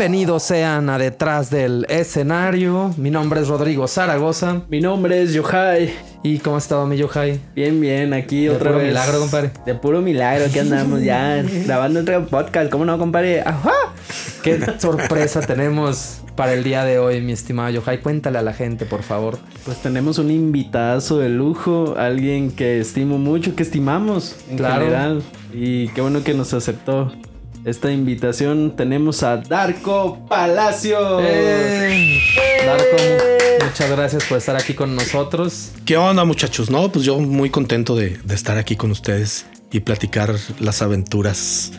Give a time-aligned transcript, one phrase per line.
[0.00, 2.94] Bienvenidos sean a Detrás del Escenario.
[2.96, 4.62] Mi nombre es Rodrigo Zaragoza.
[4.70, 5.92] Mi nombre es Yohai.
[6.22, 7.38] ¿Y cómo ha estado mi Yohai?
[7.54, 8.88] Bien, bien, aquí De otra puro vez.
[8.88, 9.50] milagro, compadre.
[9.66, 12.70] De puro milagro, aquí andamos ya grabando otro podcast.
[12.70, 13.42] ¿Cómo no, compadre?
[13.42, 13.74] ¡Ajá!
[14.42, 18.00] Qué sorpresa tenemos para el día de hoy, mi estimado Yohai.
[18.00, 19.36] Cuéntale a la gente, por favor.
[19.66, 24.80] Pues tenemos un invitazo de lujo, alguien que estimo mucho, que estimamos en Claro.
[24.86, 25.22] general.
[25.52, 27.12] Y qué bueno que nos aceptó
[27.64, 28.74] esta invitación.
[28.76, 31.20] Tenemos a Darko Palacio.
[31.20, 32.18] ¡Eh!
[32.66, 35.70] Darko, muchas gracias por estar aquí con nosotros.
[35.84, 36.70] ¿Qué onda muchachos?
[36.70, 41.72] No, pues yo muy contento de, de estar aquí con ustedes y platicar las aventuras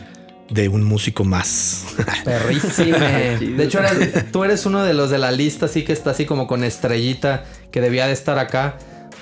[0.50, 1.84] de un músico más.
[2.24, 3.36] Perrísime.
[3.38, 3.56] Chido.
[3.56, 6.26] De hecho, eres- tú eres uno de los de la lista, así que está así
[6.26, 8.76] como con estrellita, que debía de estar acá.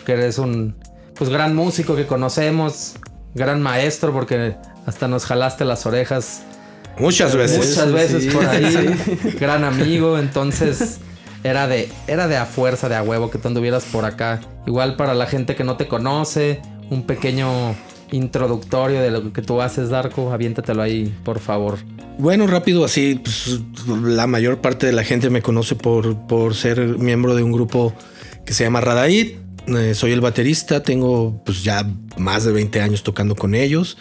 [0.06, 0.76] Que eres un
[1.14, 2.94] pues gran músico que conocemos,
[3.34, 4.56] gran maestro, porque
[4.86, 6.42] hasta nos jalaste las orejas
[7.00, 7.68] Muchas veces.
[7.68, 8.30] muchas veces sí.
[8.30, 8.94] por ahí.
[9.40, 10.98] Gran amigo, entonces
[11.42, 14.40] era de, era de a fuerza, de a huevo que tú anduvieras por acá.
[14.66, 17.74] Igual para la gente que no te conoce, un pequeño
[18.12, 21.78] introductorio de lo que tú haces, Darko, aviéntatelo ahí, por favor.
[22.18, 23.60] Bueno, rápido así, pues,
[24.02, 27.94] la mayor parte de la gente me conoce por, por ser miembro de un grupo
[28.44, 29.36] que se llama Radaid.
[29.68, 33.96] Eh, soy el baterista, tengo pues ya más de 20 años tocando con ellos.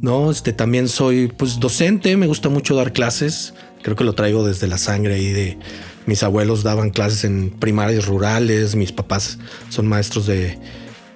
[0.00, 3.54] No, este también soy pues docente, me gusta mucho dar clases.
[3.82, 5.58] Creo que lo traigo desde la sangre ahí de
[6.06, 10.58] mis abuelos daban clases en primarias rurales, mis papás son maestros de,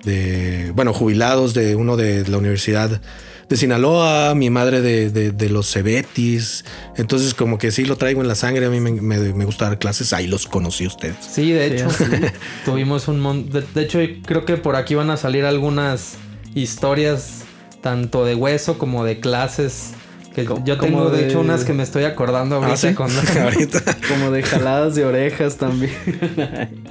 [0.04, 3.00] de bueno, jubilados de uno de la Universidad
[3.48, 6.64] de Sinaloa, mi madre de, de- de los Cebetis.
[6.96, 8.64] Entonces, como que sí lo traigo en la sangre.
[8.66, 10.14] A mí me, me- me gusta dar clases.
[10.14, 11.16] Ahí los conocí ustedes.
[11.30, 11.88] Sí, de hecho,
[12.64, 13.52] tuvimos un montón.
[13.52, 16.14] De, de hecho, creo que por aquí van a salir algunas
[16.54, 17.42] historias,
[17.84, 19.90] tanto de hueso como de clases.
[20.34, 21.18] Que Co- yo como tengo, de...
[21.22, 22.94] de- hecho, unas que me estoy acordando ahorita Ah, ¿sí?
[22.94, 23.08] con.
[23.42, 23.80] Ahorita.
[24.08, 25.92] Como de jaladas de orejas también.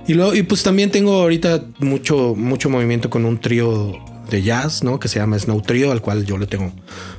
[0.07, 3.93] Y luego, y pues también tengo ahorita mucho, mucho movimiento con un trío
[4.29, 4.97] de jazz, ¿no?
[4.99, 6.71] Que se llama Snow Trio, al cual yo le tengo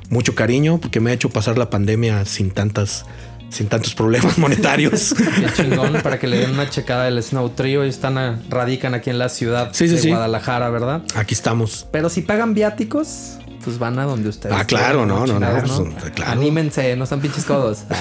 [0.09, 3.05] mucho cariño, porque me ha hecho pasar la pandemia sin tantas,
[3.49, 5.13] sin tantos problemas monetarios.
[5.15, 7.83] Qué chingón, para que le den una checada del Snow Trio.
[7.83, 10.09] Ellos están a- radican aquí en la ciudad Sí, sí, de sí.
[10.09, 11.03] Guadalajara, ¿verdad?
[11.13, 11.87] Aquí estamos.
[11.91, 14.55] Pero si pagan viáticos, pues van a donde ustedes.
[14.57, 16.31] Ah, claro, no, no, no, pues, claro.
[16.31, 17.83] Anímense, no están pinches codos.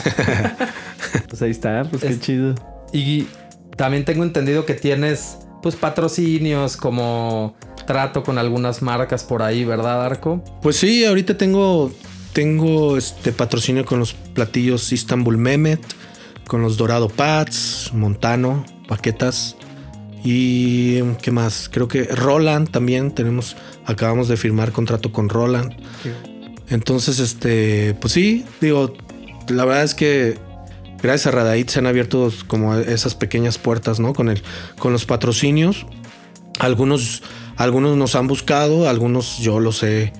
[1.29, 2.55] Pues ahí está, pues qué chido.
[2.93, 3.27] Y
[3.77, 10.05] también tengo entendido que tienes pues patrocinios como trato con algunas marcas por ahí, ¿verdad,
[10.05, 10.45] Arco?
[10.63, 11.93] Pues sí, ahorita tengo,
[12.33, 15.81] tengo este patrocinio con los platillos Istanbul Mehmet,
[16.47, 19.57] con los Dorado Pats, Montano, Paquetas
[20.25, 21.69] y qué más.
[21.71, 25.73] Creo que Roland también tenemos, acabamos de firmar contrato con Roland.
[26.69, 28.95] Entonces, este, pues sí, digo,
[29.49, 30.39] la verdad es que
[31.03, 34.15] gracias a Radaid se han abierto como esas pequeñas puertas, ¿no?
[34.15, 34.43] Con el,
[34.79, 35.87] con los patrocinios.
[36.61, 37.23] Algunos,
[37.57, 40.13] algunos nos han buscado, algunos yo los he,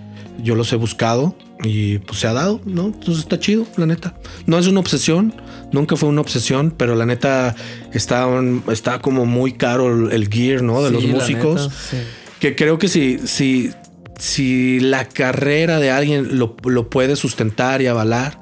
[0.43, 2.87] yo los he buscado y pues se ha dado, ¿no?
[2.87, 4.15] Entonces está chido, la neta.
[4.47, 5.35] No es una obsesión,
[5.73, 7.55] nunca fue una obsesión, pero la neta
[7.95, 8.29] está,
[8.71, 10.83] está como muy caro el, el gear, ¿no?
[10.83, 11.63] De Sí, los músicos.
[11.63, 11.97] neta, sí.
[12.41, 13.73] Que creo que si, si,
[14.19, 18.39] si la carrera de alguien lo, lo puede sustentar y avalar,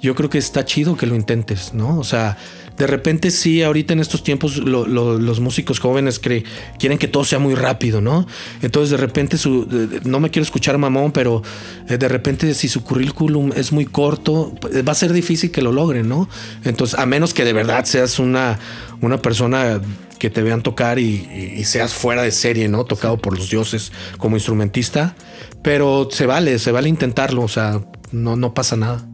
[0.00, 1.98] yo creo que está chido que lo intentes, ¿no?
[1.98, 2.36] O sea,
[2.78, 7.24] de repente sí, ahorita en estos tiempos lo- lo- los músicos jóvenes quieren que todo
[7.24, 8.26] sea muy rápido, ¿no?
[8.62, 9.66] Entonces de repente su,
[10.04, 11.42] no me quiero escuchar mamón, pero
[11.88, 15.60] eh, de repente si su currículum es muy corto, pues, va a ser difícil que
[15.62, 16.28] lo logren, ¿no?
[16.64, 18.58] Entonces, a menos que de verdad seas una,
[19.00, 19.80] una persona
[20.18, 22.84] que te vean tocar y seas fuera de serie, ¿no?
[22.84, 25.14] Tocado por los dioses como instrumentista,
[25.62, 27.80] pero se vale, se vale intentarlo, o sea,
[28.12, 29.04] no, no pasa nada.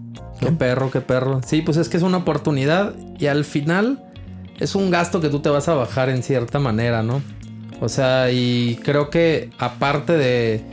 [0.40, 1.40] Qué perro, qué perro.
[1.46, 4.04] Sí, pues es que es una oportunidad y al final
[4.58, 7.22] es un gasto que tú te vas a bajar en cierta manera, ¿no?
[7.81, 10.64] O sea, y creo que aparte de...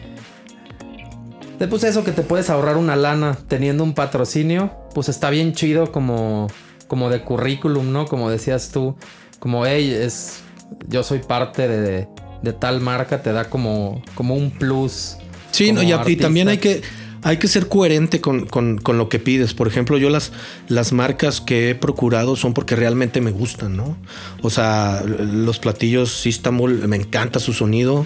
[1.59, 5.53] De pues eso que te puedes ahorrar una lana teniendo un patrocinio, pues está bien
[5.53, 6.47] chido como,
[6.87, 8.05] como de currículum, ¿no?
[8.05, 8.95] Como decías tú,
[9.37, 10.41] como, hey, es,
[10.87, 12.07] yo soy parte de,
[12.41, 15.17] de tal marca, te da como, como un plus.
[15.51, 16.81] Sí, no, y, también hay que,
[17.23, 19.53] hay que ser coherente con, con- con lo que pides.
[19.53, 20.31] Por ejemplo, yo las,
[20.67, 23.97] las marcas que he procurado son porque realmente me gustan, ¿no?
[24.41, 28.05] O sea, los platillos Istanbul, me encanta su sonido.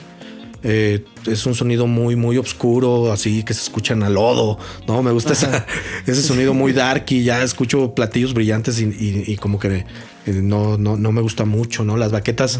[0.67, 4.57] Eh, es un sonido muy, muy oscuro, así que se escuchan a lodo,
[4.87, 5.03] ¿no?
[5.03, 5.65] Me gusta esa-
[6.07, 9.85] ese sonido muy dark y ya escucho platillos brillantes y, y- y como que
[10.25, 11.97] eh, no, no, no me gusta mucho, ¿no?
[11.97, 12.59] Las baquetas,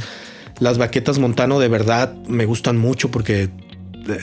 [0.60, 3.50] las baquetas Montano de verdad me gustan mucho porque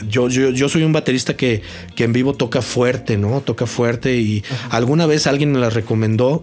[0.08, 1.62] yo, yo, yo soy un baterista que,
[1.96, 3.40] que en vivo toca fuerte, ¿no?
[3.40, 6.42] Toca fuerte y alguna vez alguien me la recomendó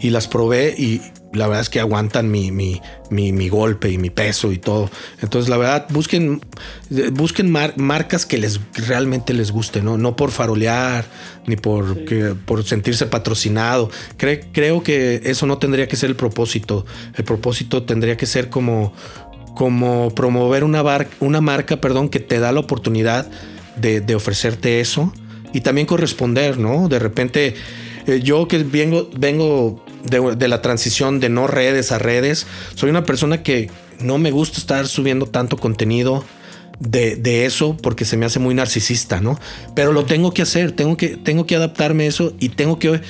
[0.00, 1.00] y las probé y
[1.32, 4.90] la verdad es que aguantan mi, mi, mi, mi golpe y mi peso y todo.
[5.22, 6.42] Entonces, la verdad, busquen,
[7.12, 9.96] busquen mar- marcas que les realmente les guste, ¿no?
[9.96, 11.06] No por farolear
[11.46, 13.90] ni por, que- por sentirse patrocinado.
[14.18, 16.84] Cre- creo que eso no tendría que ser el propósito.
[17.16, 18.92] El propósito tendría que ser como,
[19.54, 23.26] como promover una, bar- una marca, perdón, que te da la oportunidad
[23.76, 25.12] de, ofrecerte eso
[25.52, 26.88] y también corresponder, ¿no?
[26.88, 27.54] De repente,
[28.06, 33.04] eh, yo que vengo, vengo de, la transición de no redes a redes, soy una
[33.04, 33.70] persona que
[34.00, 36.24] no me gusta estar subiendo tanto contenido.
[36.80, 39.38] De, de eso porque se me hace muy narcisista, ¿no?
[39.72, 43.00] Pero lo tengo que hacer, tengo que, tengo que adaptarme a eso y tengo que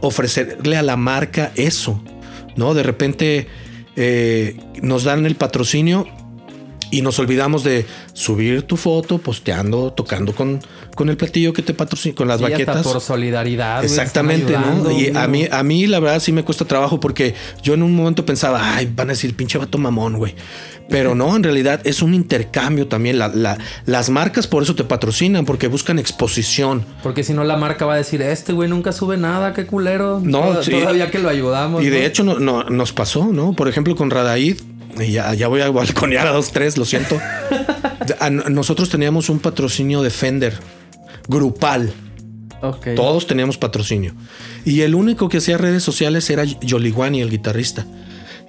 [0.00, 2.02] ofrecerle a la marca eso,
[2.56, 2.74] ¿no?
[2.74, 3.46] De repente
[3.96, 6.06] eh, nos dan el patrocinio
[6.90, 10.60] y nos olvidamos de subir tu foto posteando, tocando con,
[10.94, 12.82] con el platillo que te patrocina, con las Sí, hasta baquetas.
[12.86, 13.82] por solidaridad.
[13.82, 14.90] Exactamente, ¿no?
[14.90, 17.94] Y a mí, a mí la verdad sí me cuesta trabajo porque yo en un
[17.94, 20.34] momento pensaba, ay, van a decir pinche vato mamón, güey.
[20.88, 23.18] Pero no, en realidad es un intercambio también.
[23.18, 23.56] La- la-
[23.86, 26.84] las marcas por eso te patrocinan, porque buscan exposición.
[27.02, 30.20] Porque si no, la marca va a decir: Este güey nunca sube nada, qué culero.
[30.22, 30.70] No, sí.
[30.72, 31.82] Todavía que lo ayudamos.
[31.82, 32.06] Y de ¿no?
[32.06, 33.54] hecho no, no- nos pasó, ¿no?
[33.54, 34.58] Por ejemplo, con Radaid,
[35.00, 37.18] y ya, ya voy a balconear a dos, tres, lo siento.
[38.50, 40.54] Nosotros teníamos un patrocinio de Fender
[41.28, 41.92] grupal.
[42.60, 42.88] Ok.
[42.94, 44.14] Todos teníamos patrocinio.
[44.64, 47.86] Y el único que hacía redes sociales era Yoliguani, el guitarrista.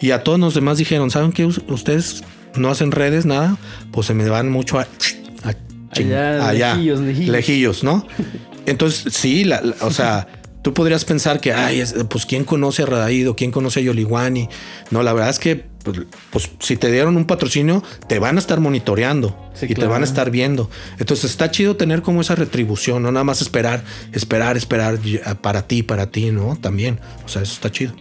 [0.04, 1.46] Y a todos los demás dijeron, ¿saben qué?
[1.46, 2.24] Us- Ustedes
[2.56, 3.56] no hacen redes, nada.
[3.92, 4.82] Pues se me van mucho a...
[4.84, 5.54] a
[5.94, 7.30] ching- Allá, lejillos, lejillos.
[7.30, 8.06] lejillos, ¿no?
[8.66, 10.28] Entonces, sí, la- la- o sea,
[10.62, 14.50] tú podrías pensar que, ay, es- pues quién conoce a Radaído, quién conoce a Yoliguani.
[14.92, 16.02] No, la verdad es que, pues,
[16.32, 20.02] pues, si te dieron un patrocinio, te van a estar monitoreando Sí, y te van
[20.02, 20.70] a estar viendo.
[21.00, 25.66] Entonces está chido tener como esa retribución, no nada más esperar, esperar, esperar y- para
[25.66, 26.58] ti, para ti, ¿no?
[26.58, 27.00] También.
[27.26, 27.94] O sea, eso está chido.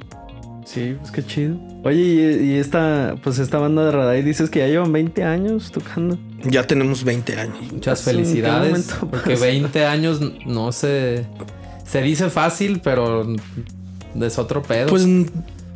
[0.64, 1.56] Sí, pues qué chido.
[1.84, 5.72] Oye, y, y esta, pues esta banda de Radai dices que ya llevan 20 años
[5.72, 6.18] tocando.
[6.44, 7.72] Ya tenemos 20 años.
[7.72, 8.94] Muchas ¿En qué felicidades.
[9.00, 9.42] Porque pasó?
[9.42, 11.26] 20 años no se.
[11.84, 13.26] Se dice fácil, pero
[14.20, 14.88] es otro pedo.
[14.88, 15.06] Pues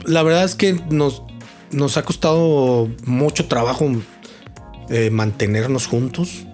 [0.04, 1.22] la verdad es que nos,
[1.70, 3.90] nos ha costado mucho trabajo
[4.88, 6.46] eh, mantenernos juntos.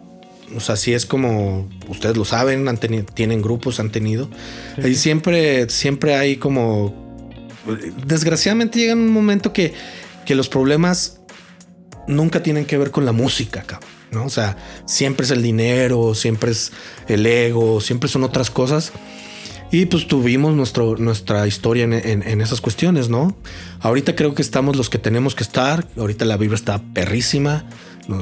[0.57, 4.29] O sea, sí es como ustedes lo saben, han tienen grupos, han tenido.
[4.83, 7.02] Y siempre, siempre hay como.
[8.07, 9.75] Desgraciadamente llega un momento que,
[10.25, 11.21] que los problemas
[12.09, 13.65] nunca tienen que ver con la música,
[14.11, 14.25] ¿no?
[14.25, 14.57] O sea,
[14.87, 16.73] siempre es el dinero, siempre es
[17.09, 18.93] el ego, siempre son otras cosas.
[19.71, 23.37] Y pues tuvimos nuestro, nuestra historia en, en- en esas cuestiones, ¿no?
[23.81, 25.87] Ahorita creo que estamos los que tenemos que estar.
[25.97, 27.65] Ahorita la vibra está perrísima.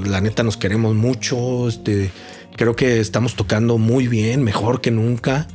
[0.04, 1.66] La neta nos queremos mucho.
[1.68, 2.12] Este,
[2.56, 5.48] creo que estamos tocando muy bien, mejor que nunca.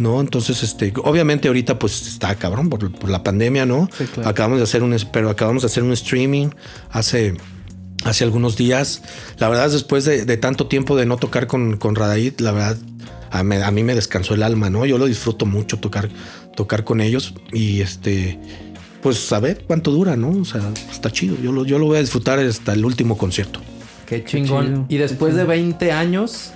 [0.00, 0.20] ¿No?
[0.20, 3.88] Entonces, este, obviamente ahorita pues está cabrón por, por la pandemia, ¿no?
[3.96, 4.28] Sí, claro.
[4.30, 6.48] Acabamos de hacer un, pero acabamos de hacer un streaming
[6.90, 7.36] hace,
[8.04, 9.02] hace algunos días.
[9.38, 12.76] La verdad, después de, de tanto tiempo de no tocar con, con Radaid, la verdad,
[13.30, 14.86] a, me- a mí me descansó el alma, ¿no?
[14.86, 16.08] Yo lo disfruto mucho tocar,
[16.56, 18.38] tocar con ellos y este,
[19.02, 20.30] pues a ver cuánto dura, ¿no?
[20.30, 21.36] O sea, está chido.
[21.42, 23.60] Yo lo, yo lo voy a disfrutar hasta el último concierto.
[24.06, 24.66] Qué chingón.
[24.66, 26.52] chido, y después de 20 años,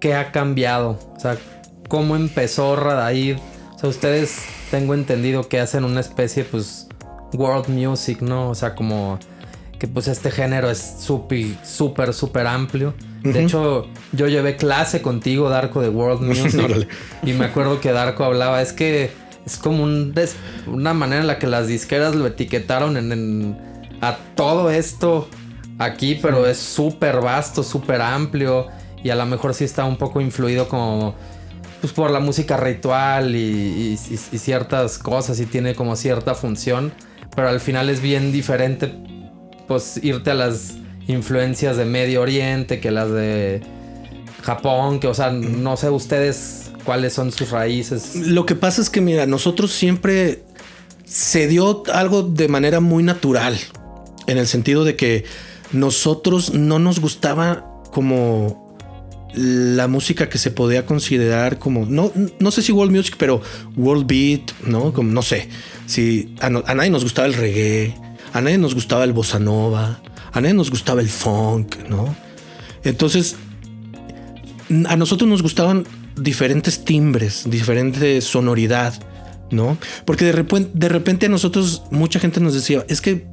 [0.00, 0.98] ¿qué ha cambiado?
[1.16, 1.36] O sea,
[1.88, 3.36] ¿cómo empezó Radaid?
[3.74, 6.88] O sea, ustedes tengo entendido que hacen una especie, pues,
[7.32, 8.48] world music, ¿no?
[8.50, 9.18] O sea, como
[9.78, 12.94] que pues este género es súper, súper, súper amplio.
[13.22, 16.88] De hecho, yo llevé clase contigo, Darko, de world music.
[17.24, 19.10] Y me acuerdo que Darko hablaba, es que
[19.44, 23.58] es como un des- una manera en la que las disqueras lo etiquetaron en, en-
[24.00, 25.28] a todo esto
[25.78, 28.68] aquí, pero es súper vasto, súper amplio
[29.02, 31.14] y a lo mejor sí está un poco influido como
[31.80, 36.92] pues por la música ritual y, ciertas cosas y tiene como cierta función,
[37.34, 38.92] pero al final es bien diferente
[39.66, 40.74] pues irte a las
[41.08, 43.62] influencias de Medio Oriente que las de
[44.42, 48.14] Japón, que o sea, no sé ustedes cuáles son sus raíces.
[48.14, 50.44] Lo que pasa es que, mira, nosotros siempre
[51.04, 53.58] se dio algo de manera muy natural,
[54.26, 55.24] en el sentido de que
[55.72, 58.65] nosotros no nos gustaba como
[59.36, 63.42] la música que se podía considerar como, no, no sé si world music, pero
[63.76, 64.92] world beat, ¿no?
[64.92, 65.48] Como, no sé,
[65.86, 67.94] si a, nadie nos gustaba el reggae,
[68.32, 70.00] a nadie nos gustaba el bossa nova,
[70.32, 72.16] a nadie nos gustaba el funk, ¿no?
[72.82, 73.36] Entonces,
[74.88, 78.94] a nosotros nos gustaban diferentes timbres, diferente sonoridad,
[79.50, 79.76] ¿no?
[80.06, 83.26] Porque de repente, de repente a nosotros mucha gente nos decía, es que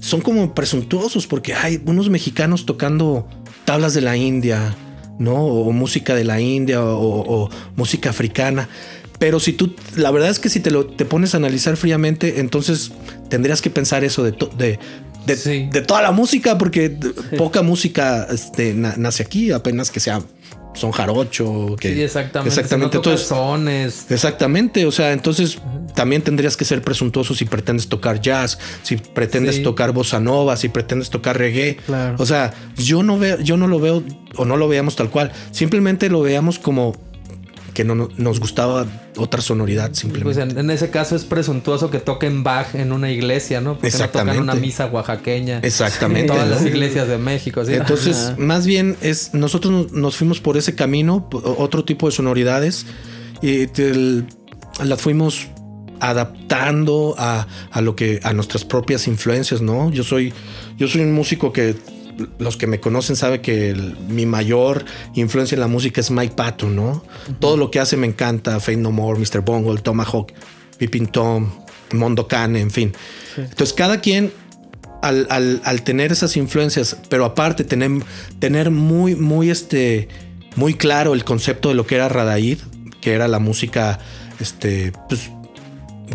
[0.00, 3.28] son como presuntuosos porque hay unos mexicanos tocando
[3.66, 4.74] tablas de la India,
[5.20, 5.36] ¿no?
[5.36, 8.68] O música de la India o, o música africana.
[9.20, 12.40] Pero si tú, la verdad es que si te lo te pones a analizar fríamente,
[12.40, 12.90] entonces
[13.28, 14.78] tendrías que pensar eso de, to- de,
[15.26, 15.68] de, Sí.
[15.70, 16.88] de toda la música, porque
[17.38, 20.22] poca música este, na- nace aquí, apenas que sea
[20.74, 22.48] son jarocho, que Sí, exactamente.
[22.48, 22.96] exactamente.
[22.96, 24.06] Entonces.
[24.10, 25.58] Exactamente, o sea, entonces
[25.94, 29.62] también tendrías que ser presuntuoso si pretendes tocar jazz, si pretendes Sí.
[29.62, 31.76] tocar bossa nova, si pretendes tocar reggae.
[31.86, 32.16] Claro.
[32.18, 34.02] O sea, yo no veo, yo no lo veo
[34.36, 35.32] o no lo veamos tal cual.
[35.50, 36.94] Simplemente lo veamos como
[37.74, 38.86] que no, no- nos gustaba
[39.16, 40.42] otra sonoridad Pues simplemente.
[40.42, 43.74] en, en ese caso es presuntuoso que toquen Bach en una iglesia, ¿no?
[43.78, 45.58] Porque no tocan una misa oaxaqueña.
[45.58, 46.28] En Exactamente.
[46.32, 46.54] todas ¿no?
[46.54, 47.74] las iglesias de México, ¿sí?
[47.74, 52.86] Entonces, más bien es nosotros nos- fuimos por ese camino, otro tipo de sonoridades
[53.42, 54.24] y te-
[54.84, 55.46] las fuimos
[56.00, 59.90] adaptando a, a lo que a nuestras propias influencias, ¿no?
[59.90, 60.32] Yo soy
[60.78, 61.74] yo soy un músico que
[62.38, 66.34] los que me conocen saben que el- mi mayor influencia en la música es Mike
[66.36, 67.02] Patton, ¿no?
[67.38, 69.40] Todo lo que hace me encanta, Fate No More, Mr.
[69.42, 70.32] Bungle, Tomahawk,
[70.78, 71.50] Pippin Tom,
[71.92, 72.92] Mondo Cane, en fin.
[73.36, 74.32] Entonces cada quien
[75.02, 77.90] al, al- al tener esas influencias, pero aparte tener,
[78.38, 80.08] tener muy, muy, este,
[80.56, 82.58] muy claro el concepto de lo que era Radaid,
[83.00, 83.98] que era la música,
[84.40, 85.30] este, pues,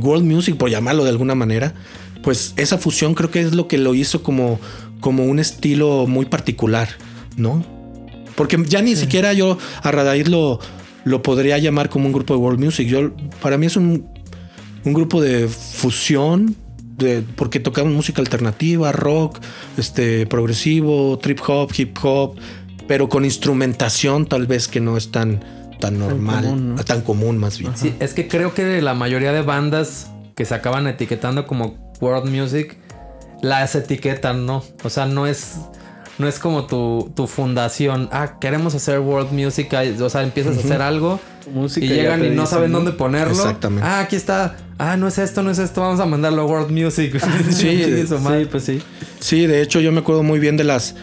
[0.01, 1.73] world music, por llamarlo de alguna manera,
[2.21, 4.59] pues esa fusión creo que es lo que lo hizo como,
[4.99, 6.89] como un estilo muy particular,
[7.37, 7.63] ¿no?
[8.35, 10.59] Porque ya ni siquiera yo a Radaid lo,
[11.05, 12.87] lo podría llamar como un grupo de world music.
[12.87, 13.11] Yo,
[13.41, 14.07] para mí es un,
[14.83, 16.55] un grupo de fusión,
[16.97, 19.39] de, porque tocamos música alternativa, rock,
[19.77, 22.35] este, progresivo, trip hop, hip hop,
[22.87, 25.43] pero con instrumentación tal vez que no es tan,
[25.79, 26.83] tan normal, común, ¿no?
[26.83, 27.71] tan común más bien.
[27.75, 32.29] Sí, es que creo que la mayoría de bandas que se acaban etiquetando como world
[32.29, 32.77] music
[33.45, 34.63] las etiquetan, ¿no?
[34.83, 35.57] O sea, no es
[36.17, 38.09] no es como tu, tu fundación.
[38.11, 39.73] Ah, queremos hacer world music.
[40.01, 41.19] O sea, empiezas a hacer algo
[41.53, 43.33] Música y llegan y no dicen, saben dónde ponerlo.
[43.33, 43.87] Exactamente.
[43.87, 44.55] Ah, aquí está.
[44.77, 45.81] Ah, no es esto, no es esto.
[45.81, 47.21] Vamos a mandarlo a world music.
[48.21, 48.43] Madre.
[48.43, 48.81] Sí, pues sí.
[49.19, 50.95] Sí, de hecho yo me acuerdo muy bien de las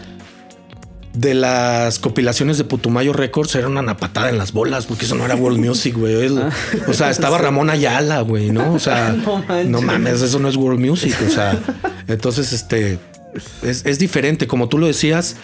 [1.13, 5.25] de las compilaciones de Putumayo Records era una napatada en las bolas, porque eso no
[5.25, 6.15] era world music, güey.
[6.25, 6.43] El-
[6.87, 8.73] O sea, estaba Ramón Ayala, güey, ¿no?
[8.73, 9.15] O sea,
[9.67, 11.15] No mames, eso no es world music.
[11.25, 11.59] O sea,
[12.07, 12.97] entonces, este
[13.61, 14.47] es, es diferente.
[14.47, 15.35] Como tú lo decías,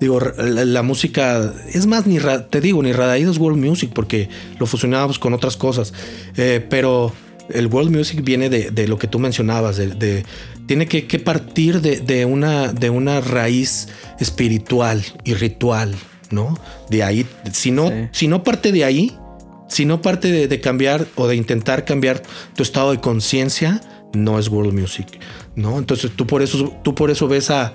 [0.00, 3.90] digo, la, la música es más, ni ra- te digo, ni Radaído es world music
[3.94, 5.92] porque lo fusionábamos con otras cosas.
[6.38, 7.12] Eh, pero
[7.50, 10.24] el world music viene de, de lo que tú mencionabas, de, de-
[10.68, 13.88] tiene que, que partir de, de una, de una raíz
[14.20, 15.96] espiritual y ritual,
[16.30, 16.56] ¿no?
[16.90, 17.94] De ahí, si no, Sí.
[18.12, 19.16] si no parte de ahí,
[19.68, 22.22] si no parte de, de cambiar o de intentar cambiar
[22.54, 23.80] tu estado de conciencia,
[24.14, 25.06] no es world music,
[25.56, 25.78] ¿no?
[25.78, 27.72] Entonces tú por eso, tú por eso ves a,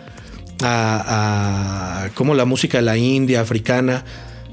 [0.62, 4.05] a, a cómo la música de la India, africana,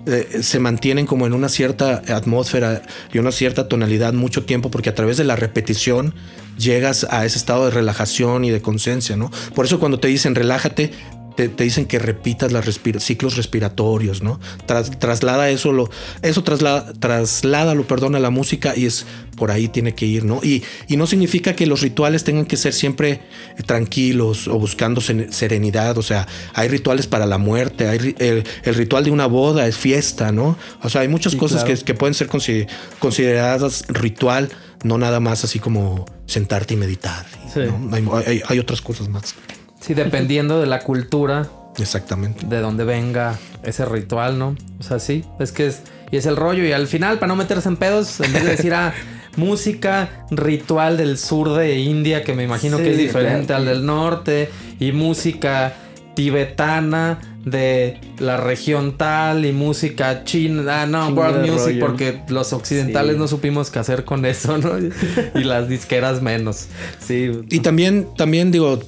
[0.06, 4.90] eh, se mantienen como en una cierta atmósfera y una cierta tonalidad mucho tiempo, porque
[4.90, 6.14] a través de la repetición
[6.58, 9.30] llegas a ese estado de relajación y de conciencia, ¿no?
[9.54, 10.92] Por eso cuando te dicen relájate,
[11.36, 14.40] te, te dicen que repitas los ciclos respiratorios, ¿no?
[14.66, 15.90] Tras- traslada eso, lo,
[16.22, 19.06] eso traslada, trasládalo, perdón, a la música y es
[19.36, 20.40] por ahí tiene que ir, ¿no?
[20.42, 23.22] Y, y no significa que los rituales tengan que ser siempre
[23.56, 28.74] eh, tranquilos o buscando serenidad, o sea, hay rituales para la muerte, hay el, el
[28.74, 30.58] ritual de una boda es fiesta, ¿no?
[30.82, 31.78] O sea, hay muchas Sí, cosas claro.
[31.78, 32.66] que, que pueden ser consi-
[32.98, 34.50] consideradas ritual,
[34.82, 37.60] no nada más así como sentarte y meditar, Sí.
[37.60, 37.94] ¿no?
[38.16, 39.34] hay, hay- hay otras cosas más.
[39.80, 42.46] Sí, dependiendo de la cultura, Exactamente.
[42.46, 44.54] de donde venga ese ritual, ¿no?
[44.78, 46.64] O sea, sí, es que es, y es el rollo.
[46.64, 48.92] Y al final, para no meterse en pedos, en vez de decir, ah,
[49.36, 53.62] música ritual del sur de India, que me imagino que es diferente claro.
[53.62, 55.72] al del norte, y música
[56.14, 61.80] tibetana de la región tal, y música china, ah, no, world music, rollo.
[61.86, 63.18] porque los occidentales Sí.
[63.18, 64.72] no supimos qué hacer con eso, ¿no?
[65.34, 66.66] y las disqueras menos.
[66.98, 67.30] Sí.
[67.48, 68.80] Y también, también digo,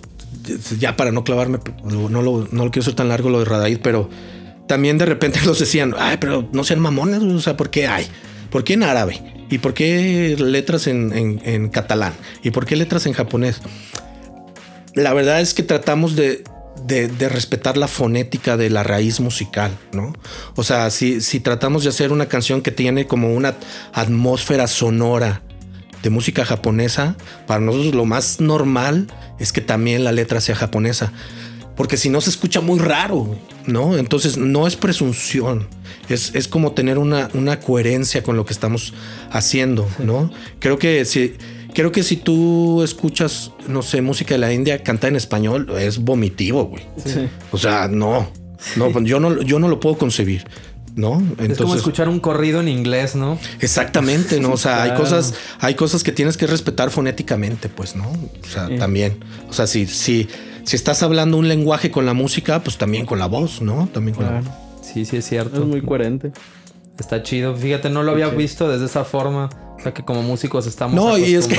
[0.79, 3.79] ya para no clavarme, no lo, no lo quiero hacer tan largo lo de Radaid,
[3.83, 4.09] pero
[4.67, 8.07] también de repente los decían, ay, pero no sean mamones, o sea, ¿por qué hay?
[8.51, 9.23] ¿Por qué en árabe?
[9.51, 12.15] ¿Y por qué letras en, en- en catalán?
[12.43, 13.61] ¿Y por qué letras en japonés?
[14.95, 16.45] La verdad es que tratamos de,
[16.87, 20.13] de- de respetar la fonética de la raíz musical, ¿no?
[20.57, 23.55] O sea, si, si tratamos de hacer una canción que tiene como una
[23.93, 25.43] atmósfera sonora
[26.03, 27.17] de música japonesa,
[27.47, 29.07] para nosotros lo más normal
[29.39, 31.13] es que también la letra sea japonesa.
[31.77, 33.97] Porque si no se escucha muy raro, ¿no?
[33.97, 35.69] Entonces no es presunción.
[36.09, 38.93] Es, es como tener una, una coherencia con lo que estamos
[39.31, 40.31] haciendo, ¿no?
[40.59, 41.35] Creo que si,
[41.73, 45.99] creo que si tú escuchas, no sé, música de la India cantar en español, es
[45.99, 46.85] vomitivo, güey.
[47.05, 47.29] Sí.
[47.51, 48.31] O sea, no.
[48.77, 50.45] No, yo no, yo no lo puedo concebir.
[50.95, 51.23] ¿No?
[51.39, 53.39] es como escuchar un corrido en inglés, ¿no?
[53.61, 54.53] Exactamente, ¿no?
[54.53, 58.11] O sea, hay cosas, hay cosas que tienes que respetar fonéticamente, pues, ¿no?
[58.11, 59.19] O sea, también.
[59.49, 60.29] O sea, si, si,
[60.65, 63.89] si estás hablando un lenguaje con la música, pues también con la voz, ¿no?
[63.93, 64.43] También con la
[64.83, 65.61] Sí, sí, es cierto.
[65.63, 66.33] Es muy coherente.
[66.99, 67.57] Está chido.
[67.57, 69.49] Fíjate, no lo había visto desde esa forma.
[69.79, 71.59] O sea, que como músicos estamos no, Y es que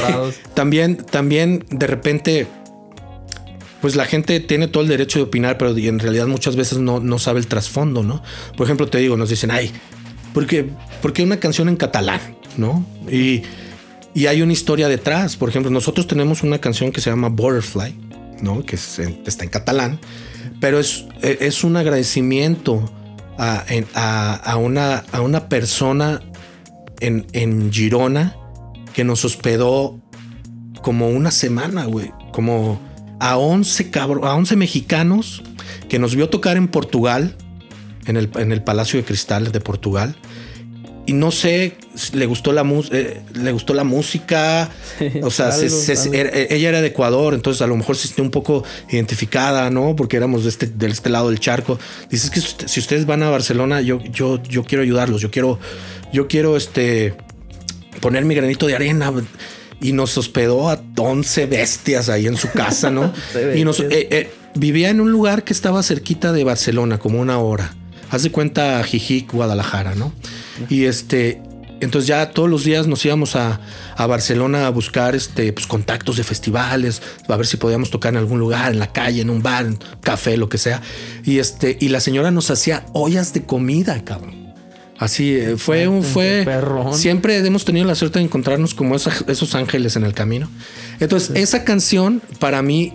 [0.53, 2.47] también, también de repente
[3.83, 7.01] pues la gente tiene todo el derecho de opinar, pero en realidad muchas veces no,
[7.01, 8.23] no sabe el trasfondo, ¿no?
[8.55, 9.73] Por ejemplo, te digo, nos dicen, ay,
[10.33, 10.69] ¿por qué,
[11.21, 12.21] una canción en catalán?
[12.55, 12.85] ¿No?
[13.11, 13.43] Y,
[14.25, 15.35] hay una historia detrás.
[15.35, 17.93] Por ejemplo, nosotros tenemos una canción que se llama Butterfly,
[18.41, 18.65] ¿no?
[18.65, 19.99] Que está en catalán,
[20.61, 22.89] pero es, es un agradecimiento
[23.37, 26.21] a, una, a una persona
[27.01, 28.37] en, en Girona
[28.93, 29.99] que nos hospedó
[30.81, 32.13] como una semana, güey.
[32.31, 32.79] Como
[33.19, 35.43] a 11, a 11 mexicanos
[35.89, 37.35] que nos vio tocar en Portugal,
[38.05, 40.15] en el, en el Palacio de Cristal de Portugal.
[41.05, 41.75] Y no sé,
[42.13, 44.69] le gustó la, eh, le gustó la música.
[45.21, 49.69] o sea, ella era de Ecuador, entonces a lo mejor se sintió un poco identificada,
[49.69, 49.97] ¿no?
[49.97, 51.77] Porque éramos de este, de este lado del charco.
[52.09, 55.21] Dices que si ustedes van a Barcelona, yo, yo, yo quiero ayudarlos.
[55.21, 55.59] Yo quiero,
[56.13, 57.15] yo quiero este,
[57.99, 59.11] poner mi granito de arena
[59.83, 63.13] y nos hospedó a 11 bestias ahí en su casa, ¿no?
[63.55, 67.37] y nos, eh, eh, vivía en un lugar que estaba cerquita de Barcelona, como una
[67.37, 67.75] hora.
[68.09, 70.13] Haz de cuenta Jijic, Guadalajara, ¿no?
[70.69, 71.41] Y este,
[71.81, 73.59] entonces ya todos los días nos íbamos a,
[73.95, 78.19] a, Barcelona a buscar este, pues, contactos de festivales, a ver si podíamos tocar en
[78.19, 80.81] algún lugar, en la calle, en un bar, en un café, lo que sea.
[81.25, 84.42] Y este, y la señora nos hacía ollas de comida, cabrón.
[85.03, 86.47] Así eh, fue un fue
[86.93, 90.49] siempre hemos tenido la suerte de encontrarnos como esos ángeles en el camino.
[91.01, 92.93] Entonces, esa canción para mí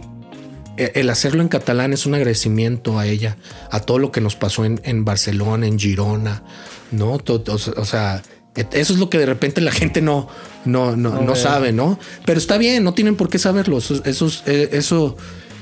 [0.79, 3.37] e, el hacerlo en catalán es un agradecimiento a ella,
[3.71, 6.45] a todo lo que nos pasó en, Barcelona, en Girona,
[6.93, 7.19] ¿no?
[7.27, 8.23] o sea,
[8.55, 10.29] e, eso es lo que de repente la gente no,
[10.65, 11.99] no, no, sabe, ¿no?
[12.25, 13.77] Pero está bien, no tienen por qué saberlo.
[13.77, 15.15] Eso, eso, e, eso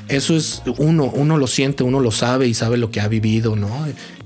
[0.08, 3.56] eso es uno, uno lo siente, uno lo sabe y sabe lo que ha vivido,
[3.56, 3.68] ¿no?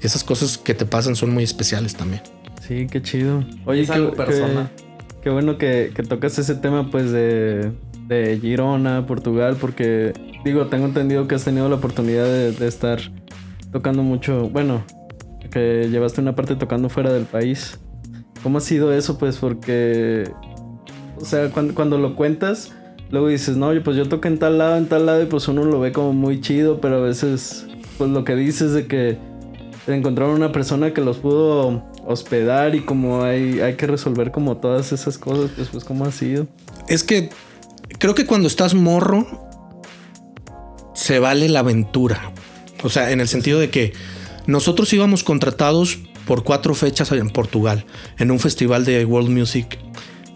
[0.01, 2.23] Esas cosas que te pasan son muy especiales también.
[2.67, 3.45] Sí, qué chido.
[3.65, 4.71] Oye, qué, persona.
[5.23, 7.73] Qué, bueno que, tocas ese tema, pues, de,
[8.07, 10.13] de, Girona, Portugal, porque,
[10.45, 13.01] digo, tengo entendido que has tenido la oportunidad de, estar
[13.73, 14.85] tocando mucho, bueno,
[15.51, 17.79] que llevaste una parte tocando fuera del país.
[18.43, 19.19] ¿Cómo ha sido eso?
[19.19, 20.31] Pues porque,
[21.17, 22.73] o sea, cuando, cuando lo cuentas
[23.11, 25.65] Luego dices, no, pues yo toqué en tal lado, en tal lado, y pues uno
[25.65, 27.67] lo ve como muy chido, pero a veces,
[27.99, 29.19] pues lo que dices de que
[29.89, 34.93] encontraron una persona que los pudo hospedar y como hay, hay que resolver como todas
[34.93, 36.47] esas cosas, pues, pues cómo ha sido.
[36.89, 37.31] Es que
[37.99, 39.27] creo que cuando estás morro,
[40.95, 42.33] se vale la aventura.
[42.83, 43.93] O sea, en el sentido de que
[44.47, 47.85] nosotros íbamos contratados por cuatro fechas en Portugal,
[48.19, 49.79] en un festival de World Music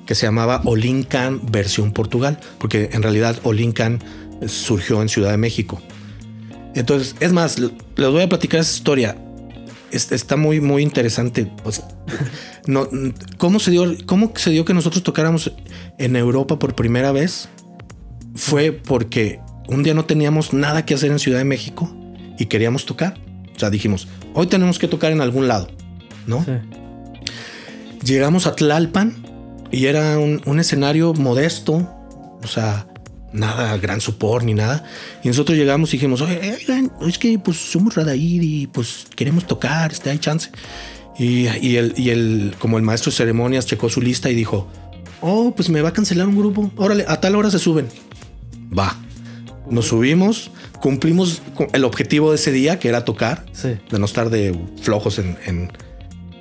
[0.06, 4.02] que se llamaba Olincan versión Portugal, porque en realidad Olincan
[4.46, 5.80] surgió en Ciudad de México.
[6.74, 9.16] Entonces, es más, les voy a platicar esa historia.
[9.90, 11.50] Está muy, muy interesante.
[11.62, 11.82] Pues,
[12.66, 12.88] no,
[13.38, 15.52] ¿cómo, se dio, ¿Cómo se dio que nosotros tocáramos
[15.98, 17.48] en Europa por primera vez?
[18.34, 21.94] Fue porque un día no teníamos nada que hacer en Ciudad de México
[22.38, 23.14] y queríamos tocar.
[23.54, 25.68] O sea, dijimos, hoy tenemos que tocar en algún lado,
[26.26, 26.44] ¿no?
[28.02, 29.33] Llegamos a Tlalpan
[29.74, 31.88] y era un, escenario modesto,
[32.42, 32.86] o sea,
[33.32, 34.84] nada gran support ni nada.
[35.24, 36.56] Y nosotros llegamos y dijimos, oye,
[37.06, 40.50] es que pues somos Radair y pues queremos tocar, este, hay chance.
[41.18, 44.68] Y, y, el, y el, como el maestro de ceremonias checó su lista y dijo,
[45.20, 46.70] oh, pues me va a cancelar un grupo.
[46.76, 47.88] Órale, a tal hora se suben.
[48.76, 48.96] Va.
[49.68, 54.56] Nos subimos, cumplimos el objetivo de ese día, que era tocar, de no estar de
[54.82, 55.72] flojos en, en,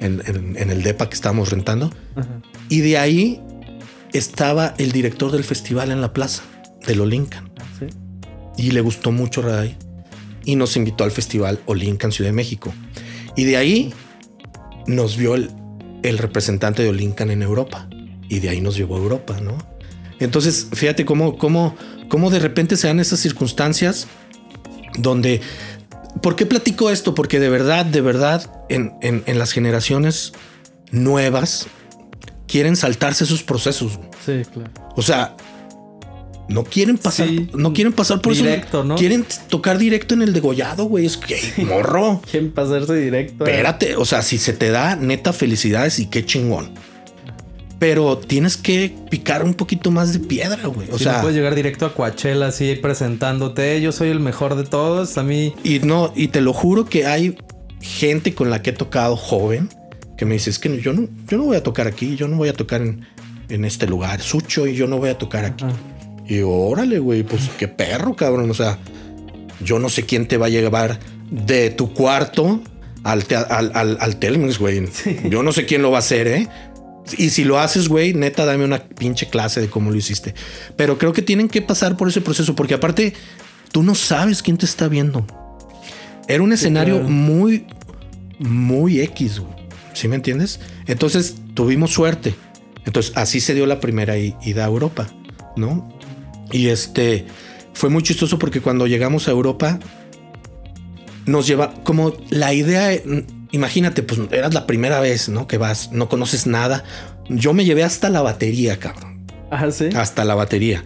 [0.03, 1.91] el DEPA que estábamos rentando.
[2.69, 3.41] Y de ahí
[4.13, 6.43] estaba el director del festival en la plaza
[6.85, 7.51] del Olincan.
[7.79, 7.87] ¿Sí?
[8.57, 9.75] Y le gustó mucho Raday.
[10.45, 12.73] Y nos invitó al festival Olincan Ciudad de México.
[13.35, 13.93] Y de ahí
[14.87, 15.49] nos vio el,
[16.03, 17.87] el representante de Olincan en Europa.
[18.29, 19.57] Y de ahí nos llevó a Europa, ¿no?
[20.19, 21.75] Entonces, fíjate cómo, cómo,
[22.07, 24.07] cómo de repente se dan esas circunstancias
[24.97, 25.41] donde
[26.21, 27.15] ¿Por qué platico esto?
[27.15, 30.33] Porque de verdad, de verdad, en, las generaciones
[30.91, 31.67] nuevas
[32.47, 33.99] quieren saltarse esos procesos.
[34.25, 34.71] Sí, claro.
[34.95, 35.35] O sea,
[36.47, 38.95] no quieren pasar, no quieren pasar por directo, ¿no?
[38.95, 41.05] Quieren tocar directo en el degollado, güey.
[41.05, 42.21] Es que morro.
[42.29, 43.45] quieren pasarse directo.
[43.45, 46.71] Espérate, o sea, si se te da neta felicidades y qué chingón
[47.83, 50.87] pero tienes que picar un poquito más de piedra, güey.
[50.93, 54.63] O sea, no puedes llegar directo a Coachella así presentándote, yo soy el mejor de
[54.63, 55.53] todos, a mí.
[55.65, 57.35] Y no, y te lo juro que hay
[57.81, 59.67] gente con la que he tocado joven
[60.17, 62.37] que me dice, es que yo no, yo no voy a tocar aquí, yo no
[62.37, 63.05] voy a tocar en,
[63.49, 65.65] en este lugar, Sucho, y yo no voy a tocar aquí.
[66.25, 68.49] Y órale, güey, pues qué perro, cabrón.
[68.49, 68.79] O sea,
[69.61, 72.61] yo no sé quién te va a llevar de tu cuarto
[73.03, 74.87] al, al, al, al Telmex, güey.
[75.29, 76.47] Yo no sé quién lo va a hacer, ¿eh?
[77.17, 80.33] Y si lo haces, güey, neta, dame una pinche clase de cómo lo hiciste.
[80.75, 83.13] Pero creo que tienen que pasar por ese proceso, porque aparte,
[83.71, 85.25] tú no sabes quién te está viendo.
[86.27, 87.67] Era un escenario muy,
[88.39, 89.53] muy X, güey.
[89.93, 90.59] ¿Sí me entiendes?
[90.87, 92.35] Entonces tuvimos suerte.
[92.85, 95.07] Entonces así se dio la primera ida a Europa,
[95.55, 95.93] ¿no?
[96.51, 97.25] Y este
[97.73, 99.79] fue muy chistoso porque cuando llegamos a Europa
[101.25, 102.99] nos lleva como la idea,
[103.53, 105.47] imagínate, pues eras la primera vez, ¿no?
[105.47, 106.83] Que vas, no conoces nada.
[107.29, 109.25] Yo me llevé hasta la batería, cabrón.
[109.49, 109.89] Ah, sí.
[109.95, 110.83] Hasta la batería.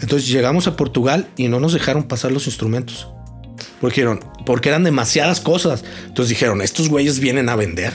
[0.00, 3.08] Entonces llegamos a Portugal y no nos dejaron pasar los instrumentos.
[3.80, 5.84] Porque, dijeron, porque eran demasiadas cosas.
[6.06, 7.92] Entonces dijeron, estos güeyes vienen a vender.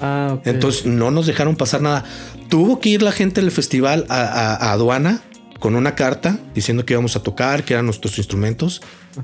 [0.00, 2.04] Ah, Entonces no nos dejaron pasar nada.
[2.48, 5.22] Tuvo que ir la gente del festival a, aduana
[5.58, 8.80] con una carta diciendo que íbamos a tocar, que eran nuestros instrumentos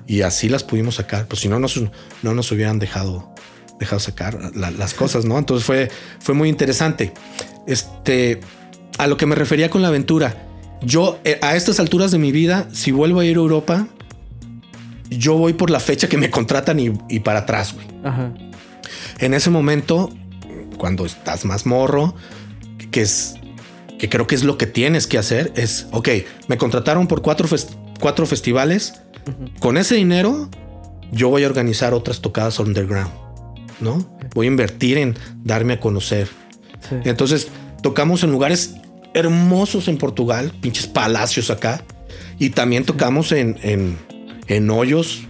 [0.06, 1.26] y así las pudimos sacar.
[1.26, 1.80] Pues si no nos,
[2.22, 3.33] no nos hubieran dejado,
[3.78, 5.38] dejado sacar las cosas, ¿no?
[5.38, 7.12] Entonces fue, fue muy interesante.
[7.66, 8.40] Este,
[8.98, 10.46] a lo que me refería con la aventura.
[10.82, 13.88] Yo eh, a estas alturas de mi vida, si vuelvo a ir a Europa,
[15.10, 17.86] yo voy por la fecha que me contratan y, y para atrás, güey.
[19.18, 20.10] En ese momento
[20.76, 22.14] cuando estás más morro,
[22.90, 23.36] que es
[23.98, 26.08] que creo que es lo que tienes que hacer, es, ok,
[26.48, 27.48] me contrataron por cuatro,
[28.00, 29.00] cuatro festivales,
[29.60, 30.50] con ese dinero
[31.12, 33.10] yo voy a organizar otras tocadas underground,
[33.80, 34.18] ¿no?
[34.34, 36.28] Voy a invertir en darme a conocer.
[37.04, 37.48] Entonces,
[37.82, 38.74] tocamos en lugares
[39.14, 41.82] hermosos en Portugal, pinches palacios acá,
[42.38, 43.98] y también tocamos en, en,
[44.48, 45.22] en hoyos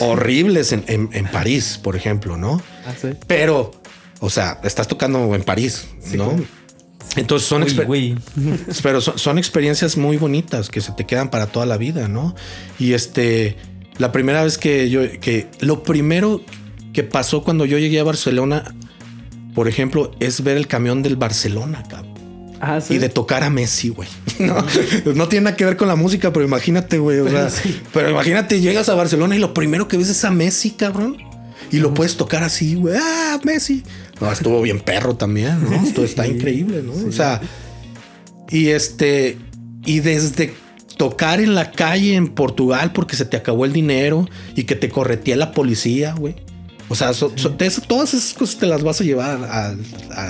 [0.00, 2.62] horribles en, en, París, por ejemplo, ¿no?
[2.86, 2.94] Ah,
[3.26, 3.72] Pero
[4.20, 6.36] o sea, estás tocando en París, ¿no?
[7.16, 7.64] Entonces son,
[8.82, 12.34] pero son, experiencias muy bonitas que se te quedan para toda la vida, ¿no?
[12.78, 13.56] Y este,
[13.96, 16.42] la primera vez que yo, que lo primero
[16.98, 18.74] que pasó cuando yo llegué a Barcelona,
[19.54, 22.12] por ejemplo, es ver el camión del Barcelona, cabrón.
[22.60, 22.94] Ah, ¿sí?
[22.94, 24.08] Y de tocar a Messi, güey.
[25.14, 27.20] No, tiene nada que ver con la música, pero imagínate, güey.
[27.20, 27.50] O sea,
[27.92, 31.18] pero imagínate, llegas a Barcelona y lo primero que ves es a Messi, cabrón.
[31.70, 32.96] Y lo puedes tocar así, güey.
[33.00, 33.84] Ah, Messi.
[34.20, 35.76] No, estuvo bien perro también, ¿no?
[35.86, 36.94] Esto está increíble, ¿no?
[37.06, 37.40] O sea,
[38.50, 39.38] y este,
[39.86, 40.52] y desde
[40.96, 44.88] tocar en la calle en Portugal porque se te acabó el dinero y que te
[44.88, 46.47] corretía la policía, güey.
[46.88, 49.74] O sea, todas esas cosas te las vas a llevar a,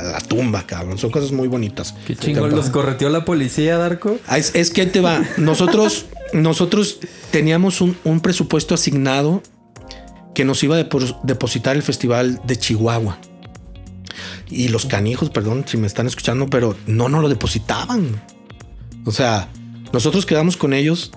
[0.02, 0.98] la tumba, cabrón.
[0.98, 1.94] Son cosas muy bonitas.
[2.06, 2.50] Qué chingón.
[2.50, 4.18] ¿Los correteó la policía, Darko?
[4.26, 5.22] Ah, es, que ahí te va.
[5.36, 6.98] Nosotros, nosotros
[7.30, 9.42] teníamos un, un, presupuesto asignado
[10.34, 10.86] que nos iba a
[11.22, 13.18] depositar el festival de Chihuahua.
[14.50, 18.20] Y los canijos, perdón si me están escuchando, pero no nos lo depositaban.
[19.04, 19.48] O sea,
[19.92, 21.12] nosotros quedamos con ellos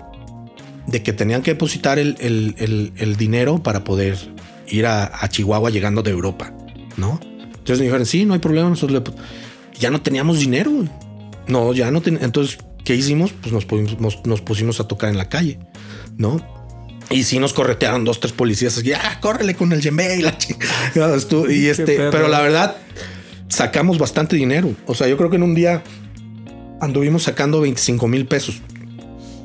[0.87, 4.17] de que tenían que depositar el, dinero para poder
[4.71, 6.53] ir a, Chihuahua llegando de Europa,
[6.97, 7.19] ¿no?
[7.43, 9.03] Entonces me dijeron, sí, no hay problema, nosotros
[9.79, 10.71] ya no teníamos dinero.
[11.47, 12.25] No, ya no teníamos.
[12.25, 13.33] Entonces, ¿qué hicimos?
[13.33, 13.67] Pues nos,
[14.25, 15.59] nos, pusimos a tocar en la calle,
[16.17, 16.39] ¿no?
[17.09, 18.81] Y sí nos corretearon dos, tres policías.
[18.83, 20.37] Ya, ah, córrele con el yembe y la.
[21.49, 22.77] Y este, pero la verdad,
[23.49, 24.73] sacamos bastante dinero.
[24.85, 25.83] O sea, yo creo que en un día
[26.79, 28.61] anduvimos sacando 25 mil pesos.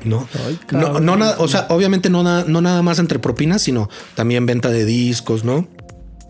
[0.07, 0.27] ¿No?
[0.71, 4.69] no, no nada, o sea, obviamente no, no nada más entre propinas, sino también venta
[4.69, 5.67] de discos, ¿no?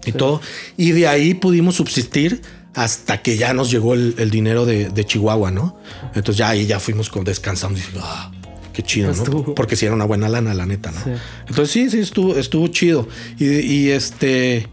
[0.05, 0.41] Y todo.
[0.77, 2.41] Y de ahí pudimos subsistir
[2.73, 5.77] hasta que ya nos llegó el, dinero de, Chihuahua, ¿no?
[6.15, 8.31] Entonces ya ahí ya fuimos con descansando y ah,
[8.73, 9.55] qué chido, ¿no?
[9.55, 10.99] Porque si era una buena lana, la neta, ¿no?
[11.47, 13.07] Entonces sí, sí, estuvo, estuvo chido.
[13.37, 14.69] Y, y este,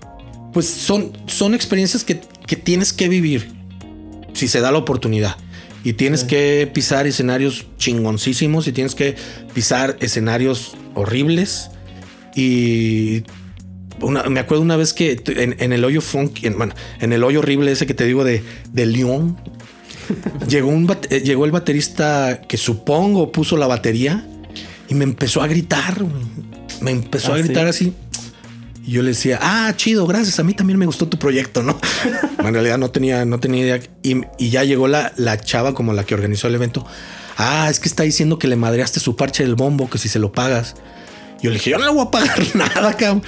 [0.53, 3.53] pues son, son experiencias que que tienes que vivir
[4.33, 5.37] si se da la oportunidad.
[5.85, 9.14] Y tienes que pisar escenarios chingoncísimos y tienes que
[9.53, 11.70] pisar escenarios horribles.
[12.35, 13.23] Y
[14.01, 17.70] me acuerdo una vez que en, el hoyo funk, en, bueno, en el hoyo horrible
[17.70, 18.42] ese que te digo de,
[18.73, 19.38] de León,
[20.49, 24.27] llegó, un eh, llegó el baterista que supongo puso la batería
[24.88, 26.05] y me empezó a gritar.
[26.81, 27.92] Me empezó a ah, gritar así.
[28.87, 30.38] Y yo le decía, ah, chido, gracias.
[30.38, 31.79] A mí también me gustó tu proyecto, ¿no?
[32.38, 33.81] en realidad no tenía, no tenía idea.
[34.03, 36.87] Y, ya llegó la, la, chava como la que organizó el evento.
[37.38, 40.18] Ah, es que está diciendo que le madreaste su parche del bombo, que si se
[40.18, 40.75] lo pagas.
[41.42, 43.23] Yo le dije, yo no le voy a pagar nada, cabrón.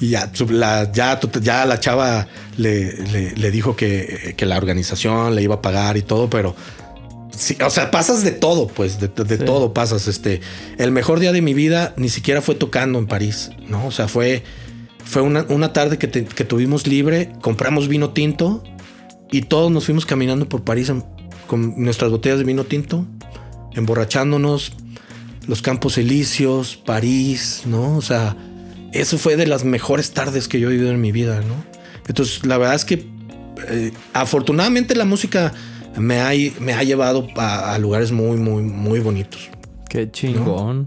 [0.00, 2.92] Y ya, la, ya, ya la chava le,
[3.34, 6.54] le, dijo que, que, la organización le iba a pagar y todo, pero
[7.36, 10.06] sí, o sea, pasas de todo, pues de, de todo pasas.
[10.06, 10.40] Este,
[10.76, 13.86] el mejor día de mi vida ni siquiera fue tocando en París, no?
[13.86, 14.44] O sea, fue
[15.08, 18.62] fue una, una tarde que, que, tuvimos libre, compramos vino tinto
[19.30, 20.92] y todos nos fuimos caminando por París
[21.46, 23.06] con nuestras botellas de vino tinto,
[23.74, 24.74] emborrachándonos,
[25.46, 27.96] los Campos Elíseos, París, ¿no?
[27.96, 28.36] O sea,
[28.92, 31.54] eso fue de las mejores tardes que yo he vivido en mi vida, ¿no?
[32.06, 33.06] Entonces, la verdad es que
[33.70, 35.54] eh, afortunadamente la música
[35.96, 39.48] me ha, me ha llevado a, lugares muy, muy, muy bonitos.
[39.88, 40.86] Qué chingón.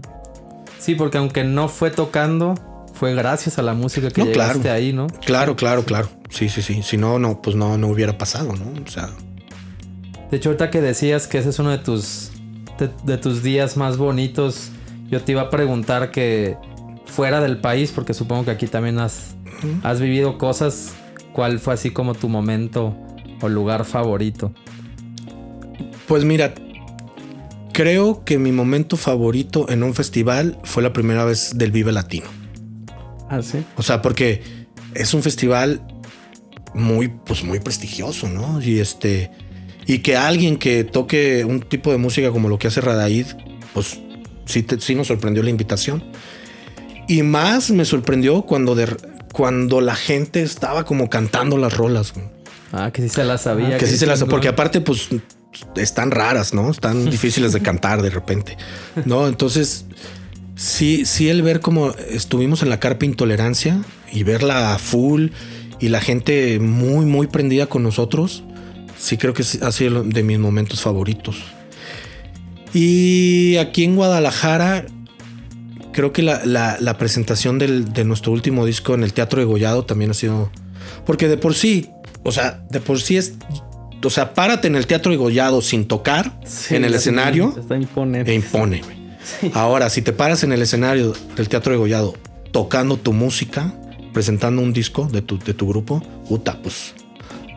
[0.78, 2.54] Sí, porque aunque no fue tocando,
[3.02, 5.08] fue gracias a la música que llegaste ahí, ¿no?
[5.26, 6.08] Claro, claro, claro.
[6.30, 6.84] Sí, sí, sí.
[6.84, 8.80] Si no, no, pues no, no hubiera pasado, ¿no?
[8.80, 9.10] O sea.
[10.30, 12.30] De hecho, ahorita que decías que ese es uno de tus
[13.02, 14.70] de, tus días más bonitos,
[15.10, 16.56] yo te iba a preguntar que
[17.04, 19.34] fuera del país, porque supongo que aquí también has,
[19.82, 20.92] has vivido cosas,
[21.32, 22.96] ¿cuál fue así como tu momento
[23.40, 24.52] o lugar favorito?
[26.06, 26.54] Pues mira,
[27.72, 32.41] creo que mi momento favorito en un festival fue la primera vez del Vive Latino.
[33.32, 33.64] Ah, sí.
[33.76, 34.42] O sea, porque
[34.94, 35.80] es un festival
[36.74, 38.60] muy, pues muy prestigioso, ¿no?
[38.60, 39.30] Y este,
[39.86, 43.26] y que alguien que toque un tipo de música como lo que hace Radaid,
[43.72, 44.00] pues
[44.44, 46.04] sí, sí nos sorprendió la invitación.
[47.08, 48.94] Y más me sorprendió cuando, de,
[49.32, 52.12] cuando la gente estaba como cantando las rolas.
[52.70, 53.78] Ah, que sí se las sabía.
[53.78, 55.08] que sí se las Porque aparte, pues
[55.76, 56.70] están raras, ¿no?
[56.70, 58.58] Están difíciles de cantar de repente.
[59.06, 59.26] ¿No?
[59.26, 59.86] Entonces,
[60.54, 65.28] sí, sí, el ver como estuvimos en la carpa intolerancia y verla full
[65.80, 68.44] y la gente muy, muy prendida con nosotros
[69.02, 71.42] sí creo que ha sido de mis momentos favoritos.
[72.72, 74.86] Y aquí en Guadalajara,
[75.92, 80.14] creo que la, presentación de nuestro último disco en el Teatro de Gollado también ha
[80.14, 80.50] sido.
[81.04, 81.90] Porque de por sí,
[82.22, 83.34] o sea, de por sí es.
[84.04, 87.54] O sea, párate en el Teatro de Gollado sin tocar en el escenario.
[87.58, 88.22] Está impone.
[88.22, 88.80] E impone.
[89.54, 92.14] Ahora, si te paras en el escenario del Teatro de Gollado
[92.50, 93.74] tocando tu música,
[94.12, 96.94] presentando un disco de tu, de tu grupo, puta, pues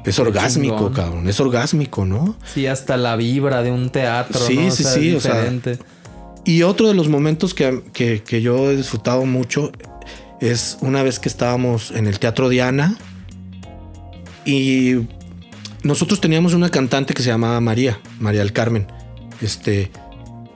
[0.06, 1.28] es orgásmico, cabrón.
[1.28, 2.36] Es orgásmico, ¿no?
[2.54, 4.40] Sí, hasta la vibra de un teatro.
[4.40, 5.16] Sí, sí, sí.
[5.16, 5.52] O sea,
[6.44, 9.72] y otro de los momentos que, yo he disfrutado mucho
[10.40, 12.98] es una vez que estábamos en el Teatro Diana
[14.46, 15.08] y
[15.82, 18.86] nosotros teníamos una cantante que se llamaba María, María del Carmen.
[19.42, 19.92] Este,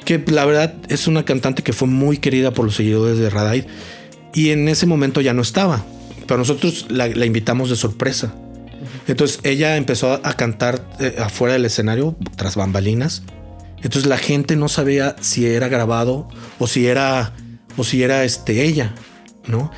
[0.10, 3.66] que la verdad es una cantante que fue muy querida por los seguidores de Radaid
[4.34, 5.86] y en ese momento ya no estaba.
[6.26, 8.34] Pero nosotros la invitamos de sorpresa.
[9.08, 13.22] Entonces ella empezó a cantar eh, afuera del escenario tras bambalinas.
[13.78, 17.34] Entonces la gente no sabía si era grabado o si era
[17.78, 18.96] o si era este ella,
[19.48, 19.72] ¿no?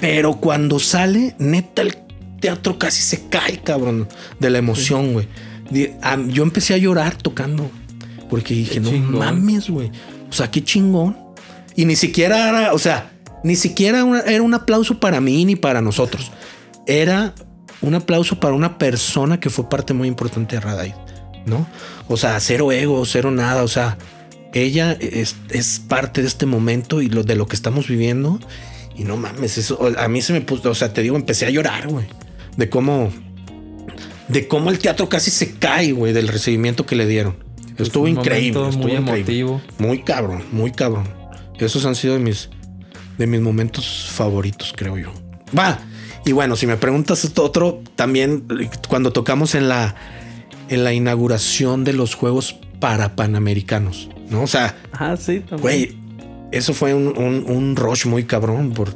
[0.00, 1.96] Pero cuando sale, neta el
[2.40, 4.08] teatro casi se cae, cabrón,
[4.40, 5.28] de la emoción, güey.
[6.28, 7.70] Yo empecé a llorar tocando
[8.28, 9.90] porque dije, no mames, güey.
[10.28, 11.16] O sea, qué chingón.
[11.74, 13.12] Y ni siquiera era, o sea,
[13.44, 16.32] ni siquiera era un aplauso para mí ni para nosotros.
[16.86, 17.34] Era
[17.80, 20.94] un aplauso para una persona que fue parte muy importante de Radai,
[21.44, 21.66] ¿no?
[22.08, 23.98] O sea, cero ego, cero nada, o sea,
[24.52, 25.34] ella es,
[25.86, 28.40] parte de este momento y lo, de lo que estamos viviendo.
[28.96, 31.50] Y no mames, eso a mí se me puso, o sea, te digo, empecé a
[31.50, 32.06] llorar, güey,
[32.56, 33.12] de cómo,
[34.28, 37.45] de cómo el teatro casi se cae, güey, del recibimiento que le dieron.
[37.78, 39.60] Estuvo increíble, estuvo muy emotivo.
[39.78, 41.08] Muy cabrón, muy cabrón.
[41.58, 42.50] Esos han sido de mis,
[43.18, 45.12] de mis momentos favoritos, creo yo.
[45.56, 45.78] Va,
[46.26, 48.44] y bueno, si me preguntas esto otro, también
[48.88, 49.94] cuando tocamos en la,
[50.68, 54.42] en la inauguración de los Juegos para Panamericanos, ¿no?
[54.42, 55.96] O sea, ah, sí, güey,
[56.50, 58.94] eso fue un, un, rush muy cabrón por,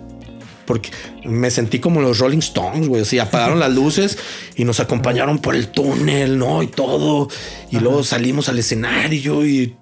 [0.70, 0.90] porque
[1.24, 3.02] me sentí como los Rolling Stones, güey.
[3.02, 4.16] Así apagaron las luces
[4.54, 6.62] y nos acompañaron por el túnel, ¿no?
[6.62, 7.26] Y todo.
[7.72, 9.74] Y luego salimos al escenario y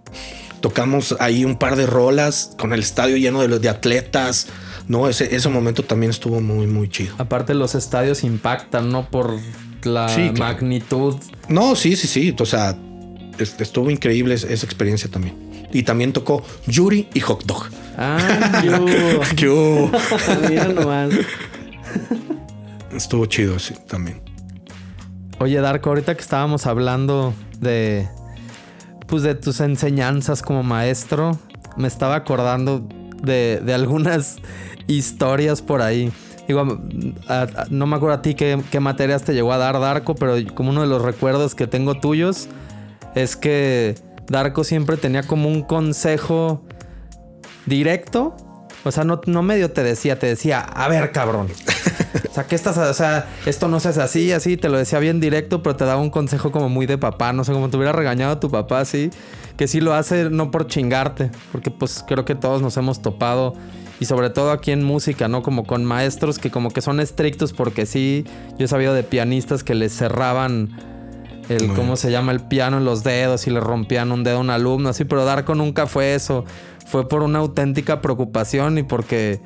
[0.63, 4.47] tocamos ahí un par de rolas con el estadio lleno de, de atletas.
[4.87, 7.15] No, ese, ese momento también estuvo muy, muy chido.
[7.19, 9.11] Aparte, los estadios impactan, ¿no?
[9.11, 9.39] Por
[9.83, 11.17] la magnitud.
[11.51, 12.35] No, sí, sí, sí.
[12.41, 12.79] O sea,
[13.39, 15.48] estuvo increíble esa experiencia también.
[15.73, 17.67] Y también tocó Yuri y Hot Dog.
[17.97, 18.63] Ah,
[19.37, 19.91] yo.
[20.49, 21.11] Mira nomás.
[22.95, 24.21] Estuvo chido así también.
[25.41, 28.09] Oye, Darko, ahorita que estábamos hablando de.
[29.07, 31.39] Pues de tus enseñanzas como maestro,
[31.77, 32.87] me estaba acordando
[33.23, 34.39] de, de algunas
[34.87, 36.13] historias por ahí.
[36.49, 36.65] Digo,
[37.69, 40.81] no me acuerdo a ti qué, materias te llegó a dar Darko, pero como uno
[40.81, 42.49] de los recuerdos que tengo tuyos
[43.15, 43.97] es que
[44.29, 46.63] Darko siempre tenía como un consejo
[47.67, 48.37] directo.
[48.85, 51.49] O sea, no, no medio te decía, te decía, a ver, cabrón.
[52.31, 52.79] O sea, ¿qué estás?
[52.79, 55.85] O sea, esto no se hace así, así, te lo decía bien directo, pero te
[55.85, 57.33] daba un consejo como muy de papá.
[57.33, 59.11] No sé, como te hubiera regañado a tu papá, así.
[59.57, 63.55] Que sí lo hace no por chingarte, porque pues creo que todos nos hemos topado
[64.01, 65.43] y sobre todo aquí en música, ¿no?
[65.43, 68.25] Como con maestros que como que son estrictos porque sí,
[68.59, 70.98] yo he sabido de pianistas que les cerraban
[71.49, 72.33] el, ¿cómo se llama?
[72.33, 75.25] El piano en los dedos y le rompían un dedo a un alumno, así, pero
[75.25, 76.45] Darko nunca fue eso,
[76.87, 79.41] fue por una auténtica preocupación y porque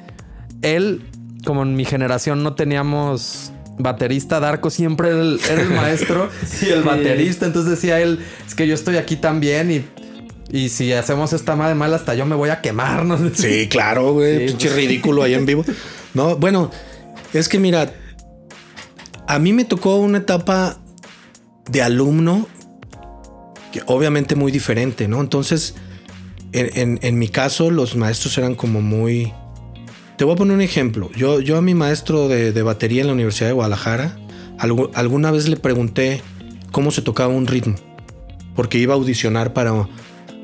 [0.63, 1.05] él,
[1.45, 6.29] como en mi generación no teníamos baterista, Darko siempre era el, maestro
[6.61, 9.85] y el baterista, entonces decía él, es que yo estoy aquí también y
[10.53, 13.19] y si hacemos esta madre mal, hasta yo me voy a quemar, ¿no?
[13.35, 14.47] Sí, claro, güey.
[14.47, 15.65] Pinche ridículo ahí en vivo.
[16.15, 16.71] No, bueno,
[17.33, 17.91] es que mira,
[19.27, 20.79] a mí me tocó una etapa
[21.71, 22.47] de alumno
[23.73, 25.21] que obviamente muy diferente, ¿no?
[25.21, 25.75] Entonces,
[26.53, 29.33] en, mi caso, los maestros eran como muy...
[30.19, 31.11] Te voy a poner un ejemplo.
[31.17, 34.19] Yo, yo a mi maestro de, batería en la Universidad de Guadalajara,
[34.59, 36.21] alguna vez le pregunté
[36.71, 37.77] cómo se tocaba un ritmo,
[38.55, 39.89] porque iba a audicionar para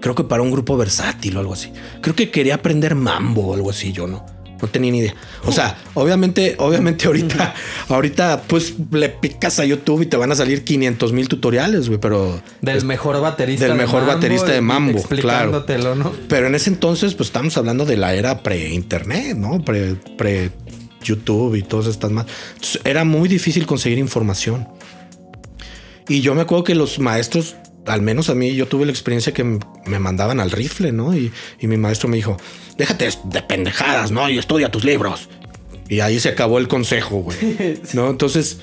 [0.01, 1.73] Creo que para un grupo versátil o algo así.
[2.01, 4.25] Creo que quería aprender mambo o algo así, yo no.
[4.61, 5.15] No tenía ni idea.
[5.45, 7.55] O sea, obviamente, obviamente ahorita,
[7.89, 12.01] ahorita pues le picas a YouTube y te van a salir 500 mil tutoriales, güey,
[12.01, 12.41] pero...
[12.61, 15.65] Del mejor baterista Del mejor baterista de mambo, claro.
[15.95, 16.13] ¿no?
[16.29, 19.65] Pero en ese entonces, pues estamos hablando de la era pre-internet, ¿no?
[19.65, 20.51] Pre, pre
[21.03, 22.27] YouTube y todas estas más.
[22.85, 24.69] era muy difícil conseguir información.
[26.09, 27.57] Y yo me acuerdo que los maestros
[27.89, 31.17] al menos a mí yo tuve la experiencia que me mandaban al rifle, ¿no?
[31.17, 32.37] Y, mi maestro me dijo,
[32.77, 34.29] déjate de pendejadas, ¿no?
[34.29, 35.29] Y estudia tus libros.
[35.89, 37.37] Y ahí se acabó el consejo, güey.
[37.95, 38.11] ¿No?
[38.11, 38.59] Entonces,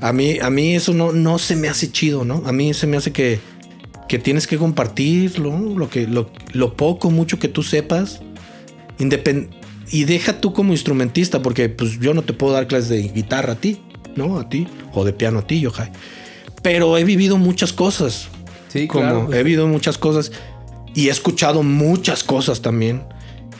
[0.00, 2.42] a mí, a mí eso no, no se me hace chido, ¿no?
[2.46, 3.40] A mí se me hace que,
[4.08, 8.20] que tienes que compartirlo, lo, que, lo, lo poco, mucho que tú sepas.
[9.90, 13.54] y deja tú como instrumentista, porque pues yo no te puedo dar clases de guitarra
[13.54, 13.80] a ti,
[14.16, 14.38] ¿no?
[14.38, 15.72] A ti, o de piano a ti, yo,
[16.62, 18.28] Pero he vivido muchas cosas.
[18.72, 20.30] Sí, como pues he vivido muchas cosas
[20.94, 23.02] y he escuchado muchas cosas también.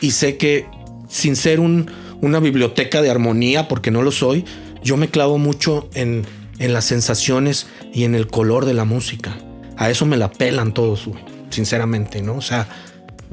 [0.00, 0.66] Y sé que
[1.08, 4.44] sin ser un, una biblioteca de armonía, porque no lo soy,
[4.82, 6.24] yo me clavo mucho en,
[6.58, 9.36] en las sensaciones y en el color de la música.
[9.76, 11.08] A eso me la pelan todos,
[11.50, 12.36] sinceramente, ¿no?
[12.36, 12.68] O sea,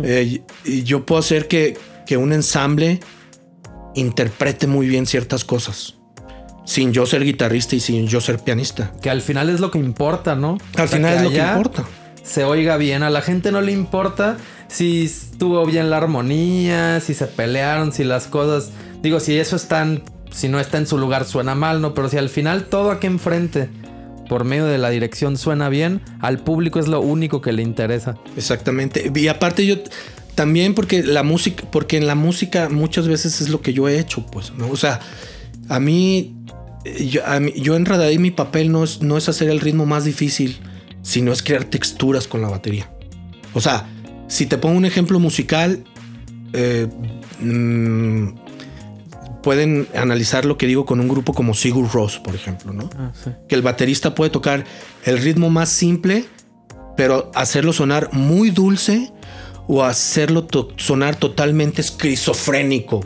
[0.02, 3.00] eh, yo puedo hacer que, que un ensamble
[3.94, 5.97] interprete muy bien ciertas cosas
[6.68, 8.92] sin yo ser guitarrista y sin yo ser pianista.
[9.02, 10.58] Que al final es lo que importa, ¿no?
[10.76, 11.86] Al final es lo que importa.
[12.24, 17.14] Se oiga bien, a la gente no le importa si estuvo bien la armonía, si
[17.14, 19.88] se pelearon, si las cosas, digo, si eso está,
[20.30, 21.94] si no está en su lugar suena mal, ¿no?
[21.94, 23.70] Pero si al final todo aquí enfrente
[24.28, 28.18] por medio de la dirección suena bien, al público es lo único que le interesa.
[28.36, 29.10] Exactamente.
[29.16, 29.78] Y aparte yo
[30.36, 33.98] también porque la música, porque en la música muchas veces es lo que yo he
[33.98, 34.68] hecho, pues, ¿no?
[34.70, 35.00] O sea,
[35.70, 36.34] a mí
[37.00, 37.22] yo,
[37.56, 40.58] yo en realidad mi papel no es, no es hacer el ritmo más difícil,
[41.02, 42.92] sino es crear texturas con la batería.
[43.54, 43.88] O sea,
[44.28, 45.84] si te pongo un ejemplo musical,
[46.54, 46.88] eh,
[47.40, 48.28] mm,
[49.42, 52.90] pueden analizar lo que digo con un grupo como Sigur Ross, por ejemplo, ¿no?
[52.98, 53.12] Ah,
[53.48, 54.66] que el baterista puede tocar
[55.06, 56.26] el ritmo más simple,
[56.98, 59.12] pero hacerlo sonar muy dulce
[59.68, 60.48] o hacerlo
[60.78, 63.02] sonar totalmente esquizofrénico,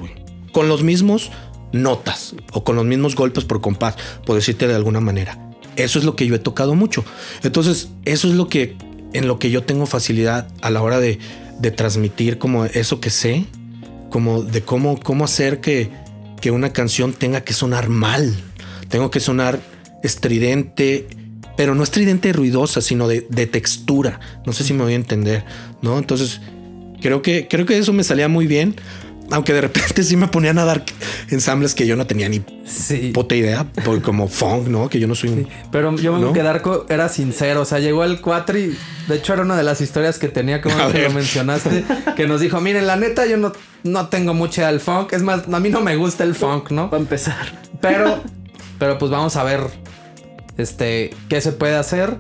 [0.52, 1.32] Con los mismos
[1.72, 5.38] notas o con los mismos golpes por compás, por decirte de alguna manera.
[5.76, 7.06] Eso es lo que yo he tocado mucho.
[7.44, 8.76] Entonces, eso es lo que
[9.14, 11.20] en lo que yo tengo facilidad a la hora de,
[11.60, 13.46] de transmitir como eso que sé,
[14.10, 15.90] como de cómo, cómo hacer que,
[16.40, 18.36] que una canción tenga que sonar mal.
[18.90, 19.60] Tengo que sonar
[20.04, 21.08] estridente,
[21.56, 24.20] pero no estridente ruidosa, sino de, de, textura.
[24.46, 25.46] No sé si me voy a entender,
[25.82, 25.98] ¿no?
[25.98, 26.42] Entonces,
[27.02, 28.76] creo que, creo que eso me salía muy bien.
[29.32, 30.84] Aunque de repente sí me ponían a dar
[31.30, 32.42] ensambles que yo no tenía ni
[33.14, 33.66] puta idea,
[34.04, 34.90] como funk, ¿no?
[34.90, 35.48] Que yo no soy un.
[35.72, 36.34] Pero yo me ¿no?
[36.34, 37.62] que Darko era sincero.
[37.62, 40.62] O sea, llegó el cuatro y de hecho era una de las historias que tenía,
[40.62, 41.84] como que lo mencionaste,
[42.16, 45.14] que nos dijo: Miren, la neta, yo no, no tengo mucha del funk.
[45.14, 46.90] Es más, a mí no me gusta el funk, ¿no?
[46.90, 47.62] Para empezar.
[47.80, 48.22] Pero,
[48.78, 49.62] pero pues vamos a ver
[50.58, 52.18] este, qué se puede hacer.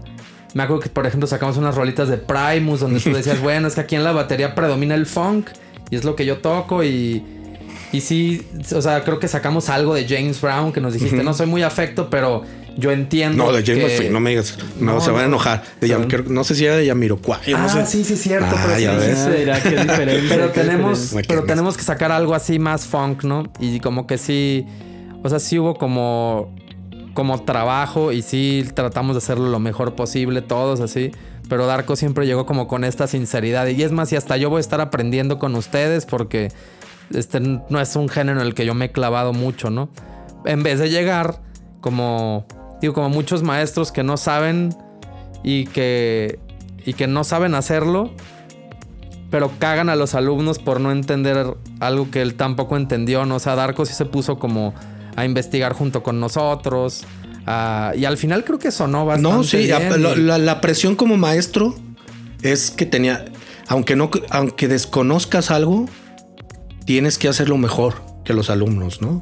[0.53, 3.76] Me acuerdo que, por ejemplo, sacamos unas rolitas de Primus donde tú decías, bueno, es
[3.76, 5.47] que aquí en la batería predomina el funk
[5.92, 7.24] y es lo que yo toco y...
[7.94, 8.42] Y sí,
[8.74, 11.62] o sea, creo que sacamos algo de James Brown que nos dijiste, no soy muy
[11.62, 12.44] afecto, pero
[12.78, 13.44] yo entiendo.
[13.44, 15.64] No, de James Brown, no me digas, no, se van a enojar.
[16.30, 17.54] no sé si era de Yamiroquai.
[17.54, 17.86] Ah, no sé.
[17.86, 18.48] sí, sí, es cierto.
[18.50, 23.52] Ah, pero sí, pero tenemos, pero tenemos que sacar algo así más funk, ¿no?
[23.60, 24.66] Y como que sí,
[25.22, 26.56] o sea, sí hubo como,
[27.14, 31.12] como trabajo y sí tratamos de hacerlo lo mejor posible, todos así
[31.50, 33.68] pero Darko siempre llegó como con esta sinceridad.
[33.68, 36.52] Y es más, y hasta yo voy a estar aprendiendo con ustedes porque
[37.14, 39.89] este no es un género en el que yo me he clavado mucho, ¿no?
[40.46, 41.42] En vez de llegar
[41.82, 42.46] como,
[42.82, 44.76] digo, como muchos maestros que no saben
[45.44, 46.39] y que,
[46.86, 48.12] y que no saben hacerlo,
[49.30, 53.36] pero cagan a los alumnos por no entender algo que él tampoco entendió, ¿no?
[53.36, 54.74] O sea, Darko sí se puso como
[55.16, 57.06] a investigar junto con nosotros.
[57.46, 59.38] Y al final creo que sonó bastante.
[59.38, 61.76] No, sí, la, presión como maestro
[62.42, 63.26] es que tenía.
[63.68, 65.88] Aunque no, aunque desconozcas algo,
[66.86, 69.22] tienes que hacerlo mejor que los alumnos, ¿no?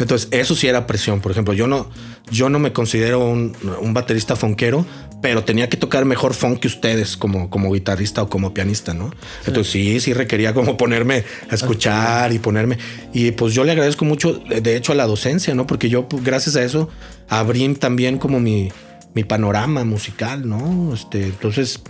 [0.00, 1.20] Entonces, eso sí era presión.
[1.20, 1.90] Por ejemplo, yo no,
[2.30, 3.54] yo no me considero un,
[3.92, 4.86] baterista fonquero,
[5.20, 9.10] pero tenía que tocar mejor funk que ustedes como, como guitarrista o como pianista, ¿no?
[9.46, 12.78] Entonces sí, sí requería como ponerme a escuchar y ponerme.
[13.12, 15.66] Y pues yo le agradezco mucho, de hecho, a la docencia, ¿no?
[15.66, 16.88] Porque yo, pues, gracias a eso,
[17.28, 18.72] abrí también como mi,
[19.14, 20.94] mi panorama musical, ¿no?
[20.94, 21.80] Este, entonces,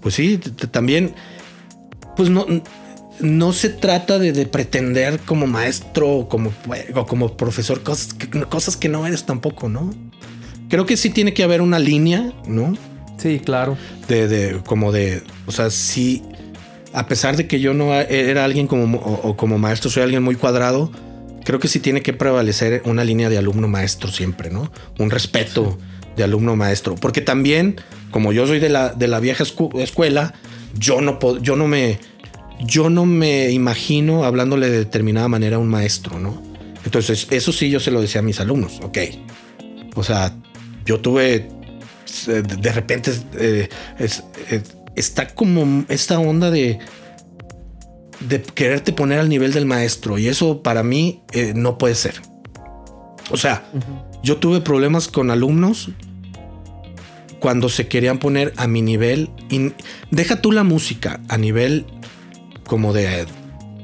[0.00, 0.38] pues sí,
[0.70, 1.14] también,
[2.16, 2.46] pues no
[3.20, 6.52] no se trata de, pretender como maestro o como,
[7.06, 9.92] como profesor cosas que, cosas que no eres tampoco, ¿no?
[10.68, 12.76] Creo que sí tiene que haber una línea, ¿no?
[13.18, 13.76] Sí, claro.
[14.08, 16.22] De, como de, o sea, sí,
[16.92, 20.34] a pesar de que yo no era alguien como, o, como maestro, soy alguien muy
[20.34, 20.90] cuadrado,
[21.44, 24.72] creo que sí tiene que prevalecer una línea de alumno maestro siempre, ¿no?
[24.98, 25.78] Un respeto
[26.16, 26.96] de alumno maestro.
[26.96, 27.76] Porque también,
[28.10, 30.34] como yo soy de la, de la vieja escuela,
[30.78, 31.98] yo no, yo no me
[32.66, 36.42] yo no me imagino hablándole de determinada manera a un maestro, ¿no?
[36.84, 38.98] Entonces, eso sí yo se lo decía a mis alumnos, ok.
[39.94, 40.36] O sea,
[40.84, 41.48] yo tuve,
[42.28, 43.68] eh, de repente, eh,
[44.94, 46.78] está como esta onda de,
[48.20, 52.20] de quererte poner al nivel del maestro y eso para mí eh, no puede ser.
[53.30, 53.64] O sea,
[54.22, 55.90] yo tuve problemas con alumnos
[57.40, 59.72] cuando se querían poner a mi nivel y
[60.10, 61.86] deja tú la música a nivel
[62.66, 63.26] como de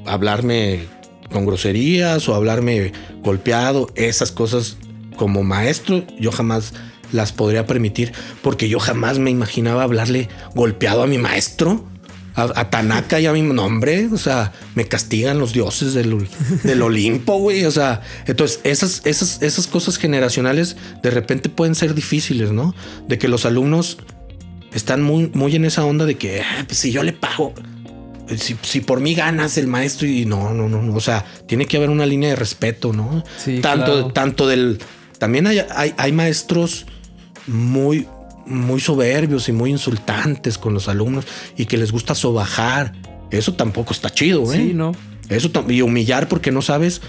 [0.05, 0.87] hablarme
[1.31, 2.91] con groserías o hablarme
[3.23, 4.77] golpeado, esas cosas
[5.15, 6.73] como maestro, yo jamás
[7.11, 11.85] las podría permitir porque yo jamás me imaginaba hablarle golpeado a mi maestro,
[12.33, 16.27] a, Tanaka y a mi nombre, o sea, me castigan los dioses del,
[16.63, 21.93] del Olimpo, güey, o sea, entonces esas, esas, esas cosas generacionales de repente pueden ser
[21.93, 22.73] difíciles, ¿no?
[23.07, 23.97] De que los alumnos
[24.73, 27.53] están muy, muy en esa onda de que, ah, pues si yo le pago,
[28.37, 31.77] si, por mí ganas el maestro y no, no, no, no, o sea, tiene que
[31.77, 33.23] haber una línea de respeto, ¿no?
[33.37, 34.79] Sí, tanto, tanto del,
[35.17, 35.61] también hay,
[35.97, 36.85] hay, maestros
[37.47, 38.07] muy,
[38.45, 41.25] muy soberbios y muy insultantes con los alumnos
[41.57, 42.93] y que les gusta sobajar.
[43.31, 44.57] Eso tampoco está chido, ¿eh?
[44.57, 44.91] Sí, no.
[45.29, 47.01] Eso y humillar porque no sabes,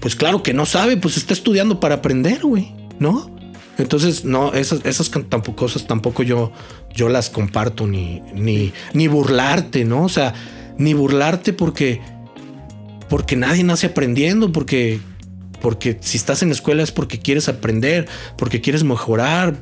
[0.00, 3.39] pues claro que no sabe, pues está estudiando para aprender, güey, ¿no?
[3.78, 6.52] Entonces, no, esas, esas tampoco, cosas tampoco yo,
[6.94, 10.04] yo las comparto ni, ni, ni burlarte, ¿no?
[10.04, 10.34] O sea,
[10.76, 12.00] ni burlarte porque,
[13.08, 15.00] porque nadie nace aprendiendo, porque,
[15.62, 18.06] porque si estás en la escuela es porque quieres aprender,
[18.36, 19.56] porque quieres mejorar.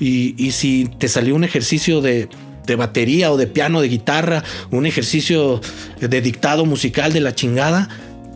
[0.00, 2.28] Y, y si te salió un ejercicio de,
[2.66, 5.60] de batería o de piano, de guitarra, un ejercicio
[6.00, 7.88] de dictado musical de la chingada,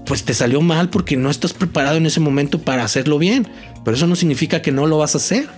[0.09, 3.47] pues te salió mal porque no estás preparado en ese momento para hacerlo bien.
[3.85, 5.49] Pero eso no significa que no lo vas a hacer.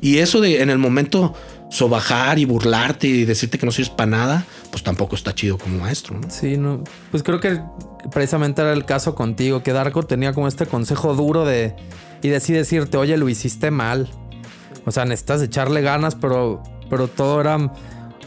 [0.00, 1.34] Y eso de en el momento
[1.70, 5.78] sobajar y burlarte y decirte que no sirves para nada, pues tampoco está chido como
[5.78, 6.28] maestro, ¿no?
[6.28, 6.82] Sí, no.
[7.10, 7.62] Pues creo que
[8.12, 11.74] precisamente era el caso contigo, que Darko tenía como este consejo duro de
[12.20, 14.10] y decir decirte, oye, lo hiciste mal.
[14.84, 17.72] O sea, necesitas echarle ganas, pero, pero todo era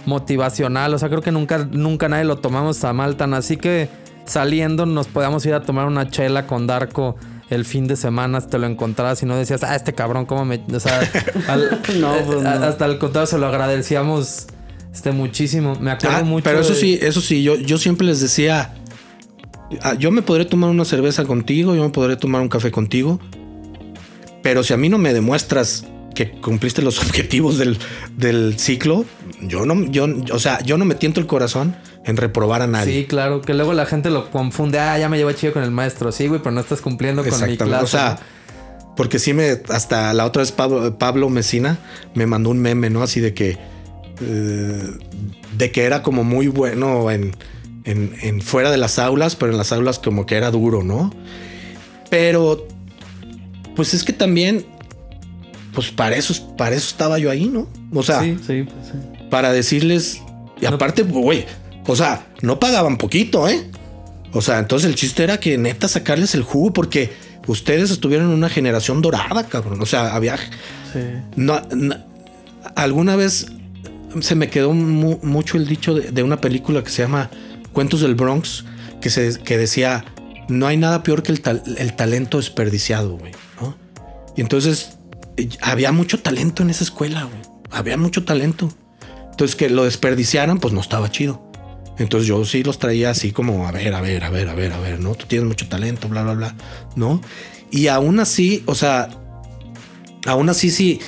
[0.05, 0.93] motivacional.
[0.93, 3.89] O sea, creo que nunca, nunca nadie lo tomamos a mal tan así que
[4.25, 7.17] saliendo nos podíamos ir a tomar una chela con Darko
[7.49, 10.61] el fin de semana te lo encontrabas y no decías, ah, este cabrón, ¿cómo me.?
[10.73, 10.99] O sea,
[11.99, 14.47] no, pues hasta el contrario se lo agradecíamos
[14.91, 15.75] este, muchísimo.
[15.79, 16.43] Me acuerdo ah, mucho.
[16.43, 18.73] Pero eso sí, eso sí, yo, yo siempre les decía,
[19.81, 23.19] ah, yo me podré tomar una cerveza contigo, yo me podré tomar un café contigo,
[24.41, 25.85] pero si a mí no me demuestras
[26.15, 27.77] que cumpliste los objetivos del,
[28.17, 29.05] del ciclo,
[29.41, 33.01] yo no, yo, o sea, yo no me tiento el corazón en reprobar a nadie.
[33.01, 34.79] Sí, claro, que luego la gente lo confunde.
[34.79, 36.11] Ah, ya me llevo chido con el maestro.
[36.11, 37.83] Sí, güey, pero no estás cumpliendo con mi clase.
[37.83, 38.19] O sea,
[38.95, 39.61] porque sí me.
[39.69, 41.79] Hasta la otra vez Pablo, Pablo Mesina
[42.13, 43.03] me mandó un meme, ¿no?
[43.03, 43.57] Así de que.
[44.21, 44.89] Eh,
[45.57, 47.33] de que era como muy bueno en,
[47.83, 51.13] en, fuera de las aulas, pero en las aulas como que era duro, ¿no?
[52.09, 52.67] Pero.
[53.75, 54.65] Pues es que también.
[55.75, 57.67] Pues para eso, para eso estaba yo ahí, ¿no?
[57.93, 59.27] O sea, sí, sí, pues sí.
[59.29, 60.21] para decirles.
[60.59, 61.45] Y aparte, güey,
[61.85, 63.69] o sea, no pagaban poquito, ¿eh?
[64.33, 67.13] O sea, entonces el chiste era que neta sacarles el jugo porque
[67.47, 69.81] ustedes estuvieron en una generación dorada, cabrón.
[69.81, 70.37] O sea, había...
[70.37, 70.99] Sí.
[71.35, 71.61] No,
[72.75, 73.47] alguna vez
[74.21, 77.29] se me quedó mucho el dicho de, una película que se llama
[77.73, 78.65] Cuentos del Bronx,
[79.01, 80.05] que, se, que decía,
[80.47, 81.41] no hay nada peor que el,
[81.77, 83.33] el talento desperdiciado, güey.
[83.61, 83.77] ¿no?
[84.35, 84.97] Y entonces
[85.61, 87.41] había mucho talento en esa escuela, güey.
[87.71, 88.73] Había mucho talento.
[89.31, 91.45] Entonces que lo desperdiciaran, pues no estaba chido.
[91.97, 94.73] Entonces yo sí los traía así como, a ver, a ver, a ver, a ver,
[94.73, 95.15] a ver, ¿no?
[95.15, 96.55] Tú tienes mucho talento, bla, bla, bla,
[96.95, 97.21] ¿no?
[97.71, 99.09] Y aún así, o sea,
[100.25, 100.99] aún así sí,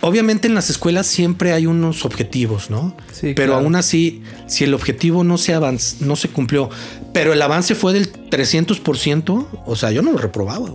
[0.00, 2.96] obviamente en las escuelas siempre hay unos objetivos, ¿no?
[3.12, 5.58] Sí, pero aún así, si el objetivo no se,
[6.00, 6.70] no se cumplió,
[7.12, 10.70] pero el avance fue del 300%, o sea, yo no lo reprobaba.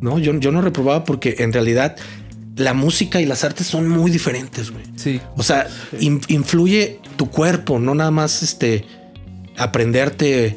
[0.00, 1.96] No, yo, yo no reprobaba porque en realidad
[2.56, 4.84] la música y las artes son muy diferentes, güey.
[4.96, 5.20] Sí.
[5.36, 5.68] O sea,
[6.00, 8.84] influye tu cuerpo, no nada más este
[9.56, 10.56] aprenderte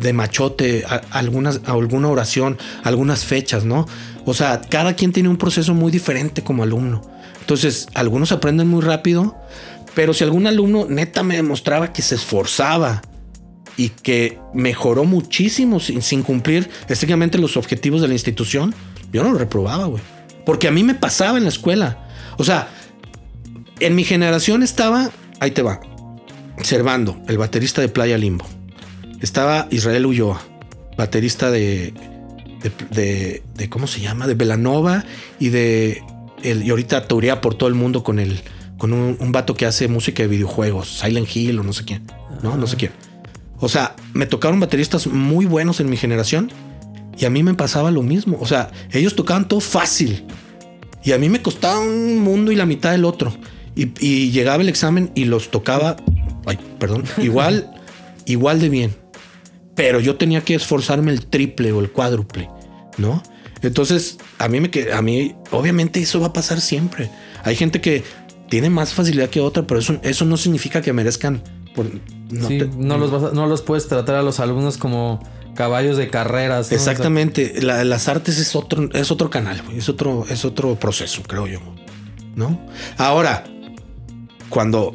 [0.00, 3.86] de machote algunas, alguna oración, algunas fechas, ¿no?
[4.24, 7.02] O sea, cada quien tiene un proceso muy diferente como alumno.
[7.40, 9.36] Entonces, algunos aprenden muy rápido,
[9.94, 13.02] pero si algún alumno neta me demostraba que se esforzaba
[13.80, 18.74] y que mejoró muchísimo sin, cumplir estrictamente los objetivos de la institución,
[19.10, 20.02] yo no lo reprobaba, güey.
[20.44, 22.06] Porque a mí me pasaba en la escuela.
[22.36, 22.68] O sea,
[23.78, 25.10] en mi generación estaba,
[25.40, 25.80] ahí te va,
[26.62, 28.44] Servando, el baterista de Playa Limbo.
[29.22, 30.42] Estaba Israel Ulloa,
[30.98, 31.94] baterista de,
[32.90, 34.26] de, de, ¿cómo se llama?
[34.26, 35.06] De Belanova
[35.38, 36.02] y de,
[36.42, 38.42] el, y ahorita tourea por todo el mundo con el,
[38.76, 42.02] con un, un, vato que hace música de videojuegos, Silent Hill o no sé quién,
[42.42, 43.09] no, no sé quién.
[43.60, 46.50] O sea, me tocaron bateristas muy buenos en mi generación
[47.16, 48.38] y a mí me pasaba lo mismo.
[48.40, 50.24] O sea, ellos tocaban todo fácil
[51.04, 53.32] y a mí me costaba un mundo y la mitad del otro.
[53.76, 55.96] Y, llegaba el examen y los tocaba,
[56.46, 57.70] ay, perdón, igual,
[58.26, 58.96] igual de bien.
[59.74, 62.48] Pero yo tenía que esforzarme el triple o el cuádruple,
[62.98, 63.22] ¿no?
[63.62, 67.10] Entonces, a mí me a mí, obviamente eso va a pasar siempre.
[67.44, 68.02] Hay gente que
[68.48, 71.42] tiene más facilidad que otra, pero eso, eso no significa que merezcan
[72.30, 75.20] no, los no los puedes tratar a los alumnos como
[75.54, 76.72] caballos de carreras.
[76.72, 77.60] Exactamente.
[77.62, 81.60] las artes es otro, es otro canal, es otro, es otro proceso, creo yo.
[82.34, 82.58] ¿No?
[82.96, 83.44] Ahora,
[84.48, 84.94] cuando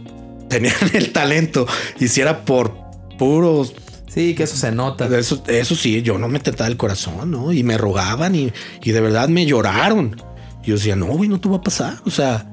[0.49, 1.67] tenían el talento,
[1.99, 2.75] hiciera por
[3.17, 3.73] puros.
[4.07, 5.05] Sí, que eso se nota.
[5.17, 7.51] Eso, eso sí, yo no me trataba el corazón, ¿no?
[7.51, 10.15] Y me rogaban y, y de verdad me lloraron.
[10.63, 11.97] Y yo decía, no, güey, no te va a pasar.
[12.05, 12.49] O sea,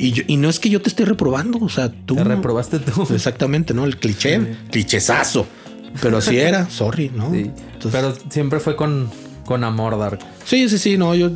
[0.00, 2.16] y, no es que yo te esté reprobando, o sea, tú.
[2.16, 3.06] Te reprobaste tú.
[3.14, 3.84] Exactamente, ¿no?
[3.84, 5.46] El cliché, clichezazo.
[6.00, 7.32] Pero así era, sorry, ¿no?
[7.32, 7.50] Sí.
[7.90, 9.10] Pero siempre fue con,
[9.44, 10.20] con amor, Dark.
[10.44, 11.30] Sí, sí, sí, no, yo,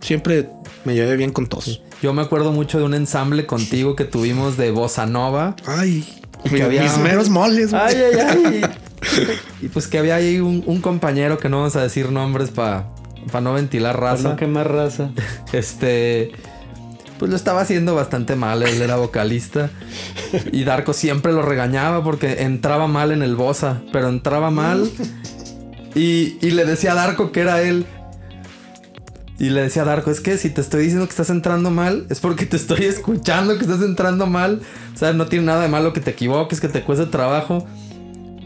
[0.00, 0.48] siempre
[0.84, 1.80] me llevé bien con todos.
[2.02, 5.54] Yo me acuerdo mucho de un ensamble contigo que tuvimos de Bossa Nova.
[5.64, 6.04] Ay,
[6.44, 6.82] que había...
[6.82, 7.72] mis meros moles.
[7.72, 8.62] Ay, ay, ay.
[9.62, 12.88] y pues que había ahí un, compañero que no vamos a decir nombres para
[13.40, 14.30] no ventilar raza.
[14.30, 15.10] no quemar raza.
[15.52, 16.32] Este
[17.22, 18.64] pues lo estaba haciendo bastante mal.
[18.64, 19.70] Él era vocalista.
[20.50, 24.90] Y Darko siempre lo regañaba porque entraba mal en el Bosa, pero entraba mal.
[25.94, 27.86] Y, le decía a Darko que era él.
[29.38, 32.06] Y le decía a Darko, es que si te estoy diciendo que estás entrando mal,
[32.10, 34.60] es porque te estoy escuchando que estás entrando mal.
[34.92, 37.64] O sea, no tiene nada de malo que te equivoques, que te cueste trabajo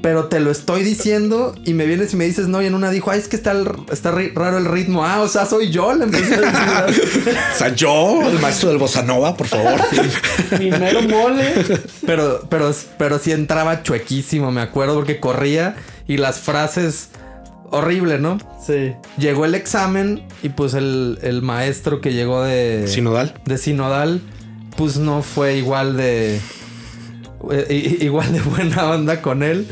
[0.03, 2.63] pero te lo estoy diciendo y me vienes y me dices no.
[2.63, 3.55] Y en una dijo, ay, es que está,
[3.91, 5.05] está raro el ritmo.
[5.05, 5.95] Ah, o sea, soy yo.
[5.95, 7.37] Le empecé a decir.
[7.55, 9.81] o sea, yo, el maestro del bossa nova, por favor.
[10.59, 11.55] Mi mero mole.
[12.05, 15.77] Pero, pero, pero sí entraba chuequísimo, me acuerdo, porque corría
[16.07, 17.09] y las frases
[17.71, 18.39] horrible, ¿no?
[18.65, 18.95] Sí.
[19.19, 22.87] Llegó el examen y pues el, el maestro que llegó de...
[22.87, 23.35] Sinodal.
[23.45, 24.21] De Sinodal,
[24.77, 26.41] pues no fue igual de
[27.51, 29.67] eh, igual de buena onda con él.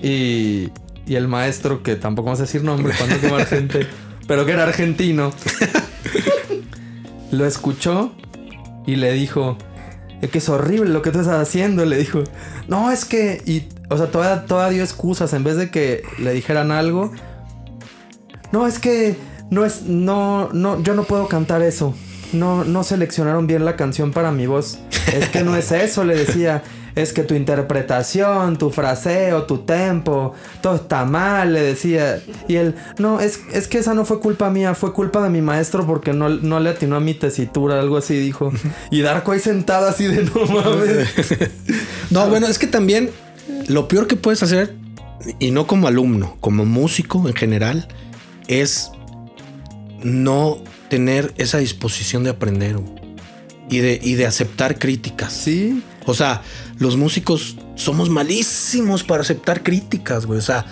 [0.00, 0.70] Y,
[1.06, 3.86] el maestro, que tampoco vamos a decir nombre cuando como gente,
[4.26, 5.30] pero que era argentino,
[7.30, 8.12] lo escuchó
[8.86, 9.56] y le dijo:
[10.20, 11.86] Es que es horrible lo que tú estás haciendo.
[11.86, 12.24] Le dijo:
[12.68, 13.68] No, es que.
[13.88, 17.10] O sea, toda, toda dio excusas en vez de que le dijeran algo.
[18.52, 19.16] No, es que.
[19.50, 19.84] No es.
[19.84, 21.94] No, no, yo no puedo cantar eso.
[22.34, 24.78] No, no seleccionaron bien la canción para mi voz.
[25.14, 26.62] Es que no es eso, le decía
[26.98, 32.20] es que tu interpretación, tu fraseo, tu tempo, todo está mal, le decía.
[32.48, 35.40] Y él, no, es, es que esa no fue culpa mía, fue culpa de mi
[35.40, 38.52] maestro porque no, no le atinó a mi tesitura, algo así dijo.
[38.90, 41.08] Y Darko ahí sentado así de no mames.
[42.10, 43.10] no, bueno, es que también
[43.68, 44.74] lo peor que puedes hacer,
[45.38, 47.86] y no como alumno, como músico en general,
[48.48, 48.90] es
[50.02, 52.76] no tener esa disposición de aprender
[53.70, 55.32] y de, y de aceptar críticas.
[55.32, 55.80] Sí.
[56.08, 56.42] O sea,
[56.78, 60.38] los músicos somos malísimos para aceptar críticas, güey.
[60.38, 60.64] O sea,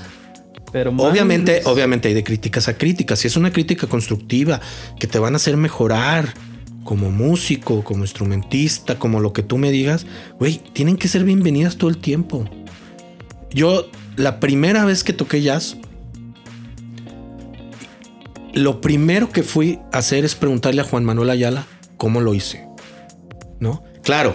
[0.73, 3.19] pero obviamente, obviamente hay de críticas a críticas.
[3.19, 4.61] Si es una crítica constructiva
[4.99, 6.33] que te van a hacer mejorar
[6.85, 10.07] como músico, como instrumentista, como lo que tú me digas,
[10.39, 12.49] güey, tienen que ser bienvenidas todo el tiempo.
[13.51, 15.77] Yo, la primera vez que toqué jazz,
[18.55, 21.67] lo primero que fui a hacer es preguntarle a Juan Manuel Ayala
[21.99, 22.67] cómo lo hice.
[23.61, 23.83] ¿No?
[24.03, 24.35] Claro.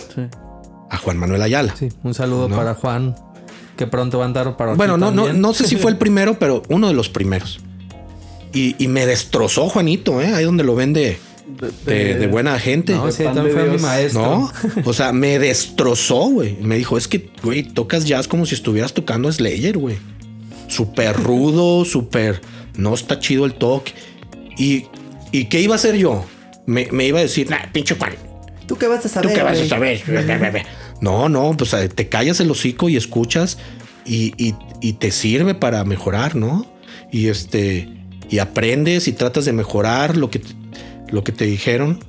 [0.91, 1.73] A Juan Manuel Ayala.
[1.75, 3.15] Sí, un saludo para Juan,
[3.77, 6.37] que pronto va a andar para Bueno, no, no, no sé si fue el primero,
[6.37, 7.61] pero uno de los primeros.
[8.53, 10.33] Y, y me destrozó Juanito, ¿eh?
[10.33, 11.17] Ahí donde lo vende
[11.85, 12.93] de, buena gente.
[12.93, 14.21] No, sí, también fue mi maestro.
[14.21, 14.51] No,
[14.85, 16.57] o sea, me destrozó, güey.
[16.61, 19.97] Me dijo, es que, güey, tocas jazz como si estuvieras tocando Slayer, güey.
[20.67, 22.41] Súper rudo, súper...
[22.77, 23.93] No está chido el toque.
[24.57, 24.85] Y,
[25.31, 26.25] ¿Y qué iba a hacer yo?
[26.65, 28.13] Me, iba a decir, nah, pinche Juan.
[28.67, 29.29] ¿Tú qué vas a saber?
[29.29, 30.01] ¿Tú qué vas a saber?
[31.01, 33.57] No, no, pues eh, te callas el hocico y escuchas
[34.05, 36.65] y, y, y te sirve para mejorar, ¿no?
[37.11, 37.89] Y este
[38.31, 40.41] y aprendes y tratas de mejorar lo que,
[41.09, 41.99] lo que te dijeron.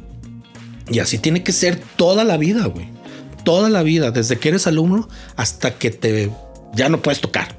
[0.89, 2.87] Y así tiene que ser toda la vida, güey.
[3.45, 6.31] Toda la vida, desde que eres alumno hasta que te
[6.75, 7.59] ya no puedes tocar.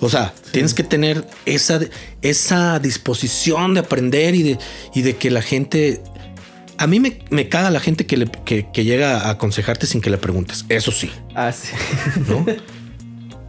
[0.00, 1.80] O sea, tienes que tener esa,
[2.22, 4.58] esa disposición de aprender y de,
[4.94, 6.02] y de que la gente...
[6.78, 10.00] A mí me, me caga la gente que, le, que, que, llega a aconsejarte sin
[10.00, 10.64] que le preguntes.
[10.68, 11.10] Eso sí.
[11.34, 11.68] Ah, sí.
[12.28, 12.44] ¿No?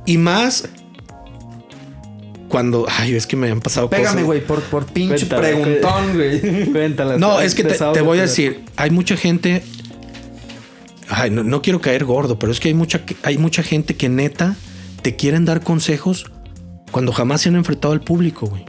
[0.08, 0.70] Y más
[2.48, 2.86] cuando.
[2.90, 4.02] Ay, es que me han pasado cosas.
[4.02, 6.72] Pégame, güey, por, por pinche preguntón, güey.
[6.72, 7.18] Cuéntala.
[7.18, 9.64] No, es que te, voy a decir, hay mucha gente.
[11.10, 14.56] Ay, no, quiero caer gordo, pero es que hay mucha, hay mucha gente que neta
[15.02, 16.32] te quieren dar consejos
[16.92, 18.66] cuando jamás se han enfrentado al público, güey.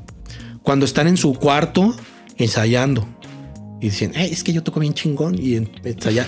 [0.63, 1.95] Cuando están en su cuarto
[2.37, 3.09] ensayando.
[3.87, 5.37] Y dicen, es que yo toco bien chingón.
[5.39, 5.57] Y,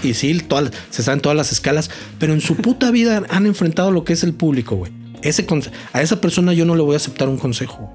[0.03, 1.91] y sí, todas, se saben todas las escalas.
[2.19, 4.93] Pero en su puta vida han enfrentado lo que es el público, güey
[5.23, 5.47] ese
[5.93, 7.91] a esa persona yo no le voy a aceptar un consejo.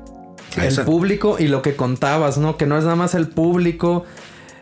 [0.57, 2.57] el público y lo que contabas, ¿no?
[2.57, 4.05] Que no es nada más el público,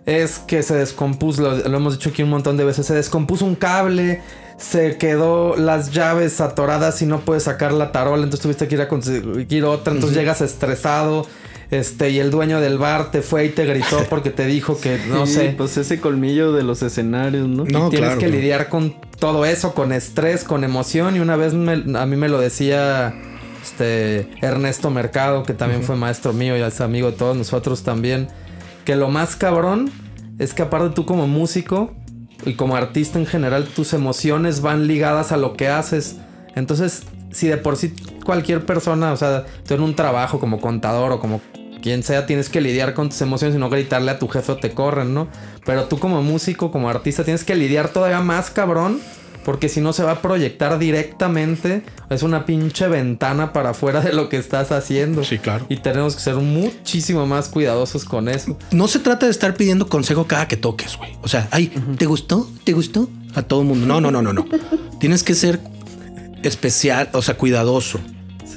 [0.05, 3.55] es que se descompuso, lo, hemos dicho aquí un montón de veces, se descompuso un
[3.55, 4.21] cable,
[4.57, 8.81] se quedó las llaves atoradas y no puedes sacar la tarola, entonces tuviste que ir
[8.81, 11.25] a conseguir otra, entonces llegas estresado.
[11.72, 14.99] Este, y el dueño del bar te fue y te gritó porque te dijo que,
[15.07, 15.55] no sé.
[15.57, 17.63] Pues ese colmillo de los escenarios, ¿no?
[17.65, 21.15] y tienes que lidiar con todo eso, con estrés, con emoción.
[21.15, 23.15] Y una vez a mí me lo decía
[23.61, 28.28] este Ernesto Mercado, que también fue maestro mío y es amigo de todos nosotros también.
[28.84, 29.89] Que lo más cabrón
[30.39, 31.93] es que aparte tú como músico
[32.45, 36.17] y como artista en general, tus emociones van ligadas a lo que haces.
[36.55, 37.93] Entonces, si de por sí
[38.26, 41.39] cualquier persona, o sea, tú en un trabajo como contador o como
[41.82, 44.57] quien sea, tienes que lidiar con tus emociones y no gritarle a tu jefe o
[44.57, 45.27] te corren, ¿no?
[45.65, 48.99] Pero tú como músico, como artista, tienes que lidiar todavía más cabrón.
[49.43, 54.13] Porque si no se va a proyectar directamente, es una pinche ventana para afuera de
[54.13, 55.23] lo que estás haciendo.
[55.23, 55.65] Sí, claro.
[55.67, 58.55] Y tenemos que ser muchísimo más cuidadosos con eso.
[58.71, 61.17] No se trata de estar pidiendo consejo cada que toques, güey.
[61.23, 62.47] O sea, ay, ¿te gustó?
[62.63, 63.09] ¿Te gustó?
[63.34, 63.88] A todo el mundo.
[63.88, 64.45] No, no, no, no, no.
[64.99, 65.59] Tienes que ser
[66.43, 67.99] especial, o sea, cuidadoso.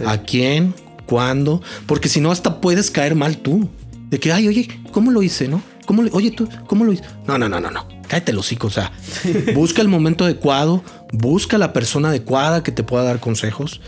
[0.04, 0.74] ¿A quién?
[1.14, 3.68] Cuándo, porque si no hasta puedes caer mal tú.
[4.10, 5.62] De que, ay, oye, ¿cómo lo hice, no?
[5.86, 7.04] ¿Cómo le, oye, tú, ¿cómo lo hice?
[7.28, 7.86] No, no, no, no, no.
[8.08, 8.66] Cállate los hocico.
[8.66, 8.90] O sea,
[9.54, 13.80] busca el momento adecuado, busca la persona adecuada que te pueda dar consejos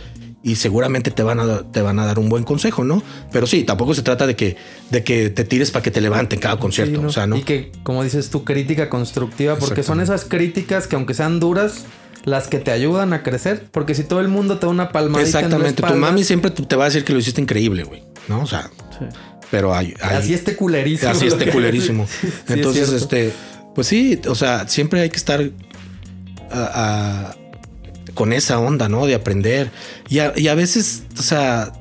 [0.44, 3.02] y seguramente te van a, te van a dar un buen consejo, ¿no?
[3.32, 4.56] Pero sí, tampoco se trata de que,
[4.90, 7.02] de que te tires para que te levanten cada concierto.
[7.04, 7.36] O sea, ¿no?
[7.36, 11.86] Y que, como dices tú, crítica constructiva, porque son esas críticas que aunque sean duras,
[12.26, 13.66] las que te ayudan a crecer.
[13.70, 15.82] Porque si todo el mundo te da una palmadita Exactamente.
[15.82, 18.02] tu mami siempre te va a decir que lo hiciste increíble, güey.
[18.28, 18.42] ¿No?
[18.42, 18.68] O sea.
[19.50, 21.10] Pero hay, Así esté culerísimo.
[21.10, 22.06] Así esté culerísimo.
[22.48, 23.32] Entonces, este.
[23.74, 25.50] Pues sí, o sea, siempre hay que estar
[28.14, 29.06] con esa onda, ¿no?
[29.06, 29.70] De aprender.
[30.08, 31.72] Y a, y a veces, o sea.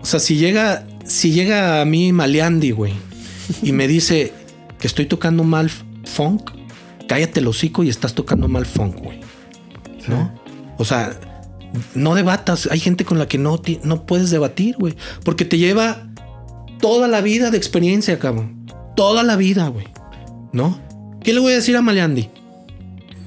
[0.00, 0.86] O sea, si llega.
[1.06, 2.92] Si llega a mí Maleandi, güey.
[3.62, 4.32] Y me dice
[4.78, 5.70] que estoy tocando mal
[6.04, 6.50] funk
[7.12, 9.20] cállate el hocico y estás tocando mal funk, güey.
[10.08, 10.32] ¿No?
[10.78, 11.18] O sea,
[11.94, 12.68] no debatas.
[12.70, 14.96] Hay gente con la que no, no puedes debatir, güey.
[15.24, 16.06] Porque te lleva
[16.80, 18.66] toda la vida de experiencia, cabrón.
[18.96, 19.86] Toda la vida, güey.
[20.52, 20.78] ¿No?
[21.22, 22.28] ¿Qué le voy a decir a Maleandi?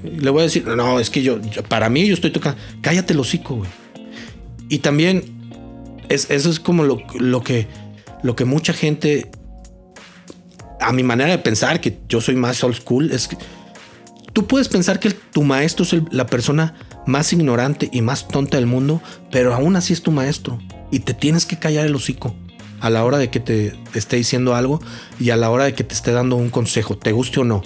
[0.02, 2.60] Le voy a decir, no, es que yo, para mí yo estoy tocando.
[2.82, 3.70] Cállate el hocico, güey.
[4.68, 5.24] Y también,
[6.08, 7.66] es, eso es como lo, lo, que,
[8.22, 9.30] lo que mucha gente,
[10.80, 13.36] a mi manera de pensar, que yo soy más old school, es que
[14.36, 16.74] Tú puedes pensar que tu maestro es la persona
[17.06, 19.00] más ignorante y más tonta del mundo,
[19.32, 20.58] pero aún así es tu maestro
[20.90, 22.34] y te tienes que callar el hocico
[22.80, 24.78] a la hora de que te esté diciendo algo
[25.18, 27.62] y a la hora de que te esté dando un consejo, te guste o no.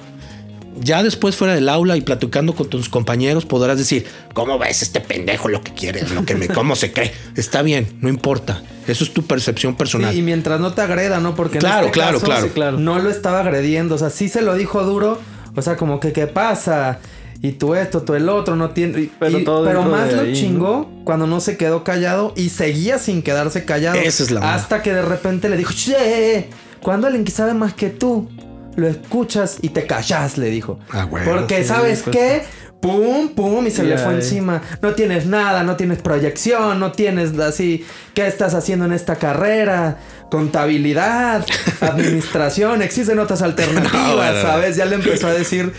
[0.78, 5.00] Ya después fuera del aula y platicando con tus compañeros podrás decir, ¿cómo ves este
[5.00, 7.12] pendejo lo que quiere, lo que me, cómo se cree?
[7.34, 8.62] Está bien, no importa.
[8.86, 10.16] Eso es tu percepción personal.
[10.16, 11.34] y mientras no te agreda, ¿no?
[11.34, 12.78] Porque claro, este claro, claro, claro.
[12.78, 13.96] no lo estaba agrediendo.
[13.96, 15.20] O sea, sí se lo dijo duro,
[15.55, 16.98] o sea, como que, ¿qué pasa?
[17.42, 19.11] Y tú esto, tú el otro, no tiene.
[19.18, 23.98] Pero, pero más lo chingó cuando no se quedó callado y seguía sin quedarse callado.
[23.98, 26.48] Esa es la Hasta que de repente le dijo, che,
[26.82, 28.28] cuando alguien que sabe más que tú
[28.76, 30.78] lo escuchas y te callas, le dijo.
[30.90, 32.42] Ah, Porque, ¿sabes pues qué?
[32.80, 34.62] Pum, pum, y se le fue encima.
[34.80, 37.84] No tienes nada, no tienes proyección, no tienes así.
[38.14, 39.98] ¿Qué estás haciendo en esta carrera?
[40.31, 41.45] Contabilidad,
[41.81, 44.76] administración, existen otras alternativas, ¿sabes?
[44.76, 45.72] Ya le empezó a decir.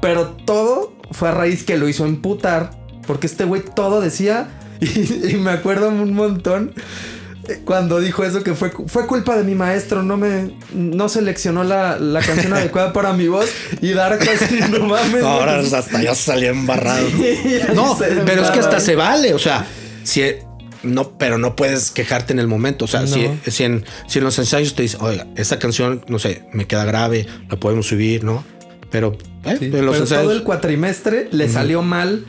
[0.00, 2.70] Pero todo fue a raíz que lo hizo emputar.
[3.06, 4.48] Porque este güey todo decía.
[4.80, 6.72] y me acuerdo un montón
[7.64, 11.98] cuando dijo eso que fue, fue culpa de mi maestro, no me no seleccionó la,
[12.24, 13.48] canción adecuada para mi voz
[13.80, 15.22] y dar casi no mames.
[15.22, 17.06] ahora hasta yo salí embarrado.
[17.74, 19.66] no, pero es que hasta se vale, o sea,
[20.02, 20.22] si
[20.82, 22.84] no, pero no puedes quejarte en el momento.
[22.84, 26.44] O sea, si, en, si en los ensayos te dicen, oiga, esta canción, no sé,
[26.52, 28.44] me queda grave, la podemos subir, ¿no?
[28.90, 30.24] Pero, eh, en los ensayos...
[30.24, 32.24] todo el cuatrimestre le salió mal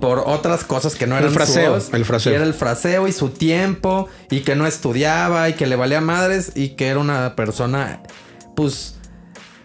[0.00, 2.32] por otras cosas que no eran el fraseo, el fraseo.
[2.32, 6.00] Y era el fraseo y su tiempo y que no estudiaba y que le valía
[6.00, 8.02] madres y que era una persona
[8.54, 8.96] pues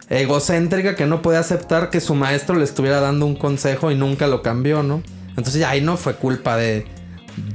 [0.10, 4.28] egocéntrica que no podía aceptar que su maestro le estuviera dando un consejo y nunca
[4.28, 5.04] lo cambió, ¿no?
[5.30, 6.86] Entonces ya ahí no fue culpa de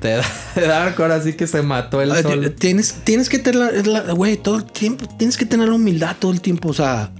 [0.00, 0.20] de,
[0.54, 2.54] Dark, ahora sí que se mató el sol.
[2.58, 3.82] Tienes, tienes que tener,
[4.14, 7.12] güey, todo el tiempo, tienes que tener humildad todo el tiempo, o sea,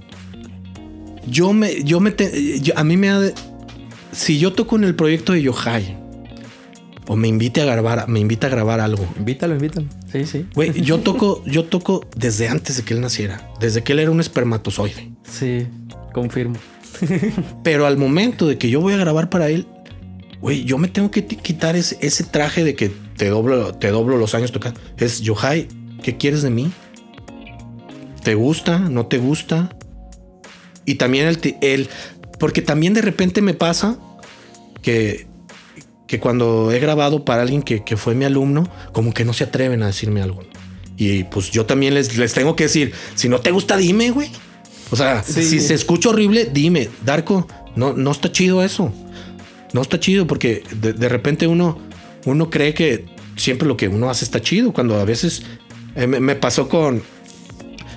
[1.27, 2.13] yo me, yo me,
[2.75, 3.21] a mí me ha,
[4.11, 5.97] si yo toco en el proyecto de Yohai
[7.07, 9.07] o me invite a grabar, me invita a grabar algo.
[9.17, 9.87] Invítalo, invítalo.
[10.11, 10.45] Sí, sí.
[10.55, 14.11] Güey, yo toco, yo toco desde antes de que él naciera, desde que él era
[14.11, 15.11] un espermatozoide.
[15.23, 15.67] Sí,
[16.13, 16.55] confirmo.
[17.63, 19.67] Pero al momento de que yo voy a grabar para él,
[20.41, 24.17] güey, yo me tengo que quitar ese, ese, traje de que te doblo, te doblo
[24.17, 24.79] los años tocando.
[24.97, 25.67] Es Yohai,
[26.03, 26.71] ¿qué quieres de mí?
[28.23, 28.79] ¿Te gusta?
[28.79, 29.75] ¿No te gusta?
[30.85, 31.89] Y también el, el
[32.39, 33.97] porque también de repente me pasa
[34.81, 35.27] que,
[36.07, 39.83] que cuando he grabado para alguien que, fue mi alumno, como que no se atreven
[39.83, 40.43] a decirme algo.
[40.97, 44.29] Y pues yo también les, les tengo que decir, si no te gusta, dime, güey.
[44.91, 48.93] O sea, si se escucha horrible, dime, Darko, no, no está chido eso.
[49.73, 51.77] No está chido porque de, repente uno,
[52.25, 53.05] uno cree que
[53.35, 55.43] siempre lo que uno hace está chido, cuando a veces
[55.95, 57.01] eh, me pasó con,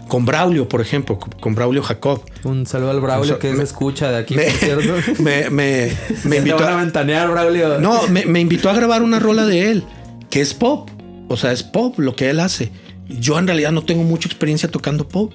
[0.08, 2.22] con Braulio, por ejemplo, con Braulio Jacob.
[2.42, 4.94] Un saludo al Braulio que me, escucha de aquí, me, por cierto.
[5.22, 5.92] Me, me,
[6.24, 7.78] me invitó a, ventanear, Braulio.
[7.78, 9.84] No, me, invitó a grabar una rola de él,
[10.30, 10.90] que es pop.
[11.28, 12.72] O sea, es pop lo que él hace.
[13.06, 15.32] Yo en realidad no tengo mucha experiencia tocando pop,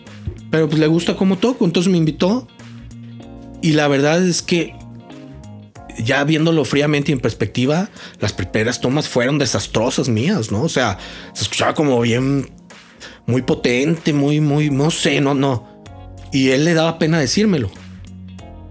[0.50, 2.48] pero pues le gusta cómo toco, entonces me invitó.
[3.62, 4.76] Y la verdad es que
[6.00, 7.90] ya viéndolo fríamente y en perspectiva,
[8.20, 10.64] las primeras tomas fueron desastrosas mías, ¿no?
[10.64, 10.98] O sea,
[11.34, 12.50] se escuchaba como bien
[13.26, 15.68] muy potente, muy, muy, no sé, no, no.
[16.32, 17.70] Y él le daba pena decírmelo.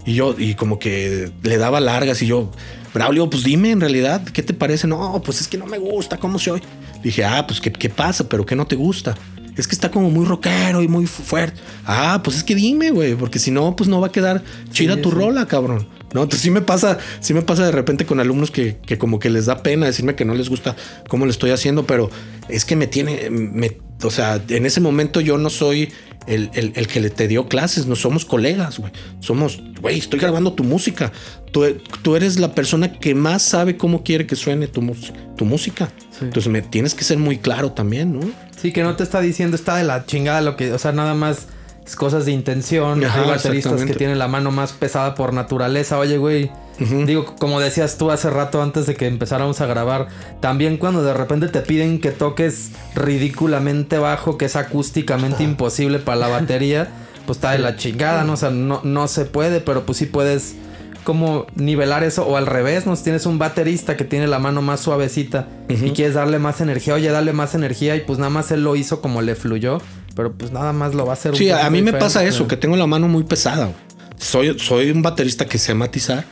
[0.05, 2.51] Y yo, y como que le daba largas y yo,
[2.93, 4.85] Braulio, pues dime en realidad, ¿qué te parece?
[4.85, 6.63] No, pues es que no me gusta, ¿cómo se oye?
[7.01, 8.27] Dije, ah, pues ¿qué, qué pasa?
[8.27, 9.15] ¿Pero qué no te gusta?
[9.57, 11.59] Es que está como muy rockero y muy fuerte.
[11.85, 15.01] Ah, pues es que dime, güey, porque si no, pues no va a quedar chida
[15.01, 15.87] tu rola, cabrón.
[16.13, 19.17] No, entonces sí me pasa, sí me pasa de repente con alumnos que, que, como
[19.17, 20.75] que les da pena decirme que no les gusta
[21.07, 22.11] cómo lo estoy haciendo, pero
[22.49, 25.91] es que me tiene, me, o sea, en ese momento yo no soy
[26.27, 28.91] el, que le te dio clases, no somos colegas, güey.
[29.19, 31.11] Somos, güey, estoy grabando tu música.
[31.51, 31.65] Tú,
[32.01, 34.95] tú, eres la persona que más sabe cómo quiere que suene tu,
[35.37, 35.91] tu música.
[36.21, 38.21] Entonces me tienes que ser muy claro también, ¿no?
[38.59, 41.13] Sí, que no te está diciendo está de la chingada lo que, o sea, nada
[41.13, 41.47] más
[41.95, 43.03] cosas de intención.
[43.03, 45.97] Hay bateristas que tienen la mano más pesada por naturaleza.
[45.99, 50.07] Oye, güey, Digo, como decías tú hace rato antes de que empezáramos a grabar,
[50.39, 56.17] también cuando de repente te piden que toques ridículamente bajo, que es acústicamente imposible para
[56.17, 56.89] la batería,
[57.25, 58.33] pues está de la chingada, ¿no?
[58.33, 60.55] O sea, no, no se puede, pero pues sí puedes
[61.03, 62.95] como nivelar eso o al revés, ¿no?
[62.95, 66.95] Si tienes un baterista que tiene la mano más suavecita y quieres darle más energía,
[66.95, 69.79] oye, dale más energía y pues nada más él lo hizo como le fluyó,
[70.15, 71.35] pero pues nada más lo va a hacer.
[71.35, 73.71] Sí, a mí me pasa eso, que tengo la mano muy pesada.
[74.17, 76.25] Soy, soy un baterista que sé matizar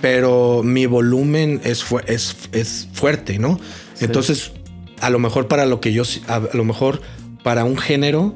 [0.00, 3.58] pero mi volumen es, es, es fuerte, ¿no?
[4.00, 4.52] Entonces,
[5.00, 7.00] a lo mejor para lo que yo, a lo mejor
[7.42, 8.34] para un género,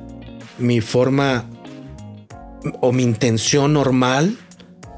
[0.59, 1.49] mi forma
[2.81, 4.37] o mi intención normal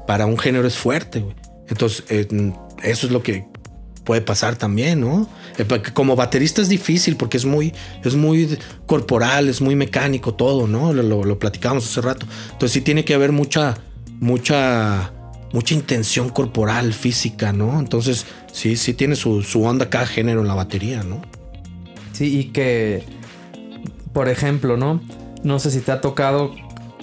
[0.07, 1.35] para un género es fuerte, güey.
[1.67, 2.03] Entonces,
[2.83, 3.47] eso es lo que
[4.05, 5.27] puede pasar también, ¿no?
[5.57, 10.67] Eh, como baterista es difícil porque es muy, es muy corporal, es muy mecánico todo,
[10.67, 10.93] ¿no?
[10.93, 12.25] Lo, lo, platicábamos hace rato.
[12.45, 13.75] Entonces sí tiene que haber mucha,
[14.19, 15.11] mucha
[15.51, 17.79] mucha intención corporal, física, ¿no?
[17.79, 21.21] Entonces, sí, sí tiene su, onda cada género en la batería, ¿no?
[22.11, 23.03] Sí, y que,
[24.11, 25.01] por ejemplo, ¿no?
[25.43, 26.53] No sé si te ha tocado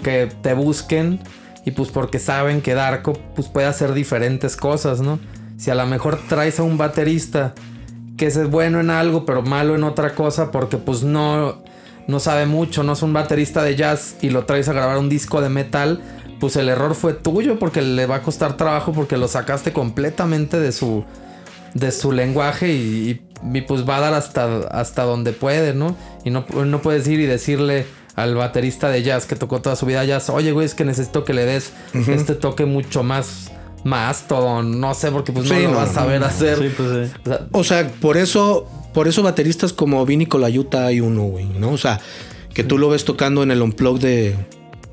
[0.03, 1.21] que te busquen
[1.65, 5.19] y pues porque saben que Darko pues puede hacer diferentes cosas, ¿no?
[5.63, 7.55] Si a lo mejor traes a un baterista
[8.17, 11.63] que es bueno en algo pero malo en otra cosa porque pues no
[12.09, 15.09] no sabe mucho, no es un baterista de jazz y lo traes a grabar un
[15.09, 16.03] disco de metal,
[16.41, 20.59] pues el error fue tuyo porque le va a costar trabajo porque lo sacaste completamente
[20.59, 21.05] de su
[21.75, 23.23] de su lenguaje y,
[23.69, 25.95] pues va a dar hasta, hasta donde puede, ¿no?
[26.25, 27.87] Y no, no puedes ir y decirle
[28.17, 31.25] al baterista de jazz que tocó toda su vida jazz, oye, güey, es que necesito
[31.25, 31.73] que le des
[32.09, 33.53] este toque mucho más
[33.85, 36.59] más todo, no sé, porque pues no lo vas a saber hacer.
[36.59, 37.31] Sí, pues, sí.
[37.53, 41.71] O, sea, por eso, por eso bateristas como Vini Colayuta hay uno, güey, ¿no?
[41.71, 42.01] O sea,
[42.55, 44.37] que tú lo ves tocando en el unplug de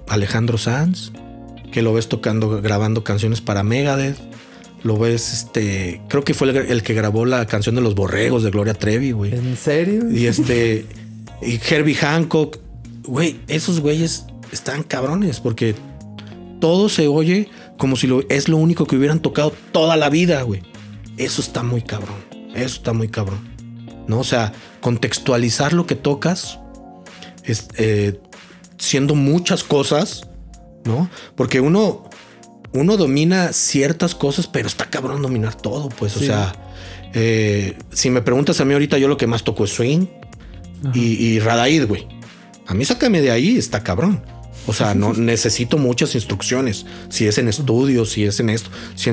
[0.08, 1.12] Alejandro Sanz,
[1.72, 4.18] que lo ves tocando, grabando canciones para Megadeth,
[4.84, 8.50] lo ves, este, creo que fue el, que grabó la canción de los borregos de
[8.50, 9.34] Gloria Trevi, güey.
[9.34, 10.10] ¿En serio?
[10.10, 10.86] Y este,
[11.42, 12.58] y Herbie Hancock,
[13.04, 15.76] güey, esos güeyes están cabrones porque
[16.60, 17.50] todo se oye
[17.80, 20.62] como si lo, es lo único que hubieran tocado toda la vida, güey.
[21.18, 22.18] Eso está muy cabrón.
[22.54, 23.40] Eso está muy cabrón.
[24.06, 24.20] ¿No?
[24.20, 24.52] O sea,
[24.82, 26.60] contextualizar lo que tocas,
[27.46, 28.20] es, eh,
[28.78, 30.28] siendo muchas cosas,
[30.84, 31.10] ¿no?
[31.36, 32.10] Porque uno,
[32.74, 36.18] uno domina ciertas cosas, pero está cabrón dominar todo, pues.
[36.18, 36.52] O sea,
[37.14, 40.06] eh, si me preguntas a mí ahorita, yo lo que más toco es swing
[40.94, 42.08] y, y Radaid, güey.
[42.68, 44.22] A mí sácame de ahí, está cabrón.
[44.68, 46.86] O sea, no necesito muchas instrucciones.
[47.10, 49.12] Si es en estudio, si es en esto, si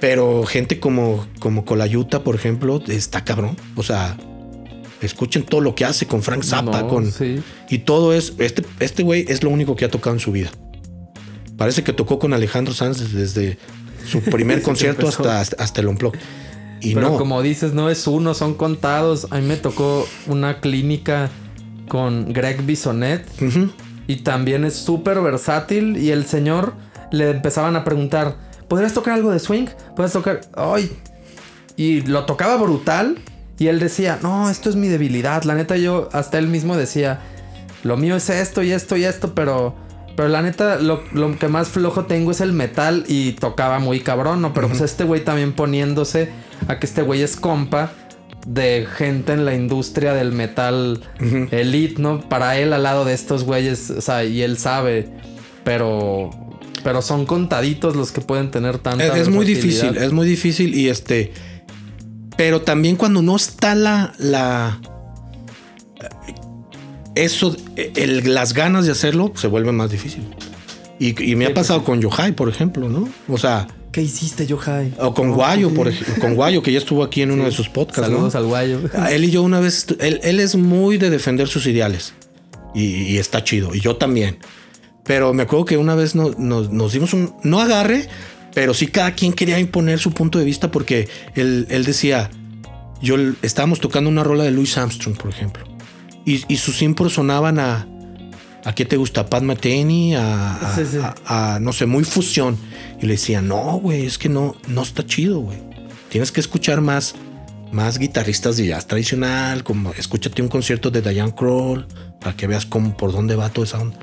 [0.00, 3.56] pero gente como, como Colayuta, por ejemplo, está cabrón.
[3.74, 4.16] O sea,
[5.00, 7.12] escuchen todo lo que hace con Frank Zappa, con
[7.68, 10.50] y todo es este este güey es lo único que ha tocado en su vida.
[11.56, 13.58] Parece que tocó con Alejandro Sanz desde
[14.08, 16.14] su primer concierto hasta, hasta el Unplug.
[16.80, 19.26] Y Pero como dices, no es uno, son contados.
[19.30, 21.28] A mí me tocó una clínica
[21.88, 23.26] con Greg Bisonet.
[24.08, 25.96] Y también es súper versátil.
[25.96, 26.72] Y el señor
[27.12, 28.34] le empezaban a preguntar:
[28.66, 29.66] ¿Podrías tocar algo de swing?
[29.94, 30.40] ¿Puedes tocar?
[30.56, 30.90] ¡Ay!
[31.76, 33.18] Y lo tocaba brutal.
[33.56, 35.44] Y él decía: No, esto es mi debilidad.
[35.44, 37.20] La neta, yo hasta él mismo decía:
[37.84, 39.76] Lo mío es esto y esto y esto, pero
[40.18, 41.04] pero la neta, lo,
[41.38, 44.52] que más flojo tengo es el metal y tocaba muy cabrón, ¿no?
[44.52, 46.32] Pero pues este güey también poniéndose
[46.66, 47.92] a que este güey es compa
[48.46, 51.00] de gente en la industria del metal
[51.50, 52.20] elite, ¿no?
[52.28, 55.08] Para él al lado de estos güeyes, o sea, y él sabe,
[55.64, 56.30] pero
[56.84, 60.74] pero son contaditos los que pueden tener tanta es, es muy difícil, es muy difícil
[60.74, 61.32] y este
[62.36, 64.80] pero también cuando no está la la
[67.18, 70.22] eso, el, las ganas de hacerlo se vuelve más difícil.
[71.00, 73.08] Y, me ha pasado con Yohai, por ejemplo, ¿no?
[73.28, 73.68] O sea.
[73.98, 74.94] ¿Qué hiciste, Yohai?
[75.00, 76.14] O con Guayo, por ejemplo.
[76.20, 78.02] Con Guayo, que ya estuvo aquí en uno de sus podcasts.
[78.02, 78.78] Saludos al Guayo.
[78.94, 79.86] Ah, él y yo una vez.
[79.98, 82.14] Él, es muy de defender sus ideales.
[82.76, 83.74] Y, está chido.
[83.74, 84.38] Y yo también.
[85.02, 87.34] Pero me acuerdo que una vez nos dimos un.
[87.42, 88.08] No agarre,
[88.54, 92.30] pero sí cada quien quería imponer su punto de vista porque él, él decía.
[93.02, 95.64] Yo estábamos tocando una rola de Louis Armstrong, por ejemplo
[96.28, 97.88] y, sus impros sonaban a.
[98.64, 99.30] ¿A qué te gusta?
[99.30, 102.56] Pat Metheny, a, no sé, muy fusión.
[103.00, 105.58] Y le decía, no, güey, es que no, no está chido, güey.
[106.08, 107.14] Tienes que escuchar más,
[107.70, 111.86] más guitarristas de jazz tradicional, como escúchate un concierto de Diane Kroll
[112.20, 113.98] para que veas cómo, por dónde va toda esa onda.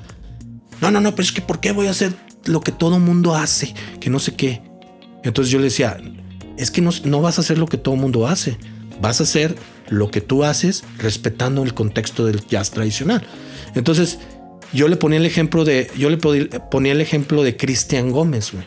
[0.80, 3.34] No, no, no, pero es que ¿por qué voy a hacer lo que todo mundo
[3.34, 3.74] hace?
[4.00, 4.62] Que no sé qué.
[5.22, 5.98] Entonces yo le decía,
[6.56, 8.56] es que no, no vas a hacer lo que todo mundo hace.
[9.00, 9.56] Vas a hacer
[9.88, 13.26] lo que tú haces respetando el contexto del jazz tradicional.
[13.74, 14.18] Entonces,
[14.76, 18.64] yo le ponía el ejemplo de, yo le ponía el ejemplo de Cristian Gómez, güey.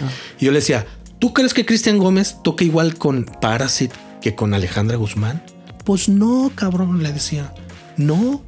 [0.00, 0.10] Ah.
[0.40, 0.86] Y yo le decía,
[1.18, 5.42] ¿tú crees que Cristian Gómez toca igual con Parasite que con Alejandra Guzmán?
[5.84, 7.52] Pues no, cabrón, le decía.
[7.96, 8.42] No,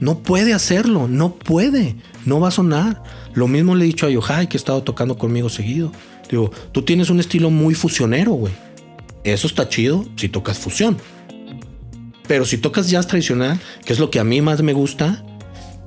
[0.00, 3.02] no puede hacerlo, no puede, no va a sonar.
[3.34, 5.92] Lo mismo le he dicho a Yohai, que ha estado tocando conmigo seguido.
[6.28, 8.52] Digo, tú tienes un estilo muy fusionero, güey.
[9.22, 10.96] Eso está chido si tocas fusión.
[12.26, 15.24] Pero si tocas jazz tradicional, que es lo que a mí más me gusta,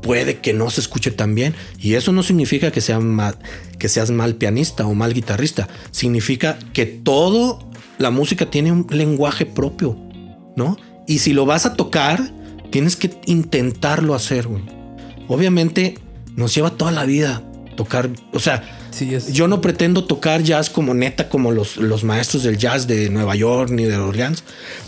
[0.02, 1.56] puede que no se escuche tan bien.
[1.80, 3.00] Y eso no significa que, sea
[3.78, 5.68] que seas mal pianista o mal guitarrista.
[5.92, 9.98] Significa que todo la música tiene un lenguaje propio,
[10.56, 10.78] ¿no?
[11.08, 12.32] Y si lo vas a tocar,
[12.72, 14.64] tienes que intentarlo hacer, güey.
[15.28, 15.98] Obviamente
[16.36, 17.44] nos lleva toda la vida
[17.76, 18.78] tocar, o sea,
[19.32, 23.36] yo no pretendo tocar jazz como neta, como los, los maestros del jazz de Nueva
[23.36, 24.44] York ni de Orleans,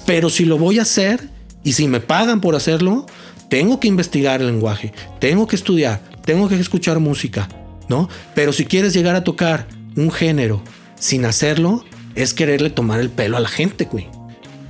[0.05, 1.29] pero si lo voy a hacer
[1.63, 3.05] y si me pagan por hacerlo,
[3.51, 7.49] tengo que investigar el lenguaje, tengo que estudiar, tengo que escuchar música,
[7.89, 8.07] ¿no?
[8.33, 10.61] Pero si quieres llegar a tocar un género
[10.97, 11.83] sin hacerlo,
[12.15, 14.07] es quererle tomar el pelo a la gente, güey,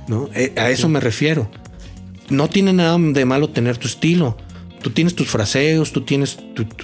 [0.08, 0.28] ¿no?
[0.34, 1.48] Eh, a eso me refiero.
[2.28, 4.36] No tiene nada de malo tener tu estilo.
[4.82, 6.36] Tú tienes tus fraseos, tú tienes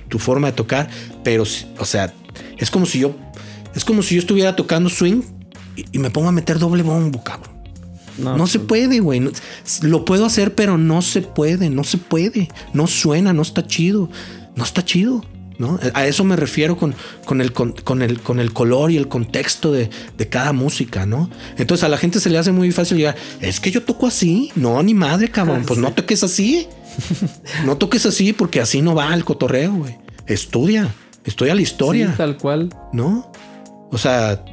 [0.09, 0.89] tu, forma de tocar,
[1.25, 2.15] pero, o sea,
[2.59, 3.17] es como si yo,
[3.75, 5.23] es como si yo estuviera tocando swing
[5.75, 7.58] y, me pongo a meter doble bombo, cabrón.
[8.19, 8.69] No, se pues.
[8.69, 9.23] puede, güey.
[9.83, 12.49] lo puedo hacer, pero no se puede, no se puede.
[12.73, 14.09] No suena, no está chido.
[14.57, 15.25] No está chido.
[15.59, 15.81] ¿No?
[15.93, 16.95] A eso me refiero con,
[17.25, 19.91] con, el, con, el, con el color y el contexto de,
[20.31, 21.29] cada música, ¿no?
[21.57, 24.53] Entonces a la gente se le hace muy fácil llegar, es que yo toco así.
[24.55, 25.65] No, ni madre, cabrón.
[25.67, 26.69] Pues no toques así.
[27.65, 29.97] No toques así porque así no va el cotorreo, güey.
[30.27, 30.95] Estudia,
[31.25, 32.15] estudia la historia.
[32.17, 32.73] tal cual.
[32.93, 33.33] ¿No?
[33.91, 34.45] O sea,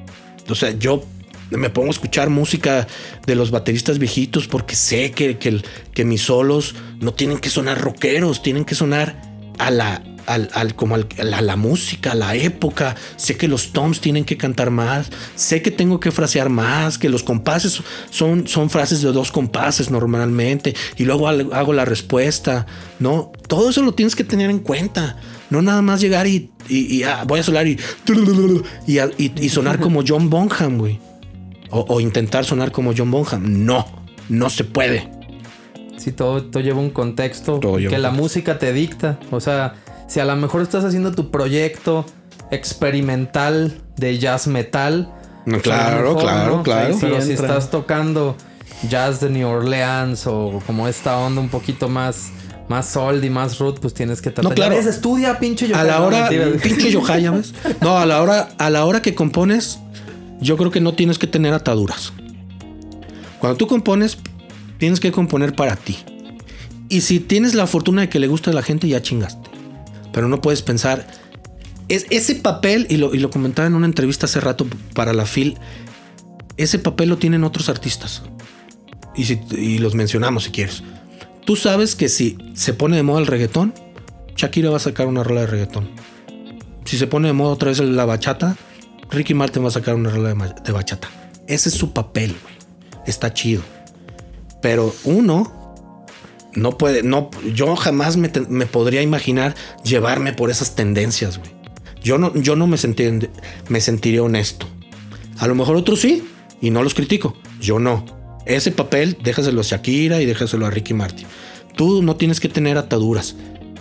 [0.49, 1.03] o sea, yo
[1.51, 2.87] me pongo a escuchar música
[3.25, 8.41] de los bateristas viejitos porque sé que, que, mis solos no tienen que sonar rockeros,
[8.41, 9.21] tienen que sonar
[9.57, 12.95] a la, al, como a la, música, a la época.
[13.15, 17.09] Sé que los toms tienen que cantar más, sé que tengo que frasear más, que
[17.09, 22.65] los compases son, son frases de dos compases normalmente y luego hago la respuesta,
[22.99, 23.31] ¿no?
[23.47, 25.17] Todo eso lo tienes que tener en cuenta.
[25.49, 26.49] No nada más llegar y,
[27.03, 27.79] ah, voy a sonar y,
[28.87, 30.99] y, sonar como John Bonham, güey.
[31.71, 33.65] O, intentar sonar como John Bonham.
[33.65, 33.85] No,
[34.29, 35.09] no se puede.
[35.97, 39.19] Sí, todo, todo lleva un contexto que la música te dicta.
[39.31, 39.75] O sea,
[40.07, 42.05] si a lo mejor estás haciendo tu proyecto
[42.51, 45.11] experimental de jazz metal.
[45.45, 46.97] Pues claro, claro, claro.
[46.99, 48.35] Pero si estás tocando
[48.89, 52.31] jazz de New Orleans o como esta onda un poquito más
[52.67, 54.51] más sold y más root, pues tienes que tratar.
[54.51, 54.75] No, claro.
[54.75, 56.29] estudia, pinche A la hora,
[56.61, 57.53] pinche yohaya, ¿ves?
[57.81, 59.79] No, a la hora, a la hora que compones,
[60.41, 62.13] yo creo que no tienes que tener ataduras.
[63.39, 64.17] Cuando tú compones,
[64.77, 65.97] tienes que componer para ti.
[66.89, 69.49] Y si tienes la fortuna de que le guste a la gente, ya chingaste.
[70.11, 71.07] Pero no puedes pensar.
[71.87, 75.25] Es, ese papel, y lo, y lo comentaba en una entrevista hace rato para la
[75.25, 75.57] FIL,
[76.57, 78.23] ese papel lo tienen otros artistas.
[79.15, 80.83] Y, si, y los mencionamos si quieres.
[81.45, 83.73] Tú sabes que si se pone de moda el reggaetón,
[84.35, 85.89] Shakira va a sacar una rola de reggaetón.
[86.85, 88.57] Si se pone de moda otra vez la bachata,
[89.15, 91.09] Ricky Martin va a sacar una rola de, bachata.
[91.47, 92.35] Ese es su papel.
[93.05, 93.61] Está chido.
[94.61, 95.75] Pero uno
[96.53, 101.51] no puede, no, yo jamás me, podría imaginar llevarme por esas tendencias, güey.
[102.01, 102.77] Yo no, yo no me,
[103.69, 104.67] me sentiría honesto.
[105.39, 106.23] A lo mejor otros sí,
[106.61, 107.35] y no los critico.
[107.59, 108.05] Yo no.
[108.45, 111.25] Ese papel déjaselo a Shakira y déjaselo a Ricky Martin.
[111.75, 113.35] Tú no tienes que tener ataduras.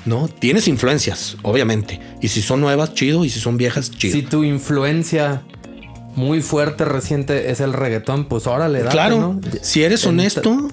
[0.07, 0.29] ¿No?
[0.29, 2.01] Tienes influencias, obviamente.
[2.21, 3.25] Y si son nuevas, chido.
[3.25, 4.15] Y si son viejas, chido.
[4.15, 5.43] Si tu influencia
[6.17, 10.69] muy fuerte, reciente, es el reggaetón, pues órale, dale, Claro, si eres honesto,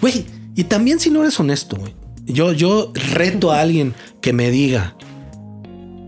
[0.00, 0.26] güey.
[0.54, 1.94] Y también si no eres honesto, güey.
[2.26, 4.94] Yo, yo reto a alguien que me diga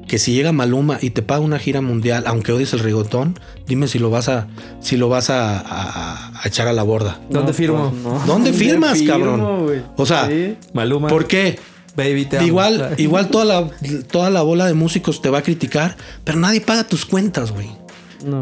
[0.07, 3.39] que si llega Maluma y te paga una gira mundial, aunque odies el reggaetón,
[3.69, 4.49] dime si lo vas a,
[4.81, 7.21] si lo vas a, echar a la borda.
[7.31, 7.93] ¿Dónde firmo?
[8.03, 9.85] Pues ¿Dónde firmas, cabrón?
[9.97, 10.29] O sea,
[10.75, 11.09] Maluma.
[11.09, 11.59] ¿por qué?
[12.01, 13.70] Baby, te igual, igual toda la,
[14.11, 17.68] toda la bola de músicos te va a criticar, pero nadie paga tus cuentas, güey.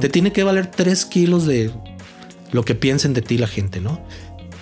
[0.01, 1.71] Te tiene que valer tres kilos de
[2.51, 4.01] lo que piensen de ti la gente, ¿no?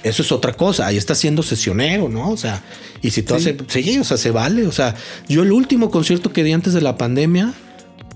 [0.03, 0.87] Eso es otra cosa.
[0.87, 2.31] Ahí está siendo sesionero, ¿no?
[2.31, 2.63] O sea,
[3.03, 3.57] y si tú haces.
[3.69, 4.67] Sí, o sea, se vale.
[4.67, 4.95] O sea,
[5.29, 7.55] yo el último concierto que di antes de la pandemia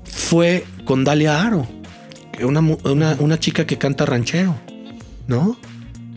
[0.05, 1.67] fue con Dalia Aro,
[2.43, 4.57] una, una, chica que canta ranchero,
[5.27, 5.57] ¿no?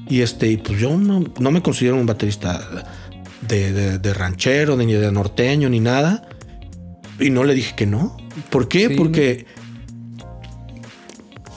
[0.09, 2.85] Y este, pues yo no, me considero un baterista
[3.47, 6.27] de, ranchero, ni de norteño, ni nada.
[7.19, 8.17] Y no le dije que no.
[8.49, 8.89] ¿Por qué?
[8.89, 9.45] Porque.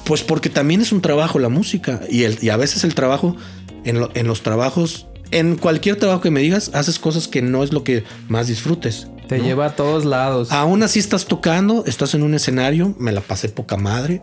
[0.05, 2.01] Pues porque también es un trabajo la música.
[2.09, 3.37] Y, el, y a veces el trabajo
[3.87, 7.84] en, los trabajos, en cualquier trabajo que me digas, haces cosas que no es lo
[7.84, 9.09] que más disfrutes.
[9.28, 10.53] Te lleva a todos lados.
[10.53, 14.22] Aún así estás tocando, estás en un escenario, me la pasé poca madre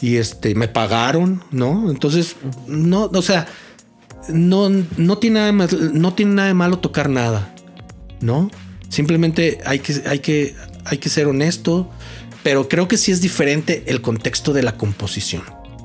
[0.00, 1.90] y este me pagaron, ¿no?
[1.90, 2.36] Entonces,
[2.66, 3.46] no, o sea,
[4.28, 7.54] no, no tiene nada de no tiene nada de malo tocar nada,
[8.20, 8.50] ¿no?
[8.88, 10.54] Simplemente hay que, hay que,
[10.84, 11.90] hay que ser honesto,
[12.42, 15.42] pero creo que sí es diferente el contexto de la composición,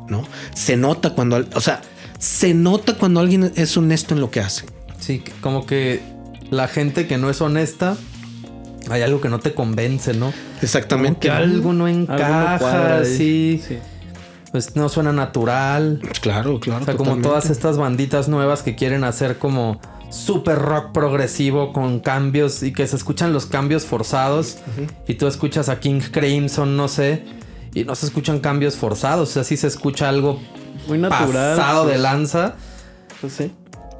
[0.09, 0.23] ¿no?
[0.53, 1.81] Se nota cuando, o sea,
[2.19, 4.65] se nota cuando alguien es honesto en lo que hace.
[4.99, 6.01] Sí, como que
[6.49, 7.95] la gente que no es honesta,
[8.89, 10.33] hay algo que no te convence, ¿no?
[10.61, 11.27] Exactamente.
[11.27, 13.61] que algo no encaja, sí.
[14.51, 16.01] Pues no suena natural.
[16.21, 16.83] Claro, claro.
[16.83, 19.79] O sea, como todas estas banditas nuevas que quieren hacer como
[20.09, 24.57] super rock progresivo con cambios y que se escuchan los cambios forzados
[25.05, 27.25] y tú escuchas a King Crimson, no sé,
[27.73, 30.39] y no se escuchan cambios forzados, o sea, sí se escucha algo
[30.87, 31.57] muy natural.
[31.57, 32.55] Pasado de lanza.
[33.19, 33.51] Pues sí.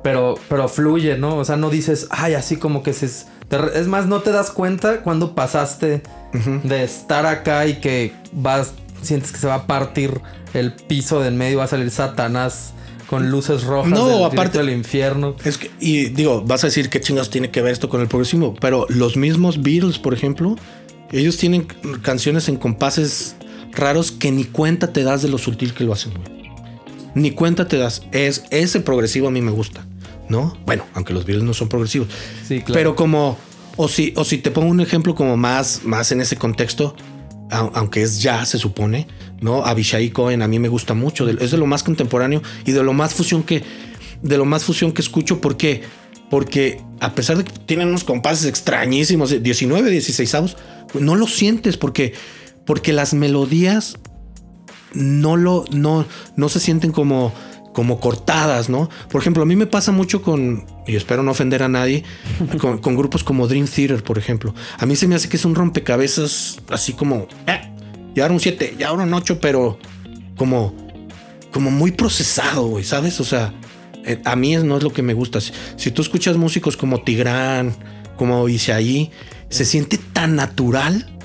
[0.03, 1.35] Pero, pero fluye, ¿no?
[1.37, 3.05] O sea, no dices, ay, así como que se.
[3.05, 6.03] Es más, no te das cuenta cuando pasaste
[6.63, 8.73] de estar acá y que vas.
[9.07, 10.21] Sientes que se va a partir
[10.53, 12.73] el piso de en medio, va a salir Satanás
[13.07, 15.35] con luces rojas no, aparte del infierno.
[15.45, 18.07] Es que, y digo, vas a decir qué chingados tiene que ver esto con el
[18.07, 20.57] progresivo, pero los mismos Beatles, por ejemplo,
[21.11, 21.67] ellos tienen
[22.01, 23.37] canciones en compases
[23.71, 26.51] raros que ni cuenta te das de lo sutil que lo hacen, güey.
[27.15, 28.03] ni cuenta te das.
[28.11, 29.85] Es, ese progresivo a mí me gusta,
[30.27, 30.57] ¿no?
[30.65, 32.09] Bueno, aunque los Beatles no son progresivos.
[32.45, 32.73] Sí, claro.
[32.73, 33.37] Pero como,
[33.77, 36.93] o si, o si te pongo un ejemplo como más, más en ese contexto,
[37.49, 39.07] aunque es ya, se supone,
[39.41, 39.65] ¿no?
[39.65, 42.93] Abishai Cohen a mí me gusta mucho, es de lo más contemporáneo y de lo
[42.93, 43.63] más fusión que,
[44.21, 45.83] de lo más fusión que escucho, ¿por qué?
[46.29, 50.57] Porque a pesar de que tienen unos compases extrañísimos, 19, 16 avos,
[50.99, 52.13] no lo sientes porque,
[52.65, 53.97] porque las melodías
[54.93, 57.33] no lo, no, no se sienten como,
[57.77, 58.89] como cortadas, ¿no?
[59.07, 62.03] Por ejemplo, a mí me pasa mucho con, y espero no ofender a nadie,
[62.59, 64.55] con, grupos como Dream Theater, por ejemplo.
[64.79, 67.61] A mí se me hace que es un rompecabezas así como, eh,
[68.15, 69.77] ya era un 7, ya era un 8, pero
[70.37, 70.73] como,
[71.53, 73.19] como muy procesado, güey, ¿sabes?
[73.19, 73.53] O sea,
[74.03, 75.39] eh, a mí no es lo que me gusta.
[75.39, 77.75] Si, tú escuchas músicos como Tigrán,
[78.15, 79.11] como Isaí,
[79.49, 81.15] se siente tan natural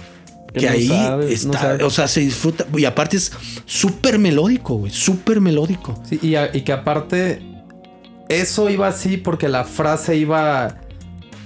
[0.52, 0.90] que, ahí
[1.30, 2.66] está, o sea, se disfruta.
[2.76, 3.32] Y aparte es
[3.64, 6.00] súper melódico, güey, súper melódico.
[6.08, 7.42] Sí, y, y, que aparte,
[8.28, 10.76] eso iba así porque la frase iba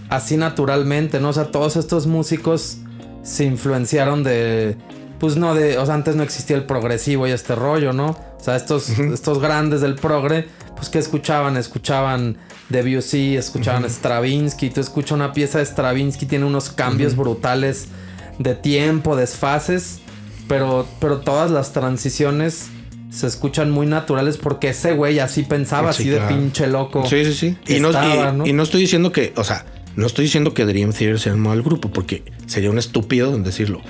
[0.08, 1.30] así naturalmente, ¿no?
[1.30, 2.78] O sea, todos estos músicos
[3.22, 4.76] se influenciaron de.
[5.18, 5.78] Pues no, de.
[5.78, 8.08] O sea, antes no existía el progresivo y este rollo, ¿no?
[8.38, 10.46] O sea, estos, estos grandes del progre
[10.76, 12.36] pues que escuchaban, escuchaban
[12.68, 17.88] Debussy, escuchaban Stravinsky, tú escuchas una pieza de Stravinsky, tiene unos cambios brutales
[18.38, 20.00] de tiempo, desfases,
[20.48, 22.68] pero, pero todas las transiciones
[23.10, 27.06] se escuchan muy naturales porque ese güey así pensaba, así de pinche loco.
[27.06, 27.56] Sí, sí, sí.
[27.66, 27.90] Y no,
[28.44, 29.64] y, no estoy diciendo que, o sea,
[29.96, 33.42] no estoy diciendo que Dream Theater sea el mal grupo, porque sería un estúpido en
[33.42, 33.80] decirlo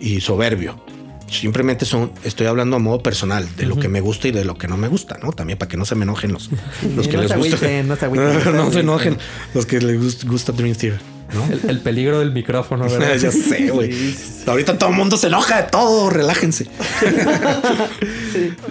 [0.00, 0.84] y soberbio.
[1.28, 4.58] Simplemente son, estoy hablando a modo personal de lo que me gusta y de lo
[4.58, 5.32] que no me gusta, ¿no?
[5.32, 6.50] También para que no se me enojen los,
[6.94, 7.56] los que les gusta.
[7.84, 8.08] no, se
[8.52, 9.16] no se enojen
[9.54, 11.11] los que les gusta Dream Theater.
[11.34, 11.48] ¿No?
[11.68, 13.16] El, peligro del micrófono, ¿verdad?
[13.20, 14.14] ya sé, güey.
[14.46, 16.66] Ahorita todo el mundo se enoja de todo, relájense.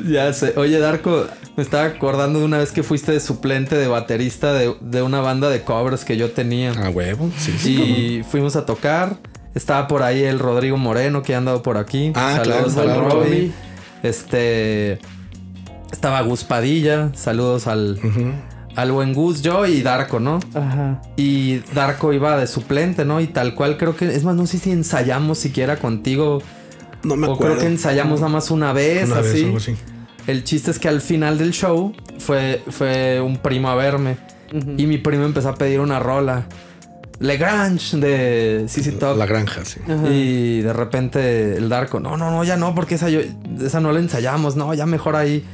[0.07, 0.53] Ya sé.
[0.57, 4.75] Oye, Darko, me estaba acordando de una vez que fuiste de suplente de baterista de,
[4.81, 6.73] de una banda de covers que yo tenía.
[6.75, 7.81] Ah, huevo, sí, sí.
[7.81, 9.17] Y fuimos a tocar.
[9.53, 12.13] Estaba por ahí el Rodrigo Moreno que ha andado por aquí.
[12.15, 13.53] Ah, saludos al
[14.01, 14.99] Este.
[15.91, 17.11] Estaba Gus Padilla.
[17.13, 17.99] Saludos al.
[18.75, 20.39] Al buen Gus, yo y Darko, ¿no?
[20.53, 21.01] Ajá.
[21.17, 23.19] Y Darko iba de suplente, ¿no?
[23.19, 24.05] Y tal cual creo que.
[24.05, 26.41] Es más, no sé si ensayamos siquiera contigo.
[27.03, 27.33] No me acuerdo.
[27.33, 29.33] O creo que ensayamos nada más una vez, una así.
[29.33, 29.75] Vez, algo así.
[30.27, 34.17] El chiste es que al final del show fue, fue un primo a verme.
[34.77, 36.45] Y mi primo empezó a pedir una rola.
[37.19, 39.17] Grange de CC Top.
[39.17, 39.79] La granja, sí.
[40.09, 43.21] Y de repente el Darko, no, no, no, ya no, porque esa, yo,
[43.63, 45.45] esa no la ensayamos, no, ya mejor ahí.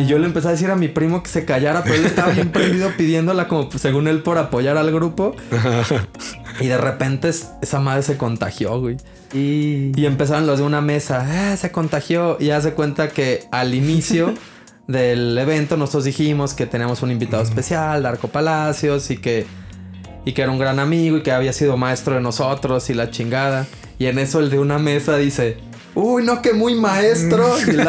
[0.00, 2.32] Y yo le empecé a decir a mi primo que se callara, pero él estaba
[2.32, 5.36] bien prendido pidiéndola como según él por apoyar al grupo.
[6.60, 8.96] y de repente esa madre se contagió, güey.
[9.34, 12.38] Y, y empezaron los de una mesa, ah, se contagió.
[12.40, 14.32] Y hace cuenta que al inicio
[14.86, 19.46] del evento nosotros dijimos que teníamos un invitado especial, Darko Palacios, y que
[20.24, 23.10] y que era un gran amigo y que había sido maestro de nosotros y la
[23.10, 23.66] chingada.
[23.98, 25.56] Y en eso el de una mesa dice,
[25.96, 27.56] Uy, no, que muy maestro.
[27.66, 27.84] y el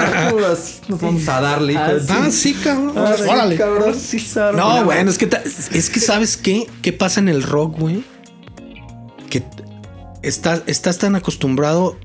[0.88, 1.78] nos vamos a darle.
[1.78, 2.94] Ah, ah, sí, cabrón.
[2.96, 3.56] Ah, Órale.
[3.58, 3.94] cabrón.
[3.94, 5.30] Sí, no, bueno, es que,
[5.72, 6.68] es que ¿sabes qué?
[6.82, 8.04] ¿Qué pasa en el rock, güey?
[9.30, 9.44] Que
[10.24, 11.98] estás, estás tan acostumbrado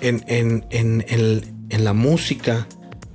[0.00, 2.66] en, en, en, en la música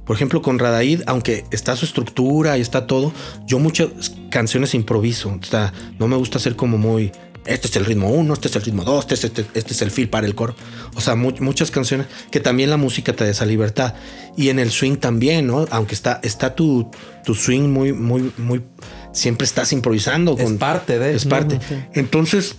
[0.10, 3.14] por ejemplo, con Radaid, aunque está su estructura y está todo,
[3.46, 3.90] yo muchas
[4.32, 5.38] canciones improviso.
[5.40, 7.12] O sea, no me gusta ser como muy.
[7.46, 9.92] Este es el ritmo 1, este es el ritmo 2, este, este, este, es el
[9.92, 10.56] feel para el coro.
[10.96, 13.96] O sea, muchas canciones que también la música te da esa libertad.
[14.38, 15.66] Y en el swing también, ¿no?
[15.72, 16.92] Aunque está, está tu,
[17.26, 18.64] tu swing muy, muy, muy.
[19.12, 20.38] Siempre estás improvisando.
[20.38, 21.16] Es parte de.
[21.16, 21.60] Es parte.
[21.94, 22.56] Entonces,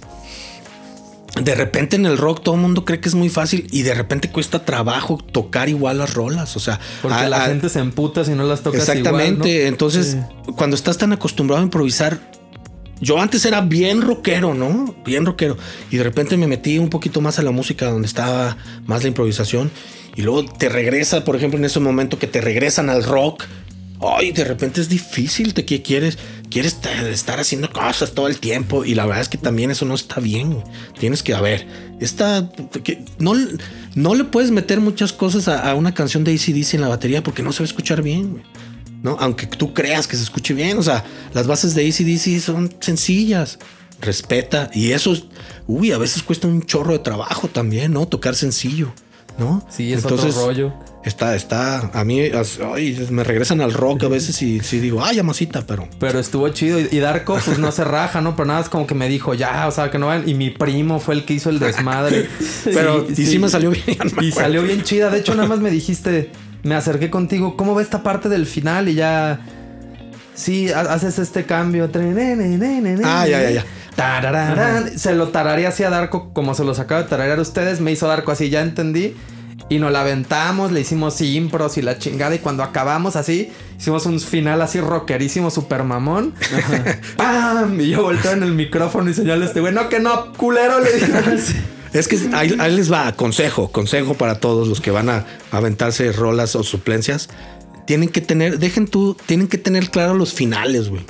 [1.41, 3.95] de repente en el rock todo el mundo cree que es muy fácil y de
[3.95, 6.57] repente cuesta trabajo tocar igual las rolas.
[6.57, 9.49] O sea, porque la gente se emputa si no las tocas exactamente.
[9.49, 10.17] Igual, Entonces,
[10.57, 12.19] cuando estás tan acostumbrado a improvisar,
[13.01, 14.95] yo antes era bien rockero, ¿no?
[15.05, 15.57] Bien rockero.
[15.91, 18.57] Y de repente me metí un poquito más a la música donde estaba
[18.87, 19.71] más la improvisación.
[20.17, 23.45] Y luego te regresa, por ejemplo, en ese momento que te regresan al rock
[24.01, 26.19] ay, de repente es difícil, te quieres,
[26.51, 26.79] quieres
[27.11, 30.21] estar haciendo cosas todo el tiempo y la verdad es que también eso no está
[30.21, 30.63] bien.
[30.99, 31.67] Tienes que, a ver,
[32.01, 32.51] esta,
[32.83, 33.35] que no,
[33.95, 37.43] no le puedes meter muchas cosas a, una canción de ACDC en la batería porque
[37.43, 38.43] no se va a escuchar bien,
[39.03, 39.17] ¿no?
[39.21, 43.59] Aunque tú creas que se escuche bien, o sea, las bases de ACDC son sencillas.
[44.01, 45.15] Respeta y eso,
[45.67, 48.09] uy, a veces cuesta un chorro de trabajo también, ¿no?
[48.09, 48.95] Tocar sencillo.
[49.41, 49.67] ¿no?
[49.71, 50.75] Sí, es Entonces, otro rollo.
[51.03, 52.21] Está, está, a mí
[52.75, 55.89] ay, me regresan al rock a veces y sí digo, ay, amasita, pero.
[55.99, 58.37] Pero estuvo chido y, Darko, pues no se raja, ¿no?
[58.37, 60.29] Pero nada, es como que me dijo, ya, o sea, que no van.
[60.29, 62.29] Y mi primo fue el que hizo el desmadre.
[62.65, 63.99] pero, y sí, me salió bien.
[64.21, 65.09] y salió bien chida.
[65.09, 66.31] De hecho, nada más me dijiste,
[66.63, 68.89] me acerqué contigo, ¿cómo va esta parte del final?
[68.89, 69.41] Y ya.
[70.35, 71.91] Sí, haces este cambio.
[73.05, 73.65] Ah, ya, ya, ya.
[74.97, 77.81] Se lo tararía así a Darko como se los acaba de tararear a ustedes.
[77.81, 79.15] Me hizo Darko así, ya entendí.
[79.69, 82.35] Y nos la aventamos, le hicimos impros y la chingada.
[82.35, 86.35] Y cuando acabamos así, hicimos un final así rockerísimo, super mamón.
[87.17, 87.79] ¡Pam!
[87.81, 90.81] Y yo volteo en el micrófono y señalo a este güey, no, que no, culero,
[90.81, 91.13] le dije.
[91.93, 96.55] Es que ahí, les va, consejo, consejo para todos los que van a aventarse rolas
[96.55, 97.29] o suplencias.
[97.87, 101.03] Tienen que tener, dejen tú, tienen que tener claro los finales, güey.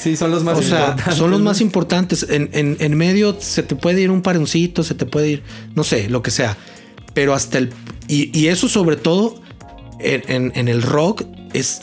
[0.00, 2.26] Sí, son los más o Sea, son los más importantes.
[2.28, 5.42] En, en, medio se te puede ir un paroncito, se te puede ir,
[5.74, 6.56] no sé, lo que sea.
[7.14, 7.70] Pero hasta el.
[8.08, 9.40] Y, eso, sobre todo,
[10.00, 11.82] en, en, el rock, es.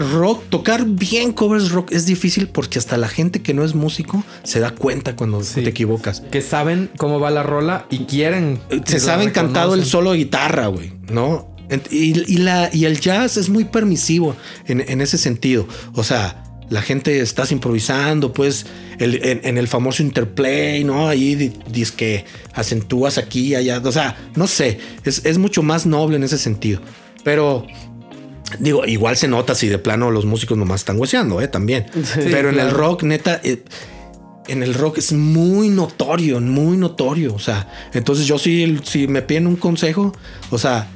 [0.00, 4.24] Rock, tocar bien covers rock es difícil porque hasta la gente que no es músico
[4.42, 6.22] se da cuenta cuando te equivocas.
[6.30, 8.58] Que saben cómo va la rola y quieren.
[8.84, 11.48] Se saben cantado el solo de guitarra, güey, ¿no?
[11.90, 14.34] Y, la, y el jazz es muy permisivo
[14.66, 15.68] en, en ese sentido.
[15.94, 18.64] O sea, la gente estás improvisando, pues
[19.00, 21.08] en, el famoso interplay, ¿no?
[21.08, 22.24] Ahí dices que
[22.54, 26.80] acentúas aquí allá, o sea, no sé, es, mucho más noble en ese sentido.
[27.24, 27.66] Pero
[28.58, 31.48] digo, igual se nota si de plano los músicos nomás están hueseando, ¿eh?
[31.48, 31.86] También.
[32.14, 33.64] Pero en el rock, neta, eh,
[34.48, 39.22] en el rock es muy notorio, muy notorio, o sea, entonces yo sí, si me
[39.22, 40.12] piden un consejo,
[40.50, 40.88] o sea,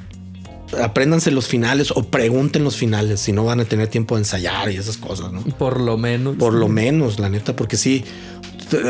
[0.81, 4.71] apréndanse los finales o pregunten los finales si no van a tener tiempo de ensayar
[4.71, 5.41] y esas cosas, ¿no?
[5.41, 6.35] Por lo menos.
[6.35, 8.03] Por lo menos, la neta, porque sí,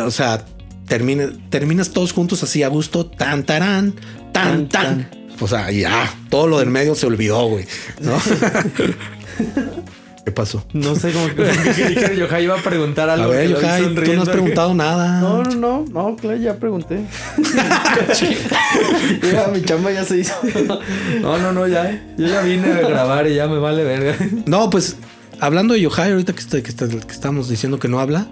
[0.03, 0.45] o sea,
[0.87, 3.95] terminas todos juntos así a gusto, tan, tarán,
[4.31, 5.09] tan, tan.
[5.40, 7.66] O sea, ya, todo lo del medio se olvidó, güey,
[7.99, 8.18] ¿no?
[10.26, 10.66] ¿Qué pasó?
[10.74, 13.26] No sé cómo que Yohai iba a preguntar algo.
[13.26, 15.22] A ver, Yohai, tú no has preguntado nada.
[15.22, 17.02] No, no, no, no, claro, ya pregunté.
[19.32, 20.34] ya, mi chamba ya se hizo.
[21.22, 22.02] no, no, no, ya.
[22.18, 24.18] Yo ya vine a grabar y ya me vale verga.
[24.48, 24.98] No, pues
[25.40, 28.28] hablando de Yohai, ahorita que, está, que, que estamos diciendo que no habla,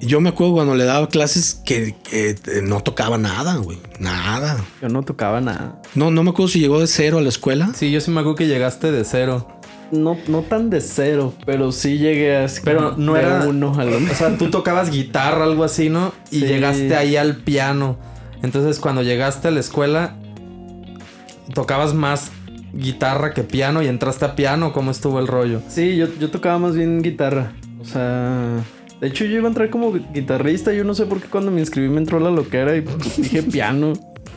[0.00, 3.78] yo me acuerdo cuando le daba clases que, que, no tocaba nada, güey.
[3.98, 4.64] Nada.
[4.82, 5.80] Yo no tocaba nada.
[5.94, 7.70] No, no me acuerdo si llegó de cero a la escuela.
[7.74, 9.46] Sí, yo sí me acuerdo que llegaste de cero
[9.92, 12.46] no, no tan de cero, pero sí llegué a...
[12.64, 16.12] Pero no era uno O sea, tú tocabas guitarra, algo así, ¿no?
[16.30, 17.96] Y llegaste ahí al piano.
[18.42, 20.16] Entonces, cuando llegaste a la escuela,
[21.54, 22.30] tocabas más
[22.72, 24.72] guitarra que piano y entraste a piano.
[24.72, 25.62] ¿Cómo estuvo el rollo?
[25.68, 27.52] Sí, yo, yo tocaba más bien guitarra.
[27.80, 28.64] O sea,
[29.00, 30.72] de hecho, yo iba a entrar como guitarrista.
[30.72, 32.84] Yo no sé por qué cuando me inscribí me entró la loquera y
[33.18, 33.92] dije piano.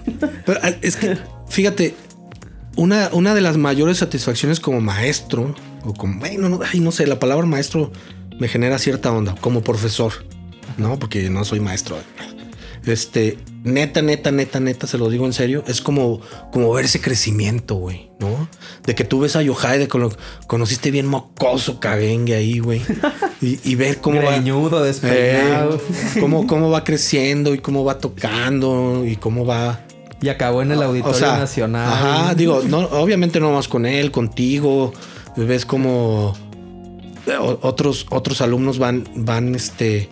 [0.46, 1.18] Pero es que,
[1.48, 1.94] fíjate,
[2.76, 7.08] una, una de las mayores satisfacciones como maestro, o como, bueno, no, ay, no sé,
[7.08, 7.92] la palabra maestro
[8.40, 10.14] me genera cierta onda, como profesor,
[10.78, 10.98] ¿no?
[11.00, 11.98] Porque no soy maestro.
[12.86, 17.02] Este, neta, neta, neta, neta, se lo digo en serio, es como, como ver ese
[17.02, 18.48] crecimiento, güey, ¿no?
[18.86, 20.10] De que tú ves a Yohai, de que
[20.48, 22.82] conociste bien mocoso cabengue ahí, güey.
[23.42, 24.84] Y, ver cómo Greñudo, va.
[24.84, 25.76] despeinado.
[25.76, 29.80] Eh, cómo, cómo va creciendo y cómo va tocando y cómo va
[30.22, 31.88] y acabó en el Auditorio Nacional.
[31.88, 34.94] Ajá, digo, no, obviamente no más con él, contigo.
[35.38, 36.36] Ves como
[37.26, 40.10] eh, otros, otros alumnos van, van este,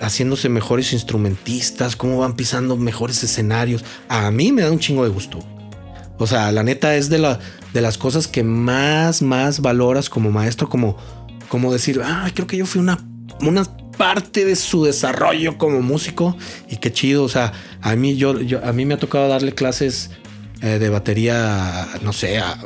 [0.00, 3.84] haciéndose mejores instrumentistas, cómo van pisando mejores escenarios.
[4.08, 5.38] A mí me da un chingo de gusto.
[6.18, 7.38] O sea, la neta es de, la,
[7.72, 10.96] de las cosas que más, más valoras como maestro, como,
[11.48, 12.98] como decir, ah, creo que yo fui una,
[13.40, 13.64] una
[13.96, 16.36] parte de su desarrollo como músico
[16.68, 17.22] y qué chido.
[17.22, 18.34] O sea, a mí, yo,
[18.64, 20.10] a mí me ha tocado darle clases
[20.60, 22.58] eh, de batería, no sé, a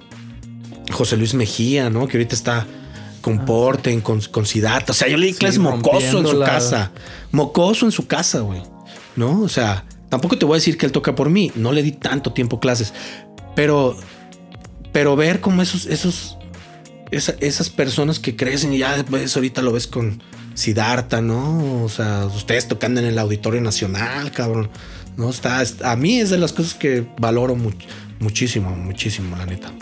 [0.91, 2.09] José Luis Mejía, ¿no?
[2.09, 2.67] Que ahorita está
[3.23, 4.93] con Porten, con, con Sidata.
[4.93, 6.93] O sea, yo le di clases mocoso en su casa.
[7.31, 8.63] Mocoso en su casa, güey.
[9.17, 9.41] ¿No?
[9.41, 11.51] O sea, tampoco te voy a decir que él toca por mí.
[11.55, 12.93] No le di tanto tiempo clases.
[13.55, 13.97] Pero,
[14.93, 16.37] pero ver cómo esos, esos,
[17.11, 20.23] esas personas que crecen y ya después ahorita lo ves con
[20.55, 21.83] Siddhartha, ¿no?
[21.85, 24.71] O sea, ustedes tocando en el Auditorio Nacional, cabrón.
[25.17, 27.57] No está, a mí es de las cosas que valoro
[28.21, 29.73] muchísimo, muchísimo, la neta.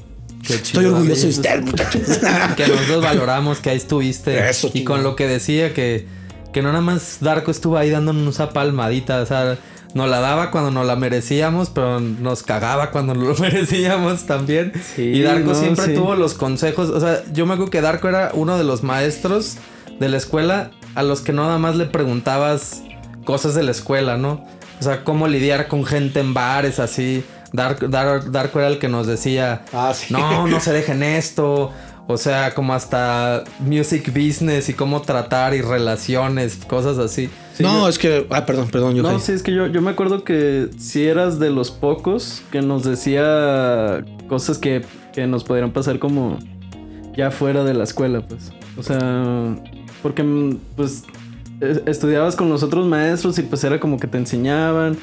[0.55, 2.03] Estoy orgulloso de usted, muchachos.
[2.57, 4.51] que nosotros valoramos que ahí estuviste.
[4.75, 6.07] y con lo que decía que,
[6.53, 9.21] que no nada más Darko estuvo ahí dándonos una palmadita.
[9.21, 9.59] O sea,
[9.95, 14.73] nos la daba cuando nos la merecíamos, pero nos cagaba cuando nos lo merecíamos también.
[14.97, 16.91] y Darko siempre tuvo los consejos.
[16.91, 19.57] O sea, yo me acuerdo que Darko era uno de los maestros
[19.99, 22.83] de la escuela a los que nada más le preguntabas
[23.25, 24.45] cosas de la escuela, ¿no?
[24.81, 27.23] O sea, cómo lidiar con gente en bares así.
[27.53, 31.73] Dark, Dark, era el que nos decía, ah, no, no se dejen esto.
[32.07, 37.31] O sea, como hasta music business y cómo tratar y relaciones, cosas así.
[37.61, 38.27] no, es que.
[38.31, 38.97] Ah, perdón, perdón.
[38.97, 42.43] Yo no, sí, es que yo, yo me acuerdo que si eras de los pocos
[42.51, 46.37] que nos decía cosas que, que nos podrían pasar como
[47.17, 48.51] ya fuera de la escuela, pues.
[48.77, 49.55] O sea,
[50.03, 50.25] porque
[50.75, 51.05] pues
[51.61, 54.97] estudiabas con los otros maestros y pues era como que te enseñaban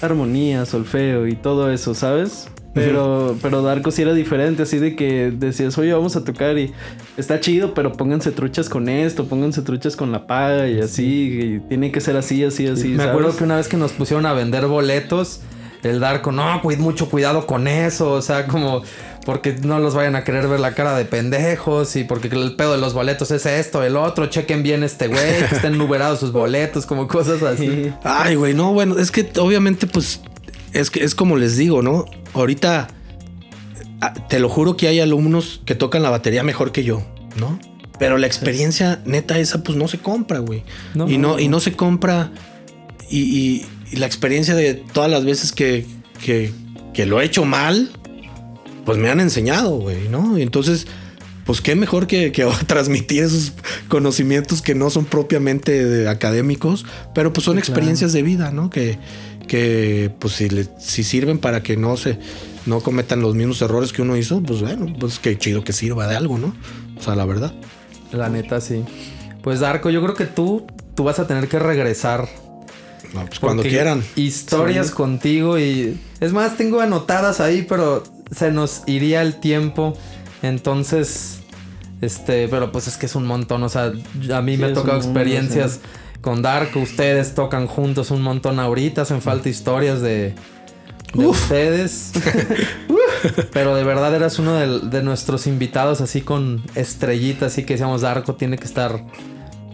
[0.00, 2.48] armonía, solfeo y todo eso, ¿sabes?
[2.74, 6.72] Pero, pero Darko sí era diferente, así de que decías, oye, vamos a tocar y
[7.16, 11.60] está chido, pero pónganse truchas con esto, pónganse truchas con la paga y así, y
[11.68, 12.88] tiene que ser así, así, así.
[12.88, 15.40] Me acuerdo que una vez que nos pusieron a vender boletos,
[15.82, 18.82] el Darko, no, pues mucho cuidado con eso, o sea, como
[19.28, 22.72] porque no los vayan a querer ver la cara de pendejos y porque el pedo
[22.72, 26.32] de los boletos es esto, el otro, chequen bien este güey, que estén numerados sus
[26.32, 27.92] boletos, como cosas así.
[28.04, 30.22] Ay, güey, no, bueno, es que obviamente pues
[30.72, 32.06] es que es como les digo, ¿no?
[32.32, 32.88] Ahorita
[34.00, 37.02] ah, te lo juro que hay alumnos que tocan la batería mejor que yo,
[37.36, 37.58] ¿no?
[37.98, 40.64] Pero la experiencia neta esa pues no se compra, güey.
[41.06, 42.30] y no, y no se compra
[43.10, 45.84] y, la experiencia de todas las veces que,
[46.24, 46.50] que,
[46.94, 47.90] que lo he hecho mal,
[48.88, 50.38] pues me han enseñado, güey, ¿no?
[50.38, 50.86] Y entonces,
[51.44, 52.30] pues qué mejor que,
[52.66, 53.52] transmitir esos
[53.88, 58.70] conocimientos que no son propiamente académicos, pero pues son experiencias de vida, ¿no?
[58.70, 58.98] Que,
[59.46, 60.48] que pues si,
[60.80, 62.18] si sirven para que no se
[62.64, 66.06] no cometan los mismos errores que uno hizo, pues bueno, pues qué chido que sirva
[66.06, 66.56] de algo, ¿no?
[66.98, 67.52] O sea, la verdad.
[68.10, 68.86] La neta, sí.
[69.42, 72.26] Pues Darko, yo creo que tú, tú vas a tener que regresar
[73.12, 74.02] pues cuando quieran.
[74.16, 75.98] Historias contigo y...
[76.20, 79.96] Es más, tengo anotadas ahí, pero se nos iría el tiempo.
[80.42, 81.40] Entonces,
[82.00, 83.62] este, pero pues es que es un montón.
[83.62, 83.92] O sea,
[84.32, 85.80] a mí me ha tocado experiencias
[86.20, 86.76] con Dark.
[86.76, 89.02] Ustedes tocan juntos un montón ahorita.
[89.02, 90.34] Hacen falta historias de,
[91.14, 92.12] ustedes.
[93.52, 97.52] pero de verdad eras uno de, nuestros invitados así con estrellitas.
[97.52, 99.04] Así que decíamos, Darko tiene que estar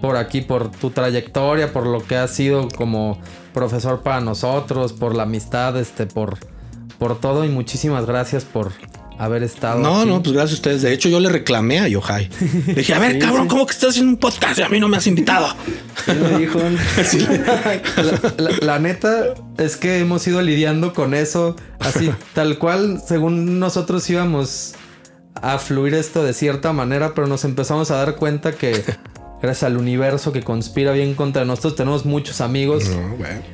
[0.01, 3.19] por aquí, por tu trayectoria, por lo que has sido como
[3.53, 6.39] profesor para nosotros, por la amistad, este, por
[7.05, 8.73] por todo y muchísimas gracias por
[9.19, 9.79] haber estado.
[9.79, 10.81] No, no, pues gracias a ustedes.
[10.81, 12.31] De hecho, yo le reclamé a Yohai.
[12.67, 14.89] Le dije, a ver, cabrón, ¿cómo que estás haciendo un podcast y a mí no
[14.89, 15.49] me has invitado?
[16.07, 16.61] Me dijo?
[18.63, 24.73] la, neta es que hemos ido lidiando con eso así, tal cual, según nosotros íbamos
[25.35, 28.83] a fluir esto de cierta manera, pero nos empezamos a dar cuenta que
[29.45, 31.77] gracias al universo que conspira bien contra nosotros.
[31.77, 32.91] Tenemos muchos amigos.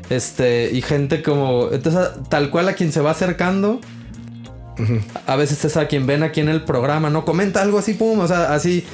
[0.09, 1.69] Este, y gente como.
[1.73, 3.81] Entonces, tal cual a quien se va acercando.
[5.27, 7.25] A veces es a quien ven aquí en el programa, ¿no?
[7.25, 8.21] Comenta algo así, pum.
[8.21, 8.87] O sea, así.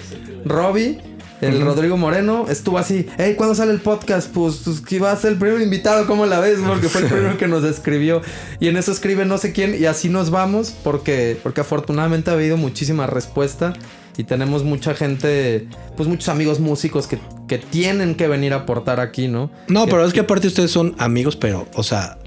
[0.44, 1.00] Robbie,
[1.40, 3.06] el Rodrigo Moreno, estuvo así.
[3.18, 4.32] Hey, ¿cuándo sale el podcast?
[4.32, 6.60] Pues, pues que va a ser el primer invitado, ¿cómo la ves?
[6.64, 8.22] Porque fue el primero que nos escribió.
[8.58, 9.76] Y en eso escribe no sé quién.
[9.80, 10.74] Y así nos vamos.
[10.82, 13.74] Porque, porque afortunadamente ha habido muchísima respuesta
[14.18, 19.00] y tenemos mucha gente, pues muchos amigos músicos que, que tienen que venir a aportar
[19.00, 19.50] aquí, ¿no?
[19.68, 22.18] No, pero es que aparte ustedes son amigos, pero, o sea,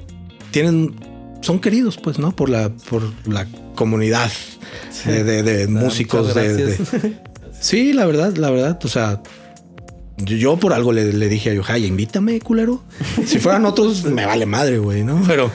[0.51, 0.95] tienen,
[1.41, 2.35] son queridos, pues, ¿no?
[2.35, 4.31] Por la, por la comunidad
[5.05, 6.35] de, de, músicos.
[6.35, 6.77] De,
[7.59, 9.21] sí, la verdad, la verdad, o sea,
[10.23, 12.81] yo por algo le, dije a Yohaya, invítame, culero.
[13.25, 15.21] Si fueran otros, me vale madre, güey, ¿no?
[15.27, 15.51] Pero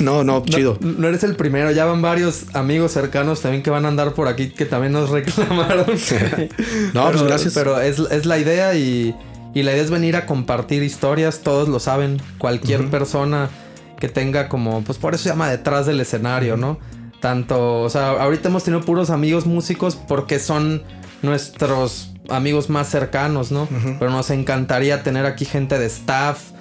[0.00, 0.78] no, no, chido.
[0.80, 4.28] No, eres el primero, ya van varios amigos cercanos también que van a andar por
[4.28, 5.86] aquí que también nos reclamaron.
[6.94, 7.54] no, pues gracias.
[7.54, 9.14] Pero es, la idea y,
[9.54, 12.20] la idea es venir a compartir historias, todos lo saben.
[12.38, 13.50] Cualquier persona
[13.98, 16.78] que tenga como, pues por eso se llama detrás del escenario, ¿no?
[17.20, 20.84] Tanto, o sea, ahorita hemos tenido puros amigos músicos porque son
[21.22, 23.68] nuestros amigos más cercanos, ¿no?
[23.98, 26.52] Pero nos encantaría tener aquí gente de staff,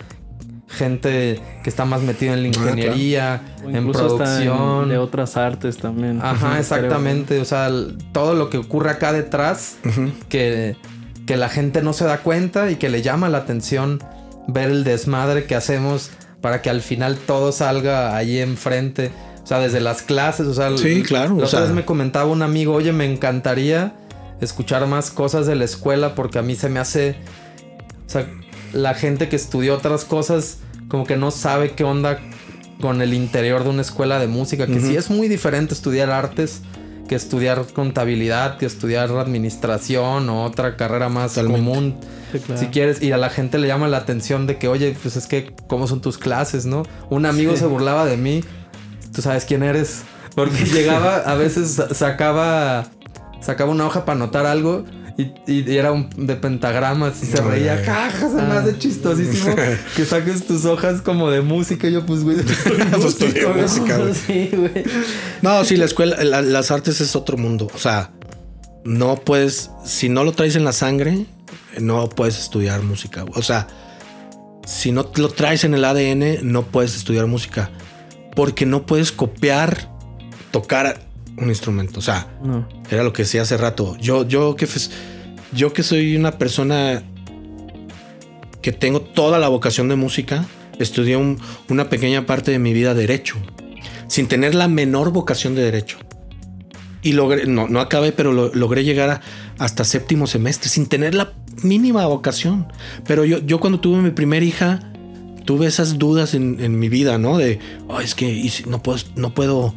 [0.68, 4.90] gente que está más metida en la ah, ingeniería, en producción.
[4.90, 6.20] de otras artes también.
[6.22, 7.40] Ajá, exactamente.
[7.40, 7.70] O sea,
[8.12, 9.78] todo lo que ocurre acá detrás,
[10.30, 10.76] que,
[11.26, 14.04] que la gente no se da cuenta y que le llama la atención
[14.48, 16.12] ver el desmadre que hacemos
[16.42, 19.12] para que al final todo salga ahí enfrente.
[19.44, 21.38] O sea, desde las clases, o sea, sí, claro.
[21.38, 23.94] La otra vez me comentaba un amigo, oye, me encantaría
[24.42, 27.16] escuchar más cosas de la escuela porque a mí se me hace...
[28.06, 28.30] O sea,
[28.74, 32.20] la gente que estudió otras cosas como que no sabe qué onda
[32.80, 36.62] con el interior de una escuela de música, que sí es muy diferente estudiar artes
[37.08, 41.96] que estudiar contabilidad, que estudiar administración o otra carrera más común.
[42.56, 45.26] Si quieres, y a la gente le llama la atención de que, oye, pues es
[45.26, 46.84] que, ¿cómo son tus clases, no?
[47.10, 48.44] Un amigo se burlaba de mí,
[49.14, 50.04] tú sabes quién eres,
[50.36, 52.88] porque llegaba, a veces sacaba
[53.42, 54.86] sacaba una hoja para anotar algo
[55.18, 58.78] Y, era un, de pentagramas y se reía, caja, se me hace ah.
[58.78, 59.56] chistosísimo
[59.96, 61.88] que saques tus hojas como de música.
[61.88, 62.38] Y yo, pues, güey,
[62.98, 64.84] música, güey.
[65.42, 67.68] No, sí, la escuela, las artes es otro mundo.
[67.74, 68.12] O sea,
[68.86, 71.26] no puedes, si no lo traes en la sangre,
[71.80, 73.26] no puedes estudiar música.
[73.34, 73.68] O sea,
[74.66, 77.72] si no lo traes en el ADN, no puedes estudiar música.
[78.36, 79.90] Porque no puedes copiar,
[80.52, 81.07] tocar
[81.38, 82.00] un instrumento.
[82.00, 82.28] O sea,
[82.90, 83.96] era lo que decía hace rato.
[83.98, 84.68] Yo, yo que,
[85.54, 87.04] yo que soy una persona
[88.62, 90.46] que tengo toda la vocación de música,
[90.80, 91.18] estudié
[91.70, 93.38] una pequeña parte de mi vida derecho,
[94.08, 95.98] sin tener la menor vocación de derecho.
[97.04, 99.22] Y logré, no, no acabé, pero logré llegar
[99.60, 101.34] hasta séptimo semestre, sin tener la
[101.64, 102.68] mínima vocación.
[103.06, 104.80] Pero yo, yo cuando tuve mi primera hija,
[105.46, 107.38] tuve esas dudas en, mi vida, ¿no?
[107.38, 107.60] De,
[108.04, 109.74] es que no puedo, no puedo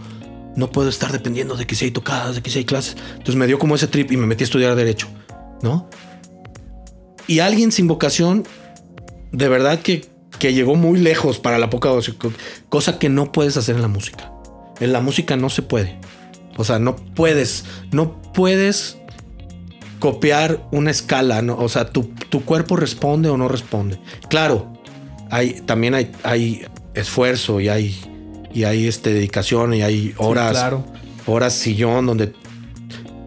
[0.56, 2.97] no puedo estar dependiendo de que si hay tocadas, de que si hay clases.
[3.12, 5.09] Entonces me dio como ese trip y me metí a estudiar derecho,
[5.62, 5.89] ¿no?
[7.27, 8.44] Y alguien sin vocación,
[9.32, 10.09] de verdad que,
[10.39, 11.90] que llegó muy lejos para la poca
[12.68, 14.32] cosa que no puedes hacer en la música.
[14.81, 15.98] En la música no se puede.
[16.56, 18.98] O sea, no puedes, no puedes
[20.01, 21.56] copiar una escala, ¿no?
[21.56, 24.01] O sea, tu, tu cuerpo responde o no responde.
[24.28, 24.72] Claro,
[25.31, 27.97] hay, también hay, hay esfuerzo y hay
[28.52, 30.74] y hay este, dedicación y hay horas,
[31.27, 32.32] horas sillón donde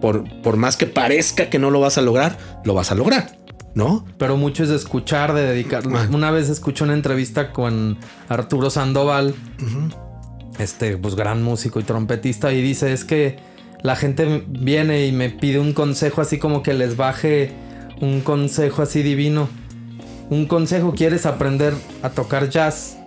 [0.02, 3.38] por, por más que parezca que no lo vas a lograr, lo vas a lograr.
[3.76, 4.06] ¿no?
[4.18, 5.88] Pero mucho es de escuchar, de dedicar.
[5.88, 7.98] Una vez escuché una entrevista con
[8.30, 9.34] Arturo Sandoval,
[10.60, 13.40] este, pues gran músico y trompetista, y dice: Es que
[13.82, 17.52] la gente viene y me pide un consejo así como que les baje
[18.00, 19.50] un consejo así divino.
[20.30, 22.98] Un consejo, quieres aprender a tocar jazz,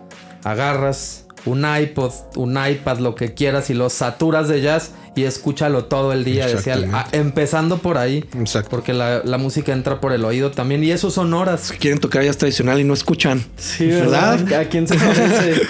[0.44, 5.86] agarras un iPod, un iPad, lo que quieras y lo saturas de jazz y escúchalo
[5.86, 6.46] todo el día.
[6.46, 8.24] Decía, ah, empezando por ahí.
[8.38, 8.68] Exacto.
[8.70, 10.84] Porque la, música entra por el oído también.
[10.84, 11.72] Y eso son horas.
[11.78, 13.42] Quieren tocar jazz tradicional y no escuchan.
[13.56, 14.52] Sí, ¿verdad?
[14.52, 15.62] ¿A quién se parece?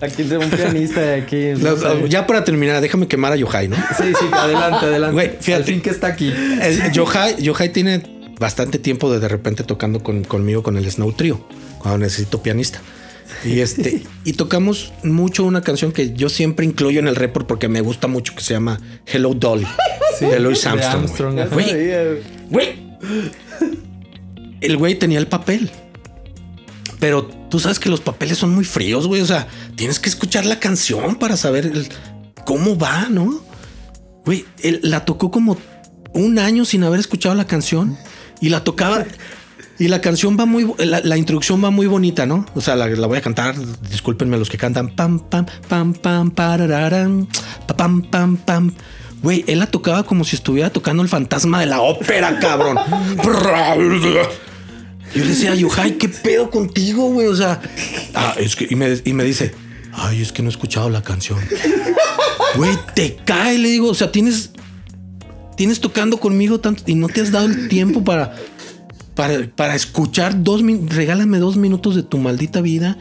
[0.00, 1.52] ¿A quién se un pianista de aquí?
[2.08, 3.76] ya para terminar, déjame quemar a Yohai, ¿no?
[3.76, 5.12] Sí, sí, adelante, adelante.
[5.12, 5.54] Güey, fíjate.
[5.54, 6.32] Al fin que está aquí.
[6.92, 8.02] Yohai, Yohai tiene
[8.40, 11.44] bastante tiempo de de repente tocando conmigo con el Snow Trio.
[11.78, 12.80] Cuando necesito pianista.
[13.44, 17.68] Y este, y tocamos mucho una canción que yo siempre incluyo en el report porque
[17.68, 19.66] me gusta mucho, que se llama Hello Dolly.
[20.20, 21.38] de Louis Armstrong.
[21.50, 21.92] Güey,
[24.60, 25.70] El güey tenía el papel.
[27.00, 29.20] Pero tú sabes que los papeles son muy fríos, güey.
[29.22, 31.72] O sea, tienes que escuchar la canción para saber
[32.44, 33.42] cómo va, ¿no?
[34.24, 35.56] Güey, él la tocó como
[36.12, 37.98] un año sin haber escuchado la canción
[38.40, 39.04] y la tocaba.
[39.82, 42.46] Y la canción va muy, la, introducción va muy bonita, ¿no?
[42.54, 43.56] O sea, la, voy a cantar,
[43.90, 47.26] discúlpenme los que cantan, pam, pam, pam, pam, pararán,
[47.76, 48.72] pam, pam, pam.
[49.24, 52.78] Güey, él la tocaba como si estuviera tocando el fantasma de la ópera, cabrón.
[55.12, 57.26] Yo le decía, Yohai, ¿qué pedo contigo, güey?
[57.26, 57.60] O sea,
[58.14, 59.52] ah, es que, y me, y me dice,
[59.94, 61.40] ay, es que no he escuchado la canción.
[62.54, 64.50] Güey, te cae, le digo, o sea, tienes,
[65.56, 68.36] tienes tocando conmigo tanto y no te has dado el tiempo para
[69.14, 70.96] para, escuchar dos minutos.
[70.96, 72.96] Regálame dos minutos de tu maldita vida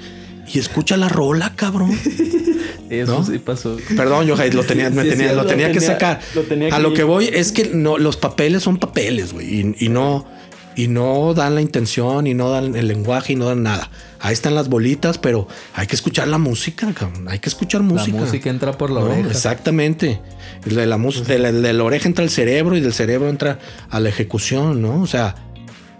[0.53, 1.91] y escucha la rola, cabrón.
[2.89, 3.77] Eso sí pasó.
[3.95, 6.19] Perdón, yo lo tenía, lo, tenía que sacar.
[6.71, 9.73] a lo que voy es que no, los papeles son papeles, güey.
[9.79, 10.25] Y, no,
[10.75, 13.89] y no dan la intención, y no dan el lenguaje, y no dan nada.
[14.19, 17.29] Ahí están las bolitas, pero hay que escuchar la música, cabrón.
[17.29, 18.17] Hay que escuchar música.
[18.17, 19.29] La música entra por la oreja.
[19.29, 20.19] Exactamente.
[20.65, 23.57] De la, de, la, de la oreja entra al cerebro y del cerebro entra
[23.89, 25.01] a la ejecución, ¿no?
[25.01, 25.35] O sea,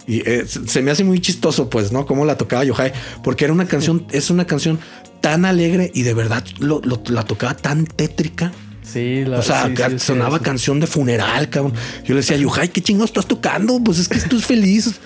[0.06, 2.06] y eh, se me hace muy chistoso, pues, ¿no?
[2.06, 2.92] Cómo la tocaba Yohai,
[3.22, 4.78] porque era una canción, es una canción
[5.20, 8.52] tan alegre y de verdad la tocaba tan tétrica.
[8.82, 11.72] Sí, la, O sea, sonaba canción de funeral, cabrón.
[12.04, 13.82] Yo le decía, Yohai, ¿qué chingados estás tocando?
[13.82, 15.00] Pues es que tú es feliz.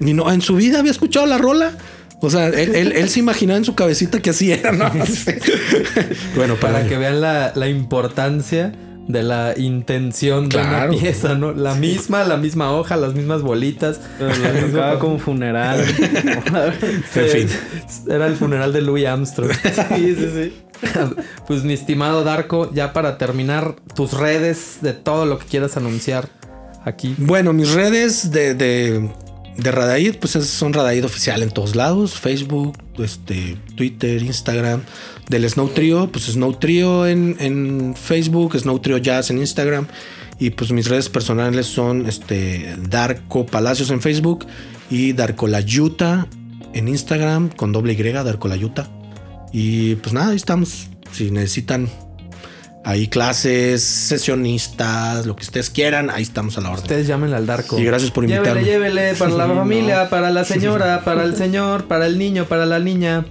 [0.00, 1.72] Y no, en su vida había escuchado la rola.
[2.20, 4.90] O sea, él, se imaginaba en su cabecita que así era, ¿no?
[6.36, 8.72] bueno, para, que vean la, la importancia
[9.08, 11.52] de la intención de una pieza, ¿no?
[11.52, 14.00] La misma, la misma hoja, las mismas bolitas.
[14.18, 14.32] Pero
[14.72, 15.80] la como funeral.
[17.14, 17.48] en fin.
[18.08, 19.52] Era el funeral de Louis Armstrong.
[19.96, 20.52] sí, sí, sí.
[21.46, 26.28] Pues mi estimado Darko, ya para terminar, tus redes de todo lo que quieras anunciar
[26.84, 27.14] aquí.
[27.18, 29.10] Bueno, mis redes de, de,
[29.56, 34.82] de Radaid, pues son Radaid oficial en todos lados, Facebook, este, Twitter, Instagram
[35.28, 39.86] del Snow Trio, pues Snow Trio en, Facebook, Snow Trio Jazz en Instagram.
[40.38, 44.46] Y pues mis redes personales son este, Darko Palacios en Facebook
[44.90, 46.26] y Darko Layuta
[46.72, 48.88] en Instagram con doble Y, Darko Layuta.
[49.52, 50.88] Y pues nada, ahí estamos.
[51.12, 51.88] Si necesitan
[52.86, 56.82] Hay clases, sesionistas, lo que ustedes quieran, ahí estamos a la orden.
[56.82, 57.78] Ustedes llámenle al Darko.
[57.78, 58.64] Y gracias por invitarme.
[58.64, 62.66] Llévele, llévele, para la familia, para la señora, para el señor, para el niño, para
[62.66, 63.24] la niña.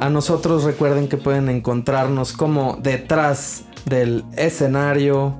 [0.00, 5.36] A nosotros recuerden que pueden encontrarnos como detrás del escenario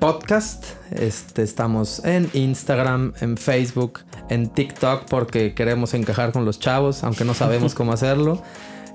[0.00, 0.64] podcast.
[0.90, 7.24] Este, estamos en Instagram, en Facebook, en TikTok porque queremos encajar con los chavos, aunque
[7.24, 8.42] no sabemos cómo hacerlo.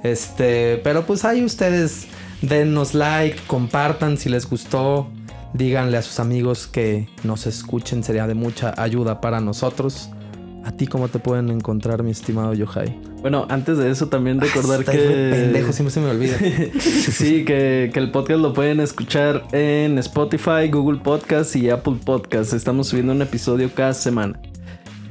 [0.03, 2.07] Este, pero pues ahí ustedes
[2.41, 5.09] Denos like, compartan si les gustó.
[5.53, 10.09] Díganle a sus amigos que nos escuchen, sería de mucha ayuda para nosotros.
[10.63, 12.99] ¿A ti cómo te pueden encontrar, mi estimado Yohai?
[13.21, 15.29] Bueno, antes de eso también recordar que...
[15.31, 16.37] Pendejo, siempre se me olvida.
[16.79, 22.53] sí, que, que, el podcast lo pueden escuchar en Spotify, Google Podcast y Apple Podcast.
[22.53, 24.39] Estamos subiendo un episodio cada semana.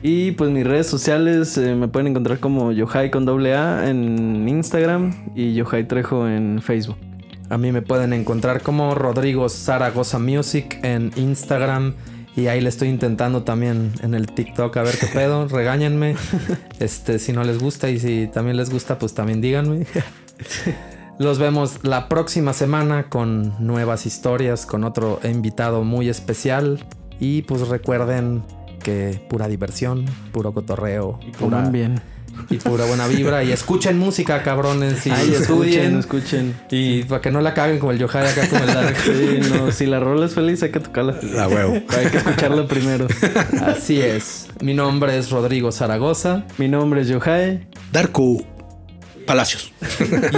[0.03, 4.49] Y pues mis redes sociales eh, me pueden encontrar como Yohai con doble A en
[4.49, 6.97] Instagram y Yohai Trejo en Facebook.
[7.51, 11.95] A mí me pueden encontrar como Rodrigo Zaragoza Music en Instagram.
[12.39, 15.48] Y ahí le estoy intentando también en el TikTok a ver qué pedo.
[15.51, 16.15] Regáñenme.
[16.78, 19.85] Este, si no les gusta y si también les gusta, pues también díganme.
[21.19, 26.86] Los vemos la próxima semana con nuevas historias, con otro invitado muy especial.
[27.19, 28.44] Y pues recuerden
[28.85, 31.19] que pura diversión, puro cotorreo.
[31.27, 32.01] Y coman bien
[32.51, 33.44] y pura buena vibra.
[33.44, 35.06] Y escuchen música, cabrones.
[35.06, 35.98] Y estudien.
[35.98, 38.97] Escuchen, Y para que no la caguen como el Yohai acá como el Dark.
[39.05, 41.19] Sí, no, si la rola es feliz, hay que tocarla.
[41.23, 41.74] La huevo.
[41.89, 43.06] Hay que escucharla primero.
[43.62, 44.48] Así es.
[44.60, 46.44] Mi nombre es Rodrigo Zaragoza.
[46.59, 47.66] Mi nombre es Yohai.
[47.93, 48.44] Darku
[49.27, 49.73] Palacios.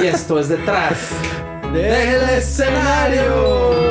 [0.02, 0.98] Y esto es detrás
[1.72, 3.89] del escenario.